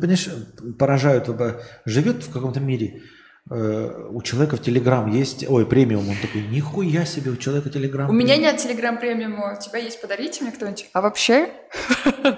[0.00, 0.28] понимаешь,
[0.78, 1.28] поражают.
[1.84, 3.02] Живет в каком-то мире,
[3.50, 8.08] э, у человека в Телеграм есть, ой, премиум, он такой, нихуя себе, у человека Телеграм.
[8.08, 10.88] У меня нет телеграм премиума, у тебя есть, подарите мне кто-нибудь.
[10.94, 11.50] А вообще,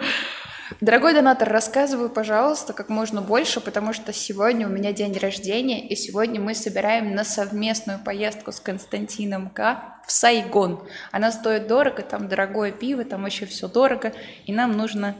[0.81, 5.97] дорогой донатор, рассказывай, пожалуйста, как можно больше, потому что сегодня у меня день рождения, и
[5.97, 9.99] сегодня мы собираем на совместную поездку с Константином К.
[10.07, 10.87] в Сайгон.
[11.13, 14.13] Она стоит дорого, там дорогое пиво, там вообще все дорого,
[14.45, 15.17] и нам нужно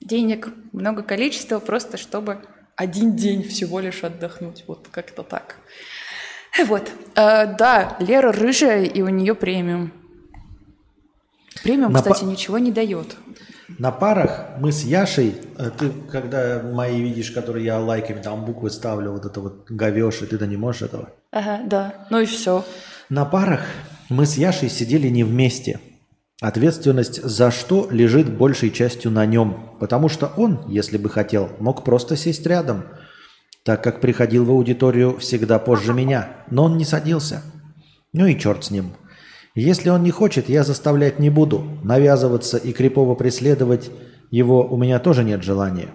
[0.00, 2.42] денег много количества, просто чтобы
[2.76, 4.64] один день всего лишь отдохнуть.
[4.66, 5.56] Вот как-то так.
[6.64, 6.90] Вот.
[7.14, 9.92] Э, да, Лера рыжая, и у нее премиум.
[11.62, 13.16] Премиум, На кстати, па- ничего не дает.
[13.78, 18.70] На парах мы с Яшей, э, ты когда мои видишь, которые я лайками там буквы
[18.70, 21.10] ставлю, вот это вот говешь, и ты-то не можешь этого.
[21.30, 22.06] Ага, да.
[22.10, 22.64] Ну и все.
[23.08, 23.60] На парах
[24.08, 25.80] мы с Яшей сидели не вместе.
[26.40, 31.84] Ответственность за что лежит большей частью на нем, потому что он, если бы хотел, мог
[31.84, 32.84] просто сесть рядом,
[33.62, 37.42] так как приходил в аудиторию всегда позже меня, но он не садился.
[38.12, 38.94] Ну и черт с ним.
[39.54, 41.64] Если он не хочет, я заставлять не буду.
[41.82, 43.90] Навязываться и крипово преследовать
[44.30, 45.88] его у меня тоже нет желания.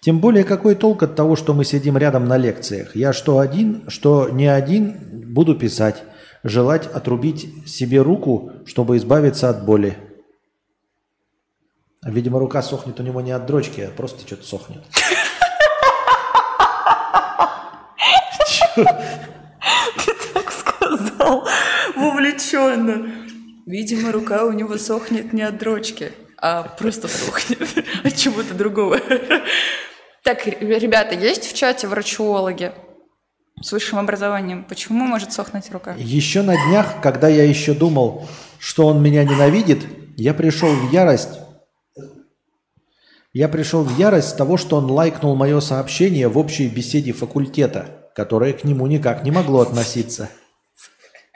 [0.00, 2.96] Тем более, какой толк от того, что мы сидим рядом на лекциях?
[2.96, 6.02] Я что один, что не один, буду писать.
[6.42, 9.96] Желать отрубить себе руку, чтобы избавиться от боли.
[12.04, 14.82] Видимо, рука сохнет у него не от дрочки, а просто что-то сохнет.
[20.34, 21.46] Так сказал,
[21.96, 23.10] вовлеченно.
[23.66, 27.62] Видимо, рука у него сохнет не от дрочки, а просто сохнет
[28.04, 28.98] от чего-то другого.
[30.24, 32.72] Так, ребята, есть в чате врачуологи
[33.60, 34.64] с высшим образованием?
[34.64, 35.94] Почему может сохнуть рука?
[35.96, 38.28] Еще на днях, когда я еще думал,
[38.58, 39.84] что он меня ненавидит,
[40.16, 41.40] я пришел в ярость.
[43.32, 48.10] Я пришел в ярость с того, что он лайкнул мое сообщение в общей беседе факультета,
[48.14, 50.28] которое к нему никак не могло относиться.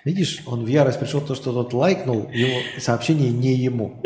[0.07, 4.01] Видишь, он в ярость пришел, то, что тот лайкнул его сообщение не ему.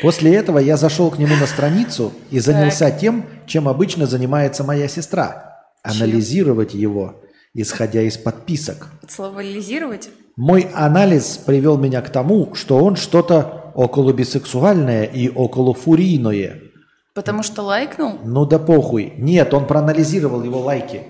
[0.00, 4.88] После этого я зашел к нему на страницу и занялся тем, чем обычно занимается моя
[4.88, 5.66] сестра.
[5.82, 7.20] Анализировать его,
[7.52, 8.88] исходя из подписок.
[9.06, 10.08] Словализировать?
[10.36, 16.58] Мой анализ привел меня к тому, что он что-то около бисексуальное и около фурийное.
[17.14, 18.12] Потому что лайкнул?
[18.24, 19.12] Ну да похуй.
[19.18, 21.02] Нет, он проанализировал его лайки.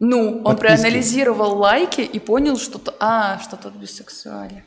[0.00, 0.60] Ну, он Подписки.
[0.66, 2.78] проанализировал лайки и понял, что...
[2.78, 4.62] то- А, что тот бисексуален.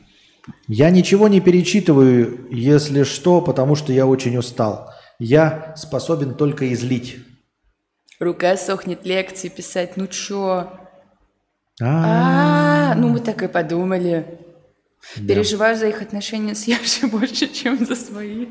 [0.66, 4.90] Я ничего не перечитываю, если что, потому что я очень устал.
[5.18, 7.18] Я способен только излить.
[8.18, 9.96] Рука сохнет лекции писать.
[9.96, 10.70] Ну чё?
[11.80, 14.38] А, А, ну мы так и подумали.
[15.14, 18.46] Переживаю за их отношения с Яшей больше, чем за свои.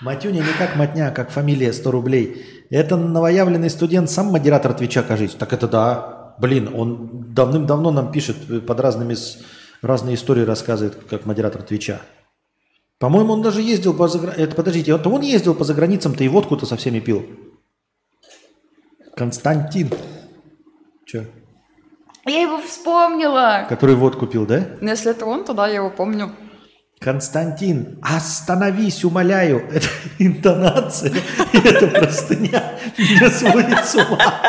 [0.00, 2.53] Матюня не как матня, а как фамилия 100 рублей.
[2.70, 5.34] Это новоявленный студент, сам модератор Твича, кажись.
[5.34, 6.34] Так это да.
[6.38, 9.14] Блин, он давным-давно нам пишет э, под разными,
[9.82, 12.00] разные истории рассказывает, как модератор Твича.
[12.98, 14.44] По-моему, он даже ездил по заграницам.
[14.44, 17.26] Это, подождите, это он ездил по заграницам-то и водку-то со всеми пил.
[19.14, 19.90] Константин.
[21.04, 21.26] Че?
[22.26, 23.66] Я его вспомнила.
[23.68, 24.66] Который водку пил, да?
[24.80, 26.32] Ну, если это он, то да, я его помню.
[27.04, 29.68] Константин, остановись, умоляю.
[29.70, 31.12] Это интонация,
[31.52, 34.40] это простыня меня сводит с ума.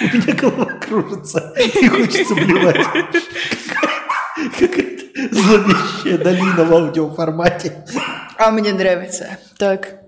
[0.00, 2.76] У меня голова кружится и хочется блевать.
[4.56, 7.84] Какая-то- зловещая долина в аудиоформате.
[8.38, 9.38] А мне нравится.
[9.58, 10.02] Так.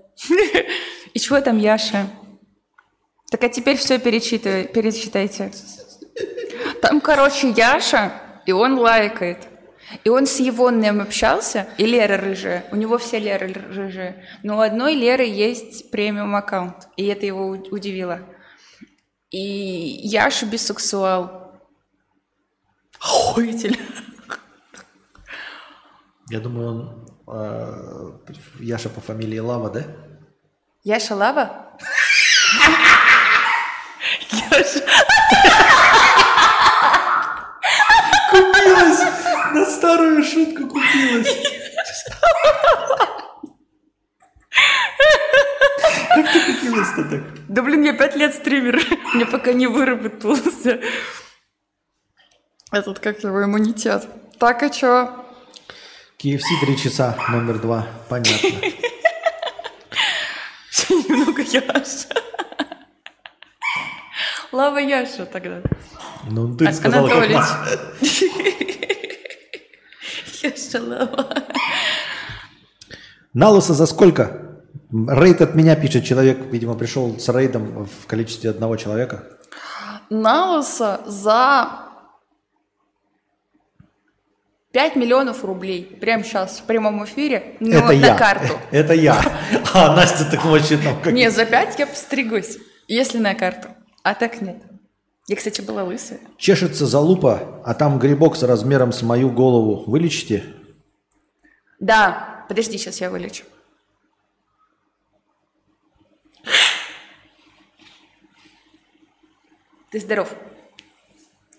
[1.13, 2.07] И чего там Яша?
[3.29, 5.51] Так а теперь все перечитай, перечитайте.
[6.81, 8.13] Там, короче, Яша,
[8.45, 9.48] и он лайкает.
[10.03, 12.65] И он с Егонным общался, и Лера рыжая.
[12.71, 14.23] У него все Леры рыжие.
[14.43, 16.87] Но у одной Леры есть премиум аккаунт.
[16.95, 18.19] И это его удивило.
[19.31, 21.59] И Яша бисексуал.
[22.99, 23.77] Охуительно.
[26.29, 28.11] Я думаю, он э,
[28.59, 29.83] Яша по фамилии Лава, да?
[30.83, 31.77] Яша Лава?
[34.31, 34.81] Яша.
[38.29, 39.18] Купилась!
[39.53, 41.27] На старую шутку купилась.
[46.15, 47.21] Как ты купилась-то так?
[47.47, 48.79] Да блин, я пять лет стример.
[49.13, 50.79] Мне пока не выработался
[52.71, 54.07] этот, как его, иммунитет.
[54.37, 55.25] Так, а чё?
[56.19, 57.87] KFC три часа, номер два.
[58.09, 58.49] Понятно.
[60.89, 62.07] Немного Яша.
[64.51, 65.61] Лава Яша тогда.
[66.29, 67.29] Ну, ты сказала, как
[70.43, 70.73] Анатолич.
[70.73, 70.79] надо.
[70.79, 71.33] Яша Лава.
[73.33, 74.45] Налуса за сколько?
[74.91, 79.23] Рейд от меня пишет человек, видимо, пришел с рейдом в количестве одного человека.
[80.09, 81.89] Налуса за
[84.71, 85.83] 5 миллионов рублей.
[86.01, 88.15] Прямо сейчас, в прямом эфире, но Это на я.
[88.15, 88.53] карту.
[88.71, 89.21] Это я.
[89.73, 91.13] А Настя так вообще там как...
[91.13, 92.57] Не, за 5 я постригусь,
[92.87, 93.69] если на карту.
[94.03, 94.57] А так нет.
[95.29, 96.19] Я, кстати, была лысая.
[96.37, 99.83] Чешется залупа, а там грибок с размером с мою голову.
[99.85, 100.43] Вылечите?
[101.79, 103.43] Да, подожди, сейчас я вылечу.
[109.91, 110.33] Ты здоров.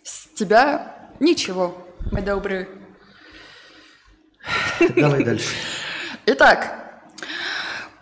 [0.02, 2.66] С тебя ничего, мой добрый.
[4.96, 5.54] Давай дальше.
[6.26, 6.79] Итак,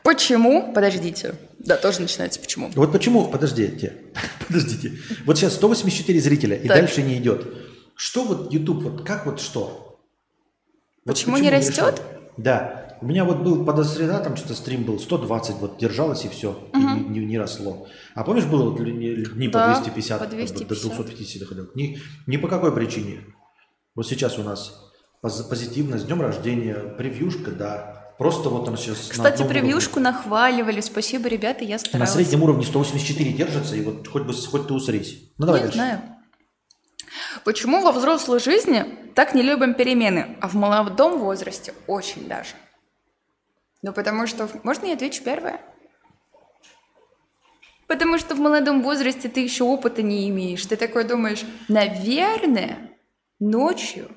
[0.08, 0.72] почему...
[0.72, 1.34] Подождите.
[1.58, 2.70] Да, тоже начинается почему.
[2.74, 3.92] Вот почему, подождите,
[4.46, 4.98] подождите.
[5.26, 6.78] Вот сейчас 184 зрителя, и Так.
[6.78, 7.46] дальше не идет.
[7.94, 9.98] Что вот YouTube, вот как вот что?
[11.04, 11.74] Вот Почему не растет?
[11.76, 12.02] решает?
[12.36, 12.96] Да.
[13.00, 16.78] У меня вот был подосреда, там что-то стрим был, 120, вот держалось и все, и
[16.78, 17.86] не, не- не росло.
[18.14, 20.82] А помнишь, было вот дни Да, по 250, по до 250.
[20.96, 21.70] 250 доходил?
[21.74, 23.20] Ни, ни по какой причине.
[23.94, 24.90] Вот сейчас у нас
[25.20, 27.97] поз- позитивно, с днем рождения, превьюшка, да.
[28.18, 29.60] Просто вот он сейчас на Кстати, уровне.
[29.60, 30.80] превьюшку нахваливали.
[30.80, 32.12] Спасибо, ребята, я На старалась.
[32.12, 35.22] среднем уровне 184 держится, и вот хоть бы хоть ты усрись.
[35.38, 35.78] Ну давай Не дальше.
[35.78, 36.00] знаю.
[37.44, 38.84] Почему во взрослой жизни
[39.14, 42.54] так не любим перемены, а в молодом возрасте очень даже?
[43.82, 44.48] Ну, потому что...
[44.64, 45.60] Можно я отвечу первое?
[47.86, 50.66] Потому что в молодом возрасте ты еще опыта не имеешь.
[50.66, 52.90] Ты такой думаешь, наверное,
[53.38, 54.10] ночью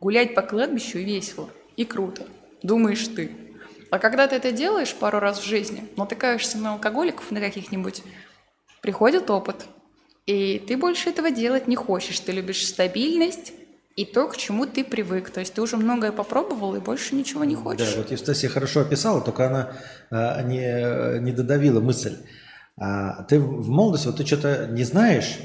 [0.00, 2.26] гулять по кладбищу весело и круто.
[2.62, 3.30] Думаешь ты.
[3.90, 8.02] А когда ты это делаешь пару раз в жизни, натыкаешься на алкоголиков, на каких-нибудь,
[8.82, 9.66] приходит опыт.
[10.26, 12.20] И ты больше этого делать не хочешь.
[12.20, 13.52] Ты любишь стабильность
[13.96, 15.30] и то, к чему ты привык.
[15.30, 17.94] То есть ты уже многое попробовал и больше ничего не хочешь.
[17.94, 19.72] Да, вот Евстасия хорошо описала, только она
[20.10, 22.18] а, не, не додавила мысль.
[22.76, 25.38] А, ты в молодости, вот ты что-то не знаешь,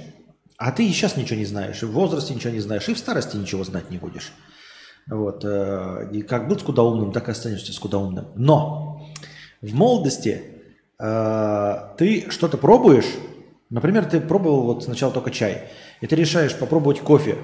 [0.58, 2.98] а ты и сейчас ничего не знаешь, и в возрасте ничего не знаешь, и в
[2.98, 4.34] старости ничего знать не будешь.
[5.10, 5.44] Вот.
[5.46, 8.28] э, И как был скудоумным, так и останешься скудоумным.
[8.36, 9.06] Но
[9.62, 10.44] в молодости
[11.00, 13.08] э, ты что-то пробуешь,
[13.70, 15.70] например, ты пробовал вот сначала только чай,
[16.02, 17.38] и ты решаешь попробовать кофе,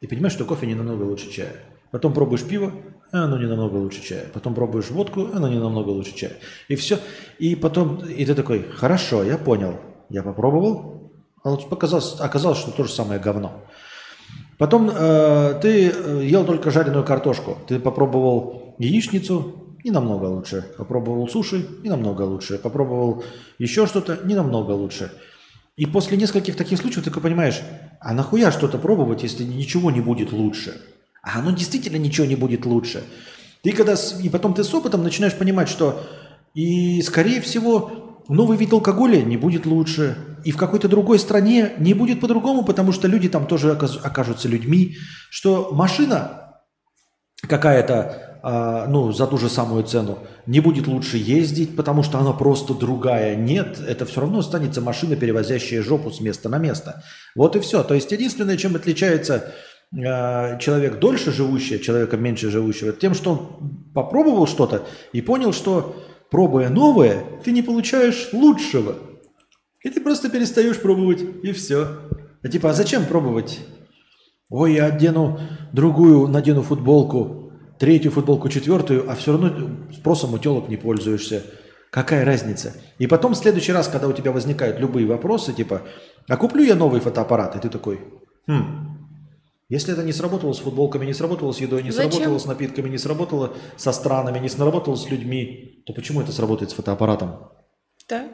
[0.00, 1.52] и понимаешь, что кофе не намного лучше чая.
[1.90, 2.72] Потом пробуешь пиво,
[3.12, 4.26] а оно не намного лучше чая.
[4.32, 6.32] Потом пробуешь водку, оно не намного лучше чая.
[6.68, 6.98] И все.
[7.38, 9.74] И потом, и ты такой, хорошо, я понял.
[10.08, 11.10] Я попробовал,
[11.42, 13.64] А вот показалось, оказалось, что то же самое говно.
[14.60, 17.56] Потом э, ты э, ел только жареную картошку.
[17.66, 20.66] Ты попробовал яичницу, и намного лучше.
[20.76, 22.58] Попробовал суши, и намного лучше.
[22.58, 23.24] Попробовал
[23.58, 25.12] еще что-то, не намного лучше.
[25.76, 27.62] И после нескольких таких случаев ты понимаешь,
[28.00, 30.78] а нахуя что-то пробовать, если ничего не будет лучше?
[31.22, 33.02] А оно действительно ничего не будет лучше.
[33.62, 36.02] Ты когда, с- и потом ты с опытом начинаешь понимать, что
[36.52, 40.18] и, скорее всего, новый вид алкоголя не будет лучше.
[40.44, 44.96] И в какой-то другой стране не будет по-другому, потому что люди там тоже окажутся людьми.
[45.30, 46.40] Что машина
[47.42, 52.32] какая-то, а, ну, за ту же самую цену, не будет лучше ездить, потому что она
[52.32, 53.36] просто другая.
[53.36, 57.02] Нет, это все равно останется машина, перевозящая жопу с места на место.
[57.34, 57.82] Вот и все.
[57.82, 59.52] То есть единственное, чем отличается
[59.92, 65.96] э, человек дольше живущий человека меньше живущего, тем, что он попробовал что-то и понял, что
[66.30, 68.94] пробуя новое, ты не получаешь лучшего.
[69.82, 71.88] И ты просто перестаешь пробовать, и все.
[72.42, 73.60] А типа, а зачем пробовать?
[74.50, 75.38] Ой, я одену
[75.72, 81.44] другую, надену футболку, третью футболку, четвертую, а все равно спросом у телок не пользуешься.
[81.90, 82.74] Какая разница?
[82.98, 85.82] И потом в следующий раз, когда у тебя возникают любые вопросы, типа,
[86.28, 87.56] а куплю я новый фотоаппарат?
[87.56, 88.00] И ты такой,
[88.46, 88.90] хм,
[89.68, 92.12] если это не сработало с футболками, не сработало с едой, не Зачем?
[92.12, 96.70] сработало с напитками, не сработало со странами, не сработало с людьми, то почему это сработает
[96.70, 97.50] с фотоаппаратом?
[98.08, 98.28] Да.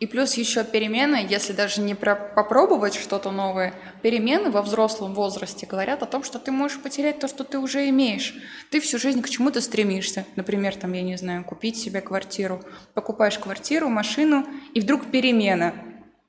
[0.00, 5.66] И плюс еще перемены, если даже не про- попробовать что-то новое, перемены во взрослом возрасте
[5.66, 8.34] говорят о том, что ты можешь потерять то, что ты уже имеешь.
[8.70, 10.26] Ты всю жизнь к чему-то стремишься.
[10.36, 12.62] Например, там, я не знаю, купить себе квартиру.
[12.94, 15.74] Покупаешь квартиру, машину, и вдруг перемена.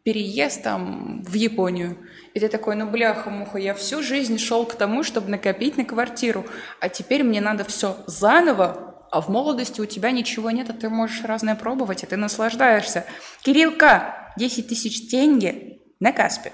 [0.03, 1.97] Переезд там в Японию.
[2.33, 6.45] И ты такой, ну бляха-муха, я всю жизнь шел к тому, чтобы накопить на квартиру,
[6.79, 10.89] а теперь мне надо все заново, а в молодости у тебя ничего нет, а ты
[10.89, 13.05] можешь разное пробовать, и ты наслаждаешься.
[13.43, 16.53] Кириллка, 10 тысяч тенге на Каспе.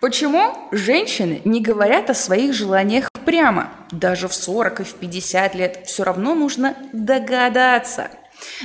[0.00, 3.74] Почему женщины не говорят о своих желаниях прямо?
[3.90, 8.08] Даже в 40 и в 50 лет все равно нужно догадаться.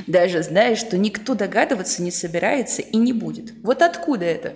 [0.06, 3.52] Даже зная, что никто догадываться не собирается и не будет.
[3.62, 4.54] Вот откуда это?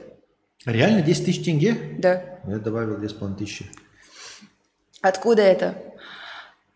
[0.64, 1.76] Реально 10 тысяч тенге?
[1.98, 2.40] Да.
[2.48, 3.66] Я добавил 2500.
[5.02, 5.93] Откуда это?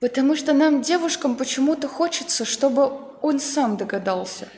[0.00, 4.48] Потому что нам, девушкам, почему-то хочется, чтобы он сам догадался.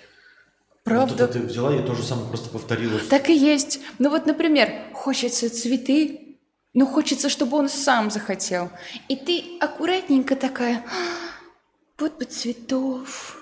[0.84, 1.12] Правда?
[1.12, 2.98] Вот это ты взяла и то же самое просто повторила.
[3.08, 3.80] Так и есть.
[3.98, 6.36] Ну вот, например, хочется цветы,
[6.74, 8.70] но хочется, чтобы он сам захотел.
[9.08, 11.30] И ты аккуратненько такая, «А,
[11.98, 13.36] вот бы цветов.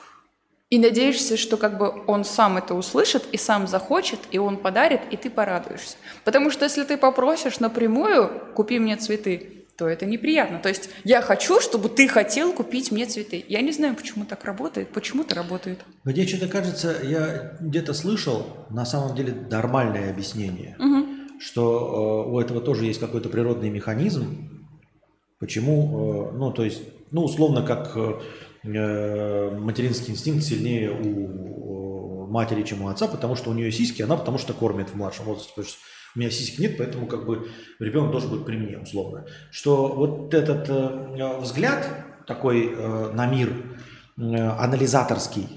[0.71, 5.01] И надеешься, что как бы он сам это услышит и сам захочет, и он подарит,
[5.11, 5.97] и ты порадуешься.
[6.25, 10.59] Потому что если ты попросишь напрямую, купи мне цветы, то это неприятно.
[10.59, 13.45] То есть я хочу, чтобы ты хотел купить мне цветы.
[13.49, 15.79] Я не знаю, почему так работает, почему это работает.
[16.03, 20.77] Мне что-то кажется, я где-то слышал, на самом деле, нормальное объяснение,
[21.41, 24.67] что э, у этого тоже есть какой-то природный механизм,
[25.39, 26.83] почему, э, ну, то есть,
[27.13, 28.21] ну, условно, как э,
[28.65, 34.17] э, материнский инстинкт сильнее у матери, чем у отца, потому что у нее сиськи, она
[34.17, 35.53] потому что кормит в младшем возрасте.
[36.15, 37.49] У меня сиськи нет, поэтому как бы
[37.79, 39.27] ребенок должен быть при мне, условно.
[39.51, 41.89] Что вот этот э, взгляд
[42.27, 43.51] такой э, на мир
[44.17, 45.49] э, анализаторский,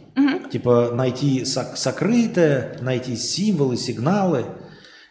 [0.52, 4.46] типа найти сок- сокрытое, найти символы, сигналы,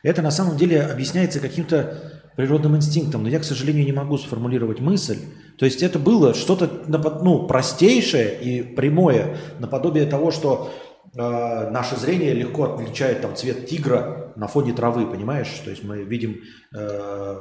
[0.03, 4.81] это на самом деле объясняется каким-то природным инстинктом, но я, к сожалению, не могу сформулировать
[4.81, 5.19] мысль.
[5.59, 10.73] То есть это было что-то ну, простейшее и прямое, наподобие того, что
[11.15, 15.51] э, наше зрение легко отличает там, цвет тигра на фоне травы, понимаешь?
[15.65, 16.41] То есть мы видим
[16.75, 17.41] э,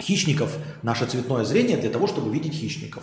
[0.00, 3.02] хищников, наше цветное зрение для того, чтобы видеть хищников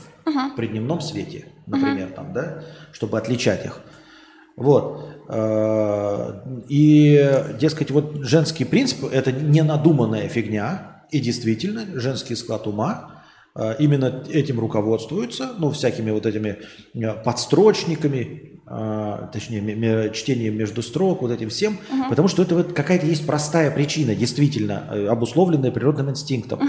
[0.56, 3.82] при дневном свете, например, там, да, чтобы отличать их.
[4.56, 5.10] Вот.
[5.28, 13.24] Э, И, дескать, вот женский принцип– это не надуманная фигня, и действительно, женский склад ума
[13.56, 16.60] э, именно этим руководствуется, ну, всякими вот этими
[16.94, 21.78] э, подстрочниками, э, точнее, чтением между строк, вот этим всем,
[22.10, 26.60] потому что это вот какая-то есть простая причина, действительно, э, обусловленная природным инстинктом.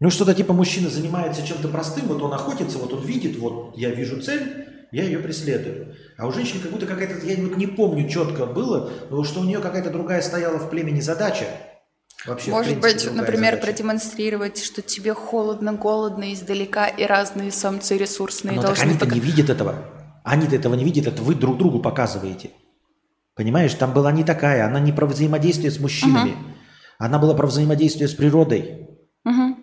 [0.00, 3.90] Ну, что-то типа мужчина занимается чем-то простым, вот он охотится, вот он видит, вот я
[3.90, 5.94] вижу цель, я ее преследую.
[6.18, 9.44] А у женщины как будто какая-то, я вот не помню четко было, но что у
[9.44, 11.46] нее какая-то другая стояла в племени задача.
[12.26, 13.66] Вообще, Может принципе, быть, например, задача.
[13.72, 18.90] продемонстрировать, что тебе холодно, голодно издалека, и разные самцы ресурсные Но Ну, так должны...
[18.90, 19.76] они-то так- не видят этого.
[20.24, 22.50] Они-то этого не видят, это вы друг другу показываете.
[23.34, 26.34] Понимаешь, там была не такая, она не про взаимодействие с мужчинами.
[26.98, 28.88] Она была про взаимодействие с природой.
[29.24, 29.56] Мгм.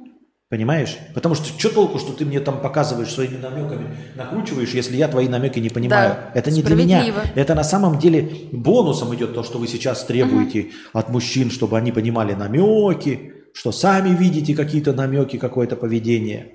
[0.50, 0.98] Понимаешь?
[1.14, 5.28] Потому что что толку, что ты мне там показываешь своими намеками, накручиваешь, если я твои
[5.28, 6.16] намеки не понимаю.
[6.16, 7.06] Да, это не для меня.
[7.36, 11.92] Это на самом деле бонусом идет то, что вы сейчас требуете от мужчин, чтобы они
[11.92, 16.54] понимали намеки, что сами видите какие-то намеки, какое-то поведение.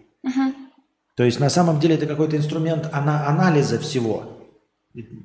[1.14, 4.30] То есть на самом деле это какой-то инструмент ана- анализа всего.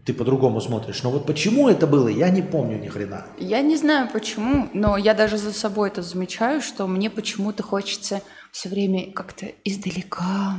[0.06, 1.03] Ты по-другому смотришь.
[1.03, 3.28] Но вот почему это было, я не помню ни хрена.
[3.38, 8.22] Я не знаю почему, но я даже за собой это замечаю, что мне почему-то хочется
[8.52, 10.57] все время как-то издалека.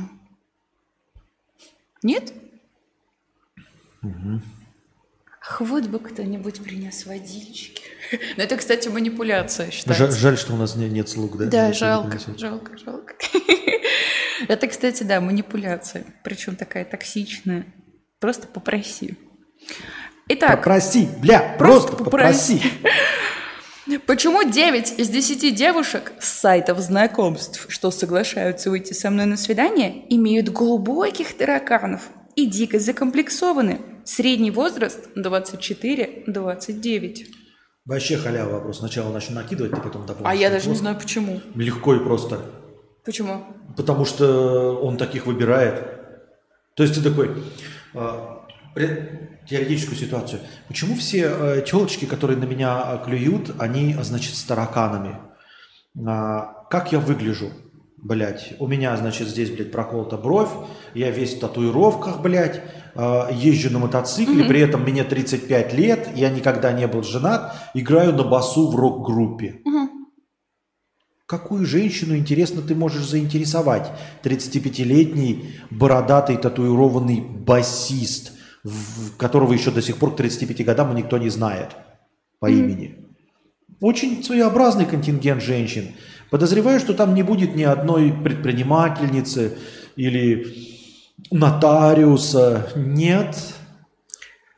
[2.03, 2.33] Нет?
[5.41, 7.81] Ах, вот бы кто-нибудь принес водички.
[8.37, 10.05] Но это, кстати, манипуляция считается.
[10.05, 11.45] Жаль, жаль, что у нас не- нет слуг, да?
[11.45, 13.15] Да, жалко, жалко, жалко.
[14.47, 16.05] Это, кстати, да, манипуляция.
[16.23, 17.65] Причем такая токсичная.
[18.19, 19.17] Просто попроси.
[20.27, 22.61] Итак, Попроси, бля, Просто просто, попроси.
[24.05, 30.05] почему 9 из 10 девушек с сайтов знакомств, что соглашаются выйти со мной на свидание,
[30.13, 32.03] имеют глубоких тараканов
[32.35, 33.81] и дико закомплексованы?
[34.03, 37.25] Средний возраст 24-29.
[37.85, 38.79] Вообще халява вопрос.
[38.79, 40.31] Сначала начну накидывать, ты потом дополнишь.
[40.31, 41.41] А я даже не знаю почему.
[41.55, 42.39] Легко и просто.
[43.03, 43.43] Почему?
[43.75, 45.83] Потому что он таких выбирает.
[46.75, 47.43] То есть ты такой,
[47.93, 48.45] а,
[49.47, 50.41] теоретическую ситуацию.
[50.67, 55.17] Почему все телочки, которые на меня а, клюют, они, а, значит, с тараканами?
[56.07, 57.51] А, как я выгляжу?
[58.03, 60.49] Блять, у меня, значит, здесь, блядь, проколота бровь,
[60.95, 62.61] я весь в татуировках, блядь,
[62.95, 68.13] а, езжу на мотоцикле, при этом мне 35 лет, я никогда не был женат, играю
[68.13, 69.61] на басу в рок-группе.
[71.27, 73.89] Какую женщину, интересно, ты можешь заинтересовать?
[74.23, 78.33] 35-летний, бородатый, татуированный басист,
[78.63, 81.69] в- которого еще до сих пор к 35 годам никто не знает
[82.39, 82.97] по имени.
[83.79, 85.91] Очень своеобразный контингент женщин.
[86.31, 89.57] Подозреваю, что там не будет ни одной предпринимательницы
[89.97, 90.47] или
[91.29, 92.69] нотариуса.
[92.73, 93.35] Нет.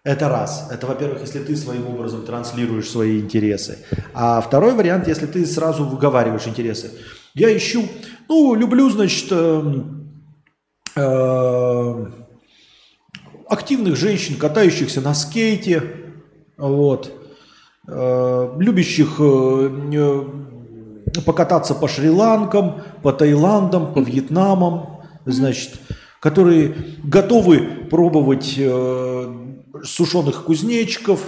[0.04, 0.70] Это раз.
[0.72, 3.80] Это, во-первых, если ты своим образом транслируешь свои интересы.
[4.14, 6.92] А второй вариант, если ты сразу выговариваешь интересы.
[7.34, 7.90] Я ищу,
[8.30, 10.12] ну, люблю, значит, эм,
[10.96, 12.06] э,
[13.50, 15.82] активных женщин, катающихся на скейте,
[16.56, 17.12] вот,
[17.88, 20.24] э, любящих э, э,
[21.22, 25.80] покататься по Шри-Ланкам, по Таиландам, по Вьетнамам, значит,
[26.20, 29.36] которые готовы пробовать э,
[29.84, 31.22] сушеных кузнечиков,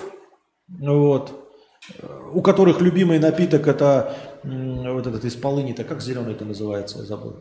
[0.68, 1.52] вот,
[2.00, 7.00] э, у которых любимый напиток это м, вот этот из полыни-то, как зеленый это называется,
[7.00, 7.36] я забыл.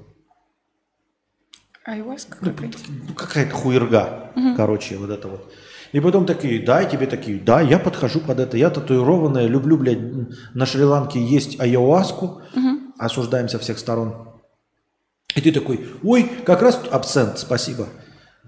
[1.84, 2.78] Айваска Ну, какая-то.
[3.08, 5.52] ну, какая-то хуерга, короче, вот это вот.
[5.94, 9.76] И потом такие, да, и тебе такие, да, я подхожу под это, я татуированная, люблю,
[9.76, 10.00] блядь,
[10.52, 12.42] на Шри-Ланке есть айоаску,
[12.98, 14.12] осуждаем со всех сторон.
[15.36, 17.86] И ты такой, ой, как раз абсент, спасибо.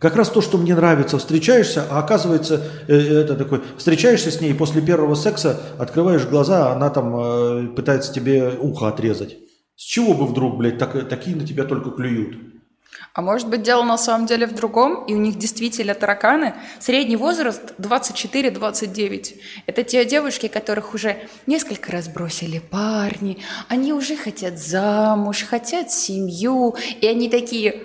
[0.00, 4.52] Как раз то, что мне нравится, встречаешься, а оказывается, э, это такой, встречаешься с ней,
[4.52, 9.36] после первого секса открываешь глаза, а она там э, пытается тебе ухо отрезать.
[9.76, 12.55] С чего бы вдруг, блядь, так- такие на тебя только клюют?
[13.12, 16.54] А может быть, дело на самом деле в другом, и у них действительно тараканы.
[16.78, 19.34] Средний возраст 24-29.
[19.66, 26.76] Это те девушки, которых уже несколько раз бросили парни, они уже хотят замуж, хотят семью,
[27.00, 27.84] и они такие...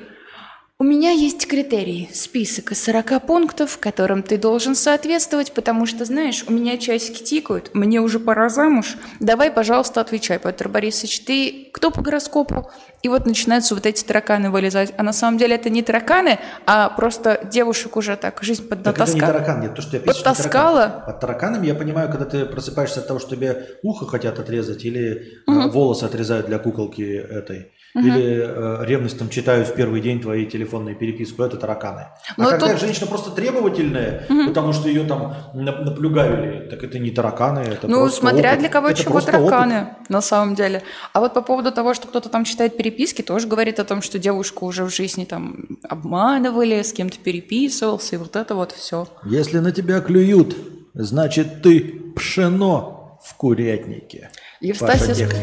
[0.79, 6.43] У меня есть критерий, список из 40 пунктов, которым ты должен соответствовать, потому что, знаешь,
[6.47, 8.97] у меня часики тикают, мне уже пора замуж.
[9.19, 12.71] Давай, пожалуйста, отвечай, Петр Борисович, ты кто по гороскопу?
[13.01, 14.93] И вот начинаются вот эти тараканы вылезать.
[14.97, 18.89] А на самом деле это не тараканы, а просто девушек уже так жизнь Так это
[18.89, 19.33] не поднатаскала.
[19.33, 20.81] таракан, нет, то, что я пишу, Подтаскала?
[20.87, 21.05] таракан.
[21.05, 25.41] Под тараканами я понимаю, когда ты просыпаешься от того, что тебе ухо хотят отрезать, или
[25.47, 30.93] э, волосы отрезают для куколки этой, или э, ревностью читают в первый день твои телефонные
[30.95, 32.01] переписку, это тараканы.
[32.01, 36.99] А Но когда тут- женщина просто требовательная, потому что ее там нап- наплюгавили, так это
[36.99, 38.59] не тараканы, это Ну, смотря опыт.
[38.59, 40.83] для кого Это чего тараканы, на самом деле.
[41.13, 44.19] А вот по поводу того, что кто-то там читает переписки, тоже говорит о том, что
[44.19, 49.07] девушку уже в жизни там обманывали, с кем-то переписывался, и вот это вот все.
[49.25, 50.55] Если на тебя клюют,
[50.93, 51.79] значит ты
[52.15, 54.29] пшено в курятнике.
[54.59, 55.37] Евстасия Паша.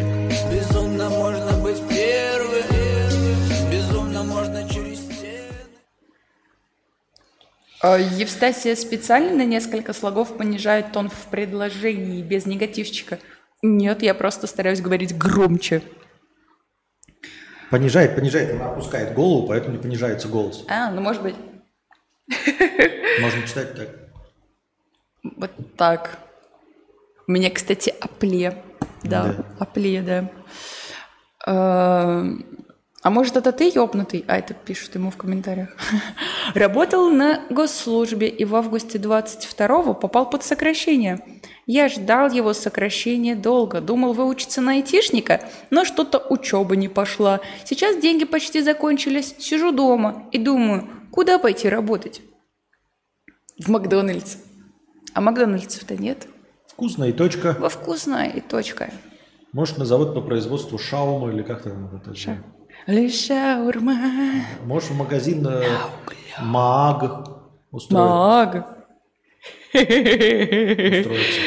[0.52, 2.64] Безумно можно быть первым,
[3.70, 5.48] безумно можно через стены.
[7.80, 13.18] А, Евстасия специально на несколько слогов понижает тон в предложении без негативчика.
[13.62, 15.82] Нет, я просто стараюсь говорить громче.
[17.70, 20.64] Понижает, понижает, она опускает голову, поэтому не понижается голос.
[20.68, 21.34] А, ну может быть,
[23.20, 23.88] Можно читать так.
[25.36, 26.18] вот так.
[27.26, 28.62] У меня, кстати, опле.
[29.02, 29.44] Да, Да.
[29.58, 30.30] опле, да.
[31.46, 32.24] А,
[33.02, 34.24] А может, это ты ёбнутый?
[34.28, 35.70] А это пишут ему в комментариях.
[36.54, 41.20] Работал на госслужбе и в августе 22-го попал под сокращение.
[41.68, 43.82] Я ждал его сокращения долго.
[43.82, 47.40] Думал выучиться на айтишника, но что-то учеба не пошла.
[47.66, 49.34] Сейчас деньги почти закончились.
[49.38, 52.22] Сижу дома и думаю, куда пойти работать?
[53.58, 54.36] В Макдональдс.
[55.12, 56.26] А Макдональдсов-то нет.
[56.68, 57.54] Вкусно и точка.
[57.60, 58.90] Во вкусное и точка.
[59.52, 62.14] Может, на завод по производству шаумы или как там это?
[62.14, 62.38] Ша.
[62.86, 63.94] Лишь шаурма.
[64.64, 65.64] Можешь в магазин э,
[66.40, 67.28] МАГ
[67.70, 68.78] устроить, Маг.
[69.74, 71.40] устроиться.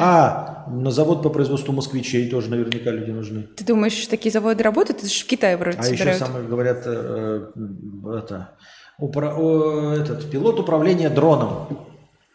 [0.00, 3.42] А, на завод по производству москвичей тоже наверняка люди нужны.
[3.56, 4.98] Ты думаешь, такие заводы работают?
[5.00, 6.18] Это же в Китае вроде А еще собирают.
[6.18, 8.56] самое говорят, э, э, это,
[9.00, 11.86] упра- о, этот, пилот управления дроном.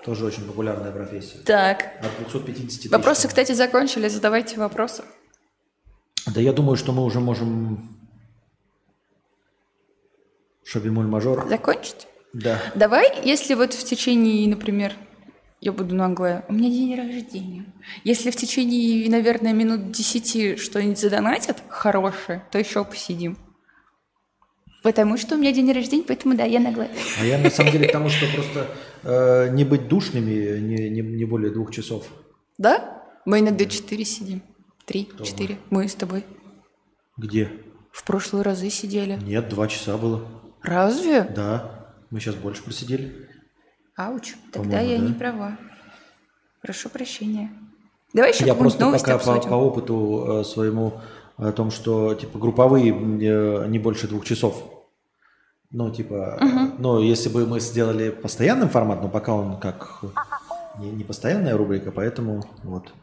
[0.06, 1.38] Тоже очень популярная профессия.
[1.46, 1.94] Так.
[2.02, 2.92] От 250 тысяч.
[2.92, 4.10] Вопросы, кстати, закончили.
[4.10, 5.04] Задавайте вопросы.
[6.34, 7.98] Да я думаю, что мы уже можем...
[10.66, 11.48] Шабимуль мажор.
[11.48, 12.08] Закончить?
[12.34, 12.60] Да.
[12.76, 14.94] Давай, если вот в течение, например,
[15.64, 17.66] я буду наглая, у меня день рождения.
[18.04, 23.38] Если в течение, наверное, минут десяти что-нибудь задонатят хорошее, то еще посидим.
[24.84, 26.90] Потому что у меня день рождения, поэтому да, я наглая.
[27.18, 28.68] А я на самом деле к тому, что просто
[29.04, 32.08] э, не быть душными не, не, не более двух часов.
[32.58, 33.02] Да?
[33.26, 34.44] Мы иногда четыре сидим.
[34.86, 35.60] Три, четыре.
[35.70, 36.26] Мы с тобой.
[37.16, 37.50] Где?
[37.94, 39.18] В прошлые разы сидели.
[39.24, 40.28] Нет, два часа было.
[40.62, 41.22] Разве?
[41.22, 41.96] Да.
[42.10, 43.30] Мы сейчас больше просидели.
[43.96, 45.06] Ауч, тогда я да.
[45.06, 45.58] не права.
[46.62, 47.52] Прошу прощения.
[48.14, 49.50] Давай еще Я просто пока по, обсудим.
[49.50, 51.02] по опыту э, своему
[51.38, 54.64] о том, что типа групповые э, не больше двух часов.
[55.72, 56.46] Ну, типа, э,
[56.78, 60.02] ну, если бы мы сделали постоянным формат, но пока он как
[60.80, 62.94] не, не постоянная рубрика, поэтому вот.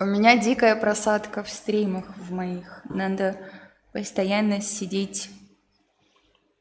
[0.00, 2.82] У меня дикая просадка в стримах в моих.
[2.88, 3.36] Надо
[3.92, 5.30] постоянно сидеть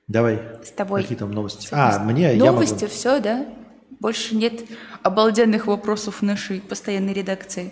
[0.08, 0.42] Давай.
[0.64, 1.02] с тобой.
[1.02, 1.68] Какие там новости?
[1.72, 2.94] А, мне Новости, я могу.
[2.94, 3.46] все, да?
[4.04, 4.66] Больше нет
[5.02, 7.72] обалденных вопросов в нашей постоянной редакции.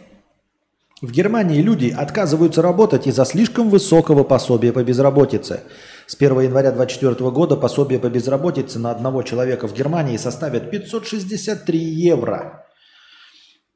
[1.01, 5.63] В Германии люди отказываются работать из-за слишком высокого пособия по безработице.
[6.07, 11.77] С 1 января 2024 года пособие по безработице на одного человека в Германии составит 563
[11.77, 12.65] евро.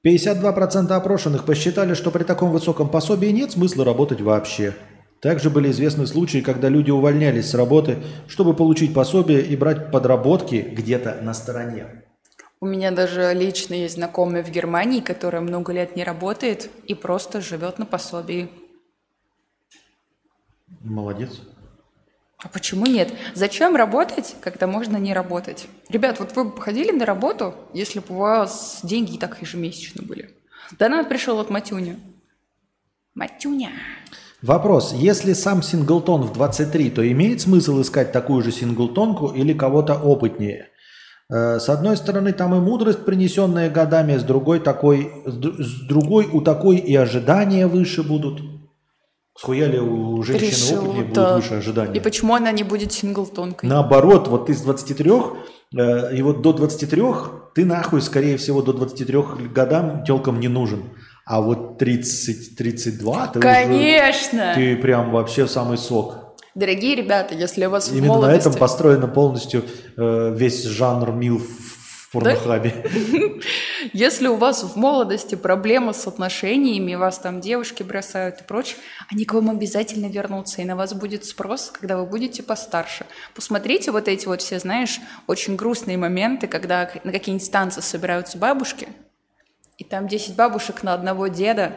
[0.05, 4.73] 52% опрошенных посчитали, что при таком высоком пособии нет смысла работать вообще.
[5.19, 7.97] Также были известны случаи, когда люди увольнялись с работы,
[8.29, 12.04] чтобы получить пособие и брать подработки где-то на стороне.
[12.61, 17.41] У меня даже лично есть знакомая в Германии, которая много лет не работает и просто
[17.41, 18.49] живет на пособии.
[20.81, 21.41] Молодец.
[22.37, 23.11] А почему нет?
[23.33, 25.67] Зачем работать, когда можно не работать?
[25.89, 30.03] Ребят, вот вы бы ходили на работу, если бы у вас деньги и так ежемесячно
[30.03, 30.35] были.
[30.77, 31.97] Донат пришел от Матюни.
[33.15, 33.71] Матюня.
[34.41, 34.93] Вопрос.
[34.93, 40.69] Если сам синглтон в 23, то имеет смысл искать такую же синглтонку или кого-то опытнее?
[41.29, 46.41] Э, С одной стороны, там и мудрость, принесенная годами, с другой, такой, с другой у
[46.41, 48.41] такой и ожидания выше будут.
[49.37, 51.35] Схуяли у женщины Решил, опытнее будут да.
[51.35, 51.95] выше ожидания.
[51.95, 53.67] И почему она не будет синглтонкой?
[53.67, 55.11] Наоборот, вот ты с 23,
[55.77, 57.01] э, и вот до 23
[57.53, 60.83] ты нахуй, скорее всего, до 23 годам телкам не нужен.
[61.25, 63.41] А вот 30-32 ты уже...
[63.41, 64.53] Конечно!
[64.55, 66.24] Ты прям вообще самый сок.
[66.55, 68.47] Дорогие ребята, если у вас в Именно на молодости...
[68.47, 69.65] этом построено полностью
[69.97, 72.73] э, весь жанр мил в порнохабе.
[73.93, 78.77] Если у вас в молодости проблемы с отношениями, вас там девушки бросают и прочее,
[79.11, 83.05] они к вам обязательно вернутся, и на вас будет спрос, когда вы будете постарше.
[83.35, 88.87] Посмотрите вот эти вот все, знаешь, очень грустные моменты, когда на какие-нибудь станции собираются бабушки,
[89.77, 91.73] и там 10 бабушек на одного деда.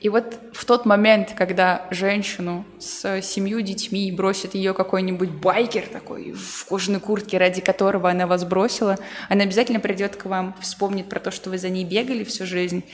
[0.00, 6.32] И вот в тот момент, когда женщину с семью детьми бросит ее какой-нибудь байкер такой
[6.32, 8.96] в кожаной куртке, ради которого она вас бросила,
[9.28, 12.84] она обязательно придет к вам, вспомнит про то, что вы за ней бегали всю жизнь,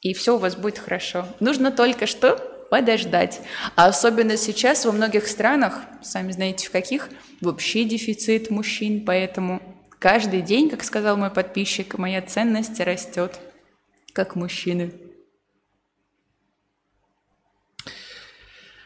[0.00, 1.26] и все у вас будет хорошо.
[1.40, 2.36] Нужно только что
[2.70, 3.40] подождать.
[3.76, 7.08] А особенно сейчас во многих странах, сами знаете в каких,
[7.40, 9.62] вообще дефицит мужчин, поэтому
[9.98, 13.40] каждый день, как сказал мой подписчик, моя ценность растет
[14.14, 14.92] как мужчины.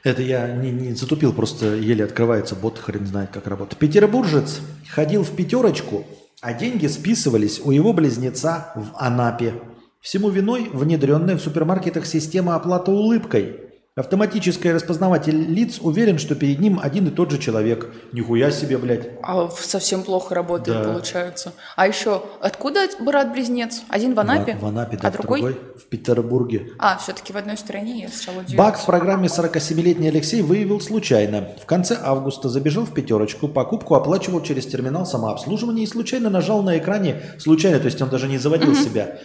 [0.03, 3.79] Это я не, не затупил, просто еле открывается бот, хрен знает, как работает.
[3.79, 6.07] Петербуржец ходил в пятерочку,
[6.41, 9.55] а деньги списывались у его близнеца в Анапе.
[10.01, 13.68] Всему виной внедренная в супермаркетах система оплаты улыбкой.
[13.99, 17.93] Автоматический распознаватель лиц уверен, что перед ним один и тот же человек.
[18.12, 19.09] Нихуя себе, блядь.
[19.25, 20.93] А совсем плохо работает, Да.
[20.93, 21.53] получается.
[21.75, 23.83] А еще, откуда брат-близнец?
[23.89, 25.59] Один в Анапе, В, в Анапе, да, а другой?
[25.77, 26.69] в Петербурге.
[26.79, 28.57] А, все-таки в одной стране, я сначала удивилась.
[28.57, 31.49] Баг в программе 47-летний Алексей выявил случайно.
[31.61, 36.79] В конце августа забежал в пятерочку, покупку оплачивал через терминал самообслуживания и случайно нажал на
[36.79, 39.19] экране, случайно, то есть он даже не заводил себя,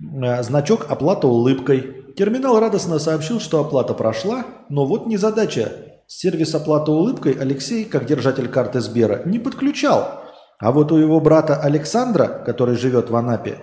[0.00, 2.05] э, значок «Оплата улыбкой».
[2.16, 5.72] Терминал радостно сообщил, что оплата прошла, но вот незадача.
[6.06, 10.22] Сервис оплаты улыбкой Алексей, как держатель карты Сбера, не подключал.
[10.58, 13.58] А вот у его брата Александра, который живет в Анапе,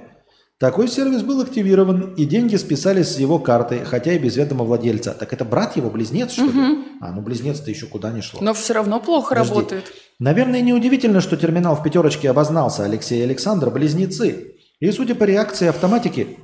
[0.59, 5.15] такой сервис был активирован, и деньги списались с его карты, хотя и без ведома владельца.
[5.17, 6.85] Так это брат его, близнец, что ли?
[7.01, 8.39] А, ну близнец-то еще куда не шло.
[8.41, 9.53] Но все равно плохо Подожди.
[9.55, 9.85] работает.
[10.19, 12.85] Наверное, неудивительно, что терминал в пятерочке обознался.
[12.85, 14.55] Алексей и Александр– близнецы.
[14.79, 16.37] И судя по реакции автоматики,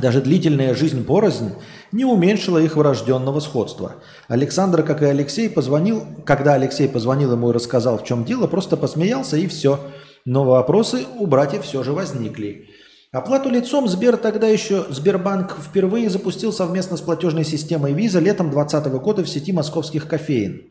[0.00, 1.52] даже длительная жизнь порознь
[1.92, 3.96] не уменьшила их врожденного сходства.
[4.28, 8.76] Александр, как и Алексей, позвонил, когда Алексей позвонил ему и рассказал, в чем дело, просто
[8.76, 9.80] посмеялся и все.
[10.24, 12.68] Но вопросы у братьев все же возникли.
[13.12, 18.92] Оплату лицом Сбер тогда еще Сбербанк впервые запустил совместно с платежной системой Visa летом 2020
[19.02, 20.70] года в сети московских кофеин.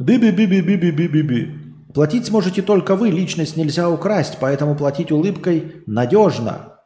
[0.00, 1.92] Би-би-би-би-би-би-би-би.
[1.94, 6.77] Платить сможете только вы, личность нельзя украсть, поэтому платить улыбкой надежно.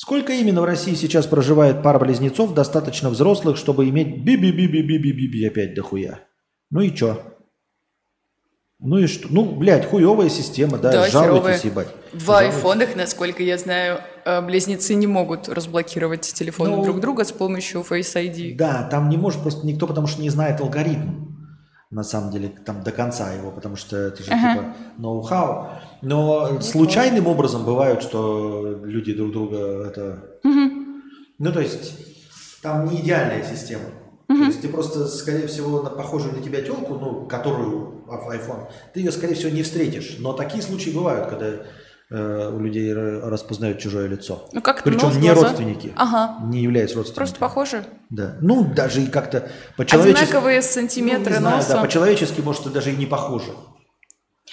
[0.00, 6.20] Сколько именно в России сейчас проживает пара близнецов, достаточно взрослых, чтобы иметь би-би-би-би-би-би-би опять дохуя?
[6.70, 7.20] Ну и чё?
[8.78, 9.26] Ну и что?
[9.28, 11.60] Ну, блядь, хуевая система, да, Да, жалуйтесь, херовая.
[11.64, 11.88] ебать.
[12.12, 12.54] В Жалуйтесь.
[12.54, 17.80] айфонах, насколько я знаю, э, близнецы не могут разблокировать телефоны Ну, друг друга с помощью
[17.80, 18.54] Face ID.
[18.54, 21.26] Да, там не может просто никто, потому что не знает алгоритм.
[21.90, 25.70] На самом деле, там до конца его, потому что это же типа ноу-хау.
[26.02, 30.24] Но случайным образом бывают, что люди друг друга это...
[31.40, 31.94] Ну, то есть,
[32.62, 33.84] там не идеальная система.
[34.26, 38.68] То есть ты просто, скорее всего, на похожую на тебя телку, ну, которую в iPhone,
[38.92, 40.16] ты ее, скорее всего, не встретишь.
[40.18, 41.46] Но такие случаи бывают, когда
[42.10, 44.48] э, у людей распознают чужое лицо.
[44.52, 45.48] Ну, как Причем нос, не глаза.
[45.48, 45.92] родственники.
[45.96, 46.38] Ага.
[46.46, 47.14] Не являясь родственниками.
[47.14, 47.84] Просто похожи.
[48.10, 48.36] Да.
[48.40, 50.24] Ну, даже и как-то по-человечески...
[50.24, 51.74] Одинаковые Ну, сантиметры не знаю, носа.
[51.74, 53.52] да, по-человечески, может, и даже и не похоже.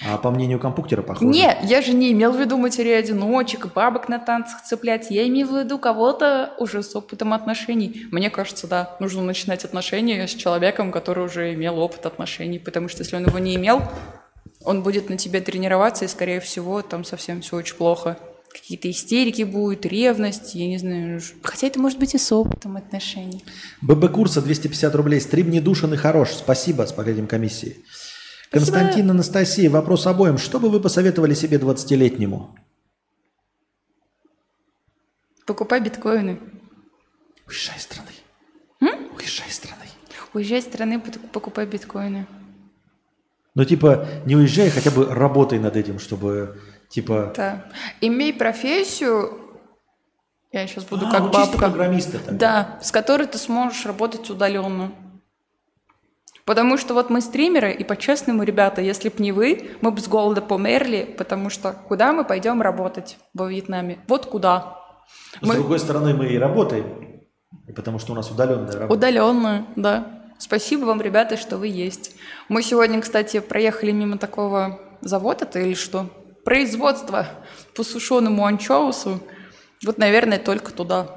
[0.04, 1.26] А по мнению компьютера похоже.
[1.26, 5.10] Не, я же не имел в виду матерей-одиночек, бабок на танцах цеплять.
[5.10, 8.06] Я имел в виду кого-то уже с опытом отношений.
[8.10, 12.58] Мне кажется, да, нужно начинать отношения с человеком, который уже имел опыт отношений.
[12.58, 13.82] Потому что если он его не имел,
[14.62, 18.18] он будет на тебе тренироваться, и, скорее всего, там совсем все очень плохо.
[18.52, 21.20] Какие-то истерики будут, ревность, я не знаю.
[21.42, 23.44] Хотя это может быть и с опытом отношений.
[23.82, 25.20] ББ курса 250 рублей.
[25.20, 26.30] Стрим не душен и хорош.
[26.30, 27.84] Спасибо с покрытием комиссии.
[28.56, 30.38] Константин Анастасия, вопрос обоим.
[30.38, 32.56] Что бы вы посоветовали себе 20-летнему?
[35.46, 36.40] Покупай биткоины.
[37.46, 38.08] Уезжай из страны.
[38.80, 39.82] Уезжай из страны.
[40.32, 41.02] Уезжай из страны,
[41.32, 42.26] покупай биткоины.
[43.54, 47.32] Ну, типа, не уезжай, хотя бы работай над этим, чтобы, типа...
[47.36, 47.64] Да.
[48.02, 49.46] Имей профессию,
[50.52, 51.58] я сейчас буду А, как бабка.
[51.58, 52.32] программиста тогда.
[52.38, 54.92] Да, с которой ты сможешь работать удаленно.
[56.46, 60.06] Потому что вот мы стримеры, и по-честному, ребята, если б не вы, мы бы с
[60.06, 63.98] голода померли, потому что куда мы пойдем работать во Вьетнаме?
[64.06, 64.78] Вот куда.
[65.42, 67.24] С другой стороны, мы и работаем,
[67.74, 68.94] потому что у нас удаленная работа.
[68.94, 70.22] Удаленно, да.
[70.38, 72.14] Спасибо вам, ребята, что вы есть.
[72.48, 76.06] Мы сегодня, кстати, проехали мимо такого завода это или что?
[76.44, 77.26] Производство
[77.74, 79.20] по сушеному анчоусу.
[79.84, 81.08] Вот, наверное, только туда.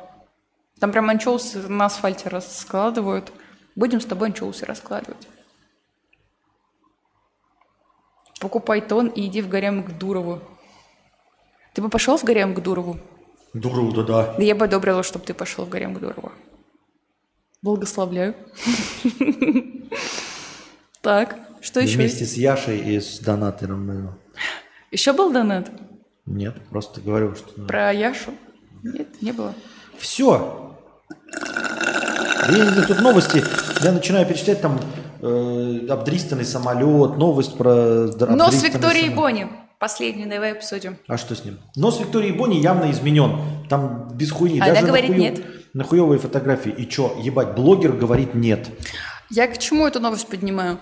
[0.80, 3.32] Там прям анчоусы на асфальте раскладывают.
[3.80, 5.26] Будем с тобой анчоусы раскладывать.
[8.42, 10.42] Покупай тон и иди в гарем к Дурову.
[11.74, 13.00] Ты бы пошел в гарем к Дурову?
[13.54, 14.34] Дуру, да, да.
[14.34, 16.34] Да я бы одобрила, чтобы ты пошел в гарем к Дурову.
[17.62, 18.36] Благословляю.
[21.02, 21.96] Так, что еще?
[21.96, 23.88] Вместе с Яшей и с донатором.
[23.88, 24.14] ну,
[24.92, 25.72] Еще был донат
[26.26, 27.62] Нет, просто говорю, что...
[27.62, 28.34] про Яшу?
[28.84, 29.56] Нет, не было.
[29.98, 30.76] Все.
[32.50, 33.44] Я не знаю, тут новости.
[33.82, 34.80] Я начинаю перечислять там
[35.22, 38.08] э, обдристанный самолет, новость про...
[38.18, 39.16] Но с Викторией самолет.
[39.16, 39.48] Бони.
[39.80, 40.98] Последний, давай обсудим.
[41.08, 41.58] А что с ним?
[41.78, 43.40] Нос Виктории Бонни явно изменен.
[43.70, 44.60] Там без хуйни.
[44.60, 45.46] Она Даже говорит на, хуё- нет.
[45.74, 46.70] на хуевые фотографии.
[46.70, 48.68] И чё, ебать, блогер говорит нет.
[49.30, 50.80] Я к чему эту новость поднимаю?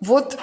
[0.00, 0.36] Вот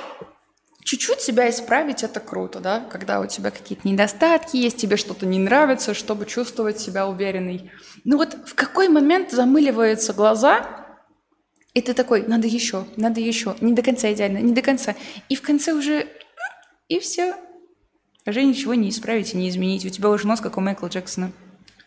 [0.86, 2.80] чуть-чуть себя исправить это круто, да?
[2.90, 7.72] Когда у тебя какие-то недостатки есть, тебе что-то не нравится, чтобы чувствовать себя уверенной.
[8.06, 10.62] Ну вот в какой момент замыливаются глаза,
[11.74, 14.96] и ты такой, надо еще, надо еще, не до конца идеально, не до конца.
[15.30, 16.08] И в конце уже,
[16.90, 17.36] и все.
[18.26, 19.86] Уже ничего не исправить и не изменить.
[19.86, 21.32] У тебя уже нос, как у Майкла Джексона.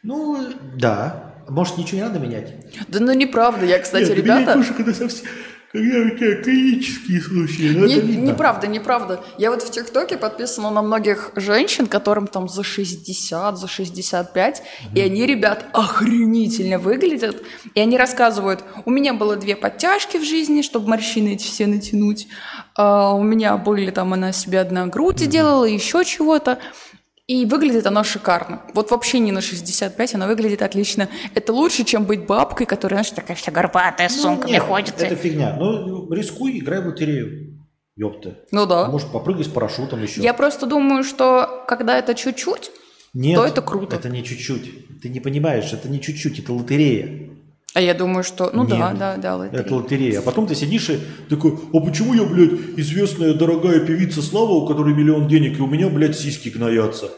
[0.02, 1.34] Ну, да.
[1.48, 2.54] Может, ничего не надо менять?
[2.88, 4.62] Да ну неправда, я, кстати, ребята...
[4.76, 5.28] когда совсем...
[5.72, 8.24] Когда у тебя клинические случаи, ну, Не- это видно.
[8.32, 9.20] неправда, неправда.
[9.38, 14.62] Я вот в ТикТоке подписана на многих женщин, которым там за 60, за 65,
[14.96, 17.40] и они, ребят, охренительно выглядят.
[17.76, 22.26] И они рассказывают, у меня было две подтяжки в жизни, чтобы морщины эти все натянуть.
[22.74, 26.58] А, у меня были там, она себе одна грудь делала, еще чего-то.
[27.30, 28.60] И выглядит она шикарно.
[28.74, 31.08] Вот вообще не на 65, она выглядит отлично.
[31.32, 35.00] Это лучше, чем быть бабкой, которая, знаешь, такая вся горбатая, с Ну, сумками нет, ходит.
[35.00, 35.54] Это фигня.
[35.56, 37.56] Ну, рискуй, играй в лотерею.
[37.94, 38.34] Ёпта.
[38.50, 38.88] Ну да.
[38.88, 40.20] Может, попрыгай с парашютом еще.
[40.20, 42.72] Я просто думаю, что когда это чуть-чуть,
[43.14, 43.94] Нет, то это круто.
[43.94, 45.00] Это не чуть-чуть.
[45.00, 47.30] Ты не понимаешь, это не чуть-чуть, это лотерея.
[47.74, 48.50] а я думаю, что...
[48.52, 49.62] Ну да, Нет, да, да, лотерея.
[49.64, 50.18] Это лотерея.
[50.18, 54.66] А потом ты сидишь и такой, а почему я, блядь, известная дорогая певица Слава, у
[54.66, 57.08] которой миллион денег, и у меня, блядь, сиськи гноятся?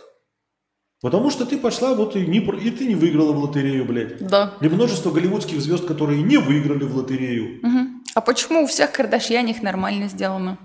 [1.02, 4.24] Потому что ты пошла, вот и, не, и ты не выиграла в лотерею, блядь.
[4.24, 4.54] Да.
[4.60, 7.58] И множество голливудских звезд, которые не выиграли в лотерею.
[7.60, 8.04] Мгм.
[8.14, 10.58] А почему у всех Кардашьяних нормально сделано?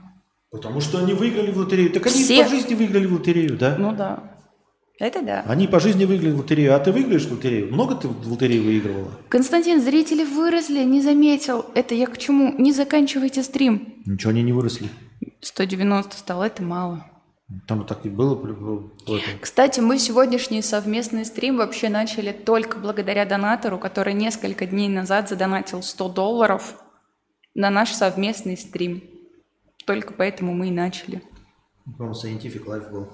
[0.52, 1.92] Потому что они выиграли в лотерею.
[1.92, 2.44] Так они Все.
[2.44, 3.78] по жизни выиграли в лотерею, да?
[3.80, 4.32] Ну да.
[5.00, 5.44] Это да.
[5.48, 6.76] Они по жизни выиграли в лотерею.
[6.76, 7.74] А ты выиграешь в лотерею?
[7.74, 9.12] Много ты в лотерею выигрывала?
[9.30, 11.66] Константин, зрители выросли, не заметил.
[11.74, 12.54] Это я к чему?
[12.60, 13.96] Не заканчивайте стрим.
[14.06, 14.88] Ничего, они не выросли.
[15.42, 17.06] 190 стало, это мало.
[17.66, 18.38] Там так и было.
[19.42, 25.82] Кстати, мы сегодняшний совместный стрим вообще начали только благодаря донатору, который несколько дней назад задонатил
[25.82, 26.76] 100 долларов
[27.56, 29.04] на наш совместный стрим.
[29.86, 31.22] Только поэтому мы и начали.
[31.98, 33.08] По-моему, Scientific Life был.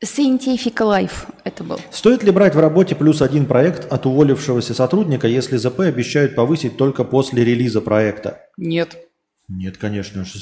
[0.00, 1.80] Scientific Life это был.
[1.90, 6.76] Стоит ли брать в работе плюс один проект от уволившегося сотрудника, если ЗП обещают повысить
[6.76, 8.42] только после релиза проекта?
[8.56, 8.96] Нет.
[9.48, 10.24] Нет, конечно.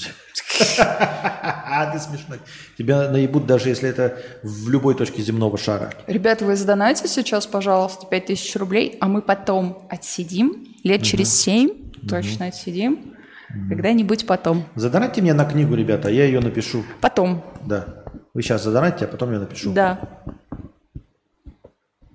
[0.78, 2.38] А, Ты смешной.
[2.78, 5.92] Тебя наебут, даже если это в любой точке земного шара.
[6.06, 12.46] Ребята, вы задонайте сейчас, пожалуйста, 5000 рублей, а мы потом отсидим, лет через 7 точно
[12.46, 13.14] отсидим,
[13.68, 14.66] когда-нибудь потом.
[14.76, 16.84] Задонатьте мне на книгу, ребята, я ее напишу.
[17.00, 18.04] Потом, Да.
[18.34, 19.72] Вы сейчас задонатьте, а потом я напишу.
[19.72, 19.98] да.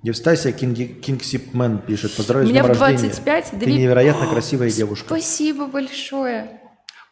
[0.03, 2.16] Евстасия Кинги- Кингсипмен пишет.
[2.16, 3.09] Поздравляю с меня днем в рождения.
[3.09, 5.06] 25 Ты невероятно красивая девушка.
[5.07, 6.61] Спасибо большое.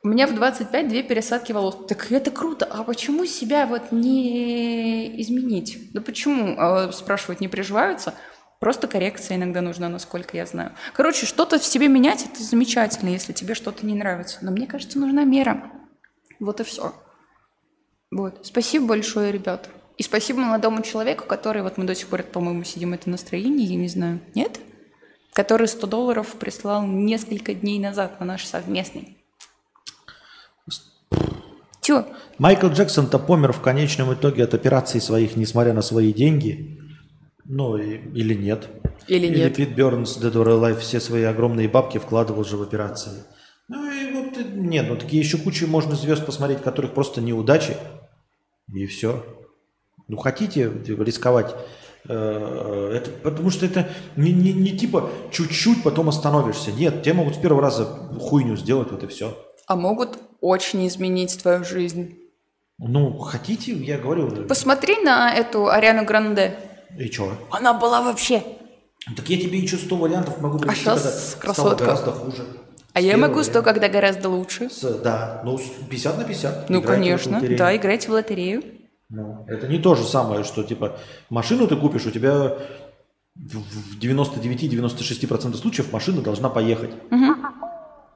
[0.06, 1.80] У меня в 25 две пересадки волос.
[1.88, 2.67] Так это круто.
[2.69, 5.92] А почему себя вот не изменить?
[5.93, 6.53] Да почему?
[6.59, 8.14] А, Спрашивают, не приживаются?
[8.59, 10.74] Просто коррекция иногда нужна, насколько я знаю.
[10.93, 14.38] Короче, что-то в себе менять– это замечательно, если тебе что-то не нравится.
[14.43, 15.72] Но мне кажется, нужна мера.
[16.40, 16.93] Вот и все.
[18.11, 18.45] Вот.
[18.45, 19.72] Спасибо большое, ребята.
[19.98, 23.75] И спасибо молодому человеку, который, вот мы до сих пор, по-моему, сидим это настроение, я
[23.75, 24.19] не знаю.
[24.35, 24.59] Нет?
[25.34, 29.15] Который 100 долларов прислал несколько дней назад на наш совместный.
[31.85, 32.03] Тё?
[32.39, 36.80] Майкл Джексон-то помер в конечном итоге от операций своих, несмотря на свои деньги.
[37.45, 38.67] Ну, и- или нет.
[39.07, 39.55] Или нет.
[39.55, 43.11] Пит Бернс, Dead or Alive, все свои огромные бабки вкладывал же в операции.
[43.67, 47.77] Ну и вот, э, нет, ну такие еще кучу можно звезд посмотреть, которых просто неудачи.
[48.73, 49.23] И все.
[50.07, 51.53] Ну, хотите рисковать,
[52.09, 56.72] э, это, потому что это не, не- не типа чуть-чуть, потом остановишься.
[56.72, 57.85] Нет, тебе могут с первого раза
[58.19, 59.38] хуйню сделать, вот и все.
[59.67, 62.15] А могут очень изменить твою жизнь.
[62.77, 66.55] Ну, хотите, я говорю, Посмотри на эту Ариану Гранде.
[66.97, 67.31] и что?
[67.51, 68.43] Она была вообще...
[69.15, 71.53] Так я тебе еще 100 вариантов могу привести, щас когда красотка.
[71.53, 72.43] стало гораздо хуже.
[72.93, 73.72] А С я могу 100, варианта.
[73.73, 74.69] когда гораздо лучше.
[74.69, 76.69] С- да, ну с 50 на 50.
[76.69, 77.41] Ну, Играйте конечно.
[77.57, 78.64] Да, играйте в лотерею.
[79.09, 80.97] Ну, это не то же самое, что типа
[81.30, 82.57] машину ты купишь, у тебя
[83.35, 86.91] в в 99-96% случаев машина должна поехать.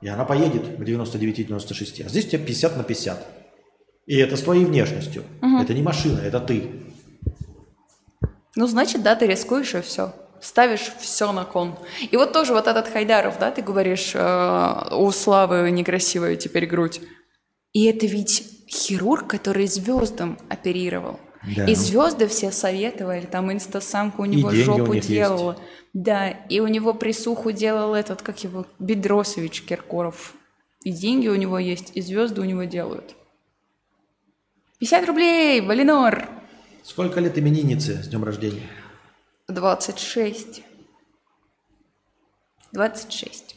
[0.01, 2.05] И она поедет в 99-96.
[2.05, 3.27] А здесь у тебя 50 на 50.
[4.05, 5.23] И это с твоей внешностью.
[5.61, 6.71] Это не машина, это ты.
[8.55, 10.13] Ну, значит, да, ты рискуешь и все.
[10.41, 11.75] Ставишь все на кон.
[12.09, 17.01] И вот тоже вот этот Хайдаров, да, ты говоришь, э, у Славы некрасивая теперь грудь.
[17.73, 21.19] И это ведь хирург, который звездам оперировал.
[21.43, 21.65] Да.
[21.65, 25.07] И звезды все советовали, там инстасамка у него у жопу есть.
[25.07, 25.57] делала.
[25.93, 30.33] Да, и у него присуху делал этот, как его, Бедросович Киркоров.
[30.83, 33.15] И деньги у него есть, и звезды у него делают.
[34.79, 36.29] 50 рублей, Валинор!
[36.83, 38.63] Сколько лет именинницы с днем рождения?
[39.47, 40.63] 26.
[42.71, 43.55] 26.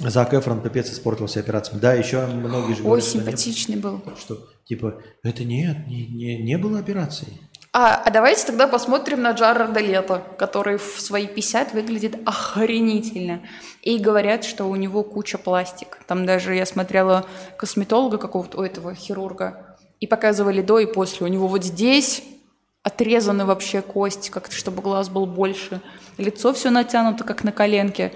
[0.00, 1.80] Зак Эфрон пипец испортился операциями.
[1.80, 4.02] Да, еще многие же Ой, говорят, симпатичный был.
[4.18, 7.28] Что, типа, это нет, не, не, не было операции.
[7.74, 13.40] А, а давайте тогда посмотрим на Джареда Лето, который в свои 50 выглядит охренительно.
[13.80, 15.98] И говорят, что у него куча пластик.
[16.06, 17.24] Там даже я смотрела
[17.56, 21.26] косметолога какого-то, у этого хирурга, и показывали до и после.
[21.26, 22.22] У него вот здесь
[22.82, 25.80] отрезаны вообще кости, как-то, чтобы глаз был больше.
[26.18, 28.12] Лицо все натянуто, как на коленке.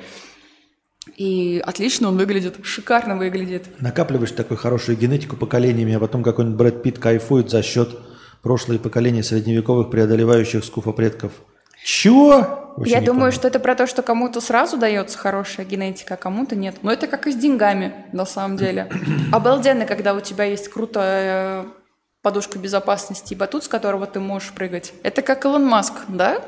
[1.17, 3.69] И отлично он выглядит, шикарно выглядит.
[3.81, 7.97] Накапливаешь такую хорошую генетику поколениями, а потом какой-нибудь Брэд Питт кайфует за счет
[8.43, 11.33] прошлые поколения средневековых преодолевающих скуфа предков.
[11.85, 12.75] Чего?
[12.77, 13.33] Вообще Я думаю, понял.
[13.33, 16.77] что это про то, что кому-то сразу дается хорошая генетика, а кому-то нет.
[16.83, 18.91] Но это как и с деньгами, на самом деле.
[19.33, 21.67] Обалденно, когда у тебя есть крутая
[22.23, 24.93] подушка безопасности и батут, с которого ты можешь прыгать.
[25.05, 26.43] Это как Илон Маск, да?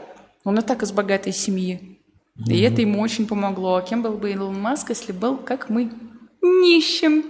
[0.45, 1.98] Он и так из богатой семьи.
[2.47, 3.77] И это ему очень помогло.
[3.77, 5.91] А кем был бы Илон Маск, если был, как мы,
[6.41, 7.25] нищим?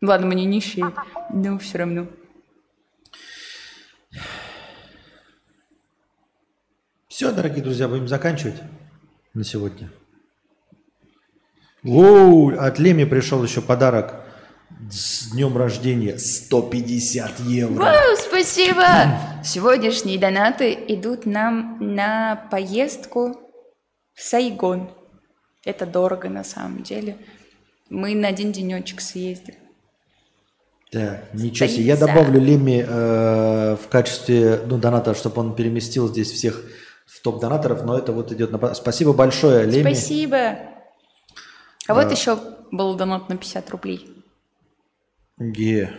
[0.00, 0.92] Ладно, мы не нищие,
[1.32, 2.06] но все равно.
[7.08, 8.62] Все, дорогие друзья, будем заканчивать
[9.34, 9.90] на сегодня.
[11.84, 14.24] Оу, от Леми пришел еще подарок
[14.90, 17.82] с днем рождения 150 евро.
[17.82, 18.84] Вау, спасибо!
[19.44, 23.47] Сегодняшние донаты идут нам на поездку
[24.18, 24.90] в Сайгон.
[25.64, 27.16] Это дорого на самом деле.
[27.88, 29.54] Мы на один денечек съездим.
[30.90, 31.84] Так, ничего себе.
[31.84, 36.64] Я добавлю Леми э, в качестве ну, доната, чтобы он переместил здесь всех
[37.06, 38.74] в топ донаторов, но это вот идет на...
[38.74, 39.82] Спасибо большое, Леми.
[39.82, 40.58] Спасибо!
[41.86, 42.38] А вот еще
[42.72, 44.24] был донат на 50 рублей.
[45.36, 45.92] Где?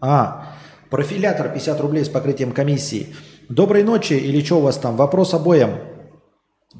[0.00, 0.54] А,
[0.90, 3.16] профилятор 50 рублей с покрытием комиссии.
[3.48, 4.96] Доброй ночи или что у вас там?
[4.96, 5.95] Вопрос обоим.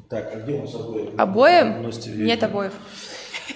[0.09, 1.15] Так, а где у нас обои?
[1.17, 1.91] Обоим?
[2.25, 2.73] Нет обоев.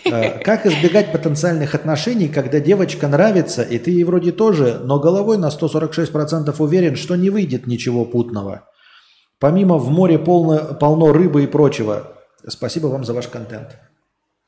[0.06, 5.38] Э, Как избегать потенциальных отношений, когда девочка нравится, и ты ей вроде тоже, но головой
[5.38, 8.68] на 146% уверен, что не выйдет ничего путного?
[9.40, 12.14] Помимо в море полно, полно рыбы и прочего.
[12.48, 13.78] Спасибо вам за ваш контент.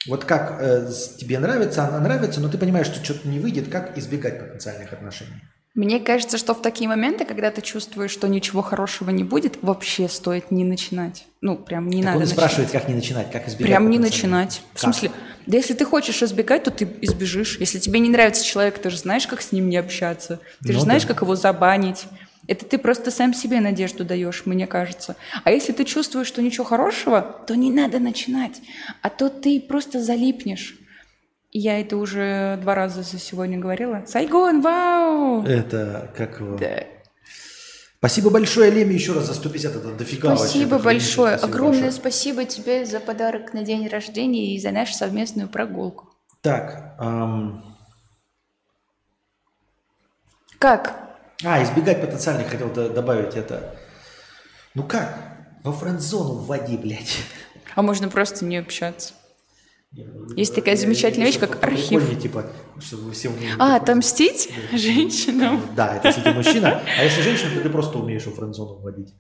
[0.08, 3.98] Вот как э, тебе нравится, она нравится, но ты понимаешь, что что-то не выйдет, как
[3.98, 5.42] избегать потенциальных отношений?
[5.76, 10.08] Мне кажется, что в такие моменты, когда ты чувствуешь, что ничего хорошего не будет, вообще
[10.08, 11.26] стоит не начинать.
[11.42, 12.38] Ну, прям не Так надо он начинать.
[12.38, 13.68] спрашивает, как не начинать, как избегать.
[13.68, 14.62] Прям не начинать.
[14.70, 14.82] В Как?
[14.82, 15.12] смысле,
[15.48, 17.58] да если ты хочешь избегать, то ты избежишь.
[17.60, 20.40] Если тебе не нравится человек, ты же знаешь, как с ним не общаться.
[20.62, 21.08] Ты же Ну знаешь, да.
[21.08, 22.06] как его забанить.
[22.46, 25.16] Это ты просто сам себе надежду даешь, мне кажется.
[25.44, 28.62] А если ты чувствуешь, что ничего хорошего, то не надо начинать.
[29.02, 30.76] А то ты просто залипнешь.
[31.56, 34.04] Я это уже два раза за сегодня говорила.
[34.08, 35.44] Сайгон, вау!
[35.44, 36.58] Это как его...
[36.58, 36.84] Да.
[38.00, 39.76] Спасибо большое, Леми, еще раз за 150.
[39.76, 40.44] Это дофига вообще.
[40.46, 41.38] Спасибо Даже большое.
[41.38, 41.92] спасибо Огромное большое.
[42.02, 46.10] спасибо тебе за подарок на день рождения и за нашу совместную прогулку.
[46.42, 47.64] Так, ам,
[50.60, 51.00] Как?
[51.46, 53.76] а, избегать потенциальных, хотел добавить это.
[54.74, 55.16] Ну как?
[55.64, 57.20] Во френд-зону вводи, блядь.
[57.76, 59.14] А можно просто не общаться.
[60.36, 62.20] Есть такая замечательная вещь, как архив.
[62.20, 62.48] Типа,
[62.80, 63.52] чтобы все умели...
[63.60, 65.62] А, отомстить женщинам?
[65.76, 66.82] Да, это если ты мужчина.
[66.98, 69.14] А если женщина, то ты просто умеешь во френд-зону вводить.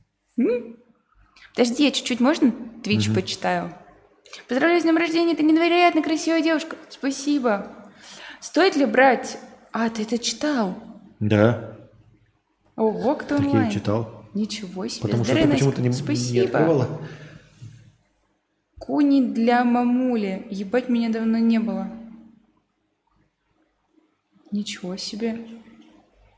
[1.56, 2.52] Подожди, я чуть-чуть можно
[2.84, 3.74] Твич почитаю?
[4.48, 6.76] Поздравляю с днем рождения, ты невероятно красивая девушка.
[6.90, 7.68] Спасибо.
[8.42, 9.38] Стоит ли брать...
[9.72, 10.76] А, ты это читал?
[11.20, 11.74] Да,
[12.76, 13.70] Ого, кто так я онлайн.
[13.70, 14.26] и читал.
[14.34, 15.02] Ничего себе.
[15.04, 16.46] Потому что ты почему-то не, не Спасибо.
[16.46, 17.02] открывала.
[18.86, 20.46] Куни для мамули.
[20.50, 21.90] Ебать, меня давно не было.
[24.52, 25.48] Ничего себе.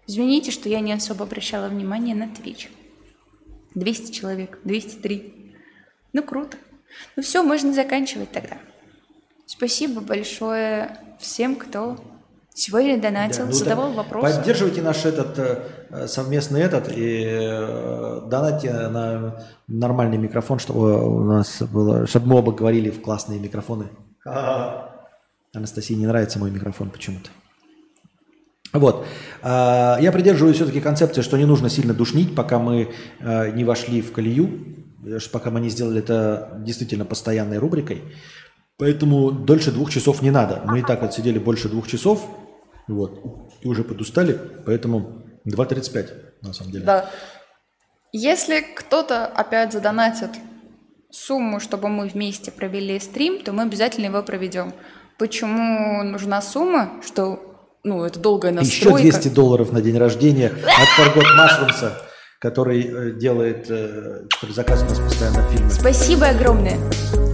[0.05, 2.69] Извините, что я не особо обращала внимание на Twitch.
[3.73, 5.55] 200 человек, 203.
[6.13, 6.57] Ну, круто.
[7.15, 8.59] Ну все, можно заканчивать тогда.
[9.47, 11.97] Спасибо большое всем, кто
[12.55, 13.97] сегодня донатил, Да, ну задавал да.
[13.97, 14.37] вопросы.
[14.37, 21.61] Поддерживайте наш этот э, совместный этот и э, донатьте на нормальный микрофон, чтобы у нас
[21.61, 23.89] было, чтобы мы оба говорили в классные микрофоны.
[25.53, 27.29] Анастасии не нравится мой микрофон почему-то.
[28.73, 29.05] Вот.
[29.41, 34.01] А, Я придерживаюсь все-таки концепции, что не нужно сильно душнить, пока мы э, не вошли
[34.01, 34.75] в колею,
[35.31, 38.01] пока мы не сделали это действительно постоянной рубрикой.
[38.77, 40.61] Поэтому дольше двух часов не надо.
[40.65, 42.27] Мы и так отсидели больше двух часов,
[42.87, 46.09] вот, и уже подустали, поэтому 2.35
[46.41, 46.85] на самом деле.
[46.85, 47.09] Да.
[48.11, 50.29] Если кто-то опять задонатит
[51.11, 54.73] сумму, чтобы мы вместе провели стрим, то мы обязательно его проведем.
[55.17, 57.01] Почему нужна сумма?
[57.05, 57.39] Что,
[57.83, 59.01] ну, это долгая Еще настройка.
[59.01, 61.91] 200 долларов на день рождения от Forgot Mushrooms,
[62.39, 65.69] который э, делает, э, который заказывает у нас постоянно фильмы.
[65.71, 66.77] Спасибо огромное.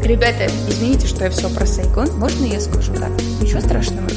[0.04, 2.10] Ребята, извините, что я все про Сайгон.
[2.18, 3.12] Можно я скажу так?
[3.42, 4.08] Ничего страшного.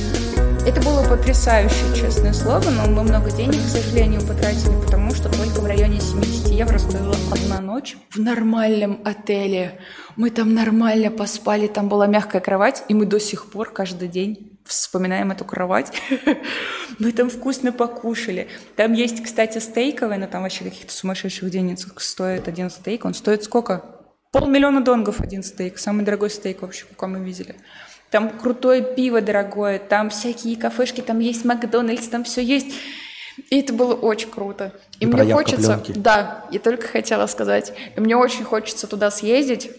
[0.66, 5.60] Это было потрясающе, честное слово, но мы много денег, к сожалению, потратили, потому что только
[5.60, 9.78] в районе 70 евро стоила одна ночь в нормальном отеле.
[10.16, 14.58] Мы там нормально поспали, там была мягкая кровать, и мы до сих пор каждый день
[14.64, 15.92] вспоминаем эту кровать.
[16.98, 18.48] Мы там вкусно покушали.
[18.76, 23.04] Там есть, кстати, стейковый, но там вообще каких-то сумасшедших денег стоит один стейк.
[23.04, 23.84] Он стоит сколько?
[24.32, 25.78] Полмиллиона донгов один стейк.
[25.78, 27.56] Самый дорогой стейк вообще, какой мы видели.
[28.10, 32.68] Там крутое пиво дорогое, там всякие кафешки, там есть Макдональдс, там все есть.
[33.50, 34.72] И это было очень круто.
[35.00, 35.78] И, И мне хочется...
[35.78, 35.98] пленки.
[35.98, 37.72] Да, я только хотела сказать.
[37.96, 39.70] И мне очень хочется туда съездить.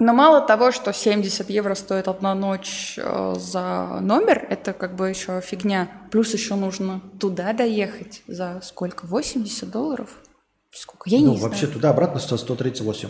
[0.00, 5.08] Но мало того, что 70 евро стоит одна ночь э, за номер, это как бы
[5.08, 5.88] еще фигня.
[6.10, 9.06] Плюс еще нужно туда доехать за сколько?
[9.06, 10.10] 80 долларов?
[10.72, 11.08] Сколько?
[11.08, 11.74] Я ну, не вообще знаю.
[11.74, 13.08] туда-обратно сто- 138.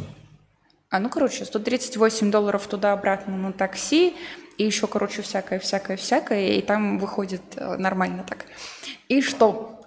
[0.91, 4.15] А, ну, короче, 138 долларов туда-обратно на такси,
[4.59, 8.47] и еще, короче, всякое, всякое, всякое, и там выходит э, нормально так.
[9.09, 9.83] И что?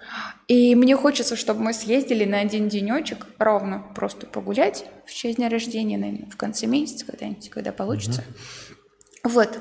[0.46, 5.48] И мне хочется, чтобы мы съездили на один денечек ровно, просто погулять в честь дня
[5.48, 8.24] рождения, наверное, в конце месяца когда-нибудь, когда получится.
[9.24, 9.58] Вот.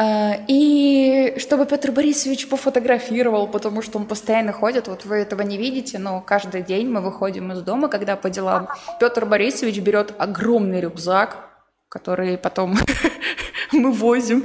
[0.00, 5.58] А, И чтобы Петр Борисович пофотографировал, потому что он постоянно ходит, вот вы этого не
[5.58, 8.68] видите, но каждый день мы выходим из дома, когда по делам.
[8.98, 11.36] Петр Борисович берет огромный рюкзак,
[11.90, 12.78] который потом
[13.72, 14.44] мы возим,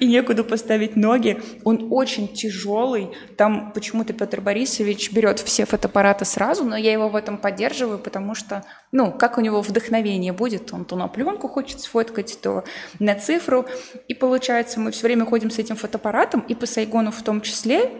[0.00, 1.40] и некуда поставить ноги.
[1.64, 3.10] Он очень тяжелый.
[3.36, 8.34] Там почему-то Петр Борисович берет все фотоаппараты сразу, но я его в этом поддерживаю, потому
[8.34, 12.64] что, ну, как у него вдохновение будет, он то на пленку хочет сфоткать, то
[12.98, 13.66] на цифру.
[14.08, 17.90] И получается, мы все время ходим с этим фотоаппаратом, и по Сайгону в том числе,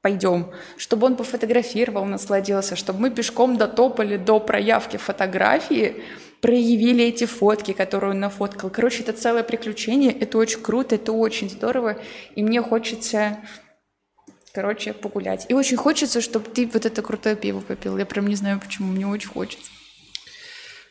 [0.00, 6.02] пойдем, чтобы он пофотографировал, насладился, чтобы мы пешком дотопали до проявки фотографии,
[6.40, 8.70] проявили эти фотки, которые он нафоткал.
[8.70, 11.98] Короче, это целое приключение, это очень круто, это очень здорово,
[12.34, 13.38] и мне хочется,
[14.52, 15.46] короче, погулять.
[15.48, 17.98] И очень хочется, чтобы ты вот это крутое пиво попил.
[17.98, 19.70] Я прям не знаю, почему, мне очень хочется.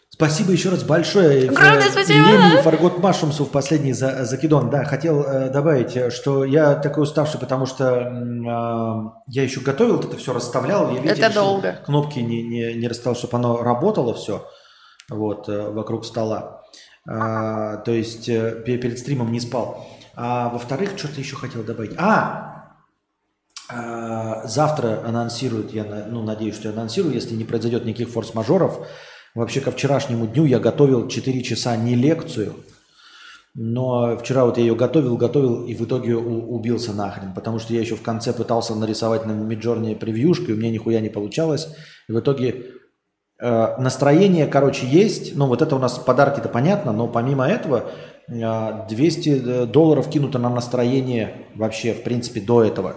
[0.09, 1.48] Спасибо еще раз большое.
[1.48, 2.17] Огромное Э, спасибо.
[2.17, 4.72] Леми Фаргот Машумсу в последний за- закидон.
[4.72, 10.00] Да, хотел э, добавить, э, что я такой уставший, потому что э, я еще готовил,
[10.00, 10.92] это все расставлял.
[10.92, 11.80] Я, видите, Это долго.
[11.85, 14.48] Кнопки не, не, не расставил, чтобы оно работало все
[15.10, 16.64] вот, э, вокруг стола.
[17.08, 19.88] А, то есть э, пе- перед стримом не спал.
[20.16, 21.94] А во-вторых, что-то еще хотел добавить.
[21.98, 22.74] А,
[23.69, 28.88] а, завтра анонсируют, я ну, надеюсь, что анонсирую, если не произойдет никаких форс-мажоров.
[29.36, 32.56] Вообще, ко вчерашнему дню я готовил 4 часа не лекцию,
[33.53, 37.80] но вчера вот я ее готовил, готовил и в итоге убился нахрен, потому что я
[37.80, 41.68] еще в конце пытался нарисовать на Миджорне превьюшку, и у меня нихуя не получалось.
[42.08, 42.66] И в итоге
[43.40, 45.35] э, настроение, короче, есть.
[45.35, 47.91] Ну, вот это у нас подарки-то понятно, но помимо этого
[48.27, 52.95] э, 200 долларов кинуто на настроение вообще, в принципе, до этого.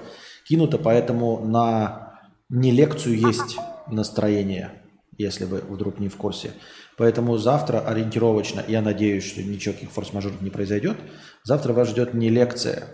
[0.48, 2.14] Кинуто, поэтому на
[2.48, 4.70] не лекцию есть настроение,
[5.18, 6.52] если вы вдруг не в курсе.
[6.96, 10.98] Поэтому завтра ориентировочно, я надеюсь, что ничего каких форс-мажоров не произойдет,
[11.44, 12.88] завтра вас ждет не лекция,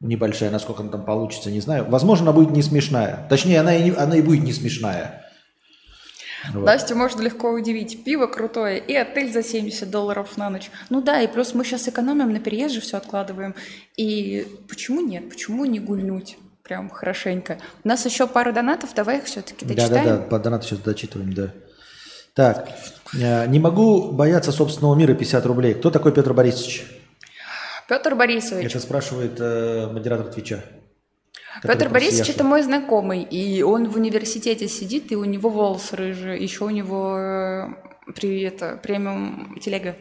[0.00, 1.84] небольшая, насколько она там получится, не знаю.
[1.88, 3.26] Возможно, она будет не смешная.
[3.28, 5.21] Точнее, она и, не- она и будет не смешная.
[6.52, 6.64] Вот.
[6.64, 8.04] Настю можно легко удивить.
[8.04, 10.70] Пиво крутое и отель за 70 долларов на ночь.
[10.90, 13.54] Ну да, и плюс мы сейчас экономим, на переезд же все откладываем.
[13.96, 15.28] И почему нет?
[15.28, 16.38] Почему не гульнуть?
[16.62, 17.58] Прям хорошенько.
[17.84, 20.04] У нас еще пару донатов, давай их все-таки дочитаем.
[20.04, 21.52] Да-да-да, по донату сейчас дочитываем, да.
[22.34, 22.68] Так,
[23.14, 25.74] э, не могу бояться собственного мира 50 рублей.
[25.74, 26.86] Кто такой Петр Борисович?
[27.88, 28.70] Петр Борисович.
[28.70, 30.64] Это спрашивает э, модератор Твича.
[31.62, 36.42] Петр Борисович это мой знакомый, и он в университете сидит, и у него волосы рыжие,
[36.42, 37.68] еще у него э,
[38.14, 39.96] при, это, премиум телега.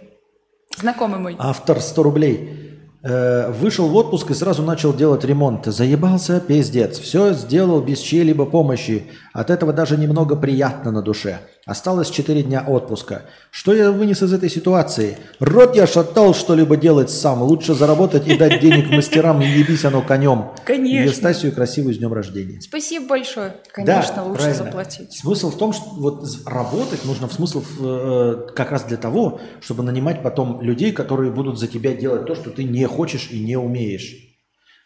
[0.77, 1.35] Знакомый мой.
[1.37, 2.71] Автор 100 рублей.
[3.03, 5.65] Э, вышел в отпуск и сразу начал делать ремонт.
[5.65, 6.99] Заебался пиздец.
[6.99, 9.07] Все сделал без чьей-либо помощи.
[9.33, 11.39] От этого даже немного приятно на душе.
[11.67, 13.25] Осталось 4 дня отпуска.
[13.51, 15.17] Что я вынес из этой ситуации?
[15.39, 17.43] Рот я шатал что-либо делать сам.
[17.43, 20.53] Лучше заработать и дать денег мастерам, не ебись оно конем.
[20.65, 21.09] Конечно.
[21.09, 22.59] Евстасию красивую с днем рождения.
[22.61, 23.57] Спасибо большое.
[23.71, 24.65] Конечно, Да, лучше правильно.
[24.65, 25.13] заплатить.
[25.13, 29.83] Смысл в том, что вот работать нужно в смысл э, как раз для того, чтобы
[29.83, 33.55] нанимать потом людей, которые будут за тебя делать то, что ты не хочешь и не
[33.55, 34.15] умеешь.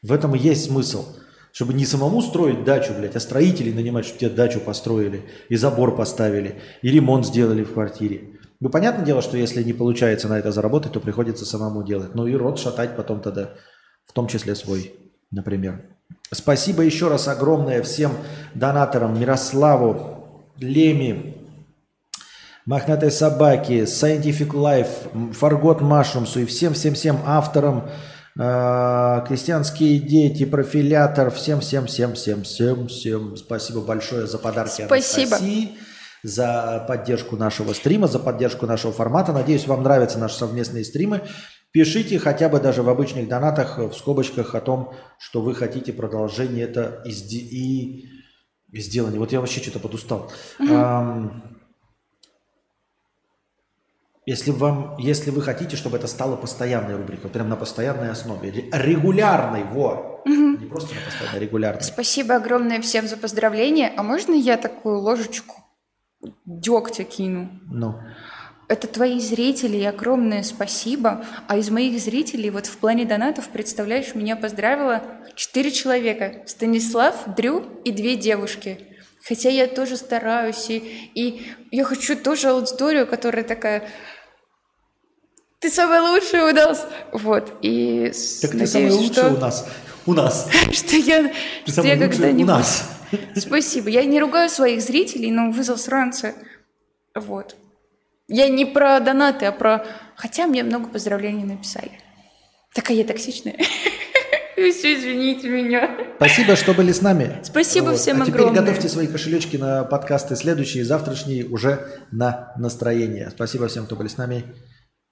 [0.04, 1.06] В этом и есть смысл.
[1.56, 5.96] Чтобы не самому строить дачу, блядь, а строителей нанимать, чтобы тебе дачу построили, и забор
[5.96, 8.32] поставили, и ремонт сделали в квартире.
[8.60, 12.14] Ну, понятное дело, что если не получается на это заработать, то приходится самому делать.
[12.14, 13.52] Ну и рот шатать потом тогда,
[14.06, 14.96] в том числе свой,
[15.32, 15.82] например.
[16.30, 18.12] Спасибо еще раз огромное всем
[18.54, 21.38] донаторам Мирославу, Леми,
[22.66, 27.90] Мохнатой Собаки, Scientific Life, Фаргот Машумсу и всем-всем-всем авторам
[28.36, 31.32] Крестьянские дети, профилятор.
[31.32, 33.38] Всем, всем, всем, всем, всем, всем.
[33.38, 35.38] Спасибо большое за подарки Спасибо.
[35.38, 35.78] Анастасии,
[36.22, 39.32] за поддержку нашего стрима, за поддержку нашего формата.
[39.32, 41.22] Надеюсь, вам нравятся наши совместные стримы.
[41.72, 46.66] Пишите хотя бы даже в обычных донатах, в скобочках о том, что вы хотите продолжение
[46.66, 48.10] это и, сде- и
[48.74, 49.20] сделание.
[49.20, 50.30] Вот я вообще что-то подустал.
[50.60, 51.55] Ам,
[54.26, 58.70] если, вам, если вы хотите, чтобы это стало постоянной рубрикой, прям на постоянной основе, ре-
[58.72, 61.84] регулярной, во, не просто на постоянной, а регулярной.
[61.84, 63.94] Спасибо огромное всем за поздравления.
[63.96, 65.56] А можно я такую ложечку
[66.46, 67.50] дегтя кину?
[67.70, 67.96] Ну,
[68.68, 71.24] Это твои зрители, и огромное спасибо.
[71.48, 75.04] А из моих зрителей, вот в плане донатов, представляешь, меня поздравило
[75.36, 76.42] четыре человека.
[76.48, 78.88] Станислав, Дрю и две девушки.
[79.28, 83.84] Хотя я тоже стараюсь, и, и я хочу тоже аудиторию, которая такая...
[85.66, 86.88] Ты самый лучший у нас!
[87.12, 89.68] Вот, и так ты надеюсь, самый лучший что, у нас.
[90.06, 90.48] У нас.
[90.72, 91.32] что я,
[91.66, 92.48] Ты что я лучший у когда-нибудь...
[92.48, 92.90] нас.
[93.36, 93.90] Спасибо.
[93.90, 96.36] Я не ругаю своих зрителей, но вы засранцы.
[97.16, 97.56] Вот.
[98.28, 99.88] Я не про донаты, а про...
[100.16, 101.94] Хотя мне много поздравлений написали.
[102.76, 103.58] Такая я токсичная.
[104.56, 105.98] Все, извините меня.
[106.18, 107.40] Спасибо, что были с нами.
[107.42, 108.62] Спасибо всем а теперь огромное.
[108.62, 113.32] готовьте свои кошелечки на подкасты следующие, завтрашние уже на настроение.
[113.32, 114.46] Спасибо всем, кто были с нами.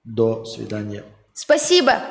[0.04, 1.02] До свидания.
[1.32, 2.02] Спасибо.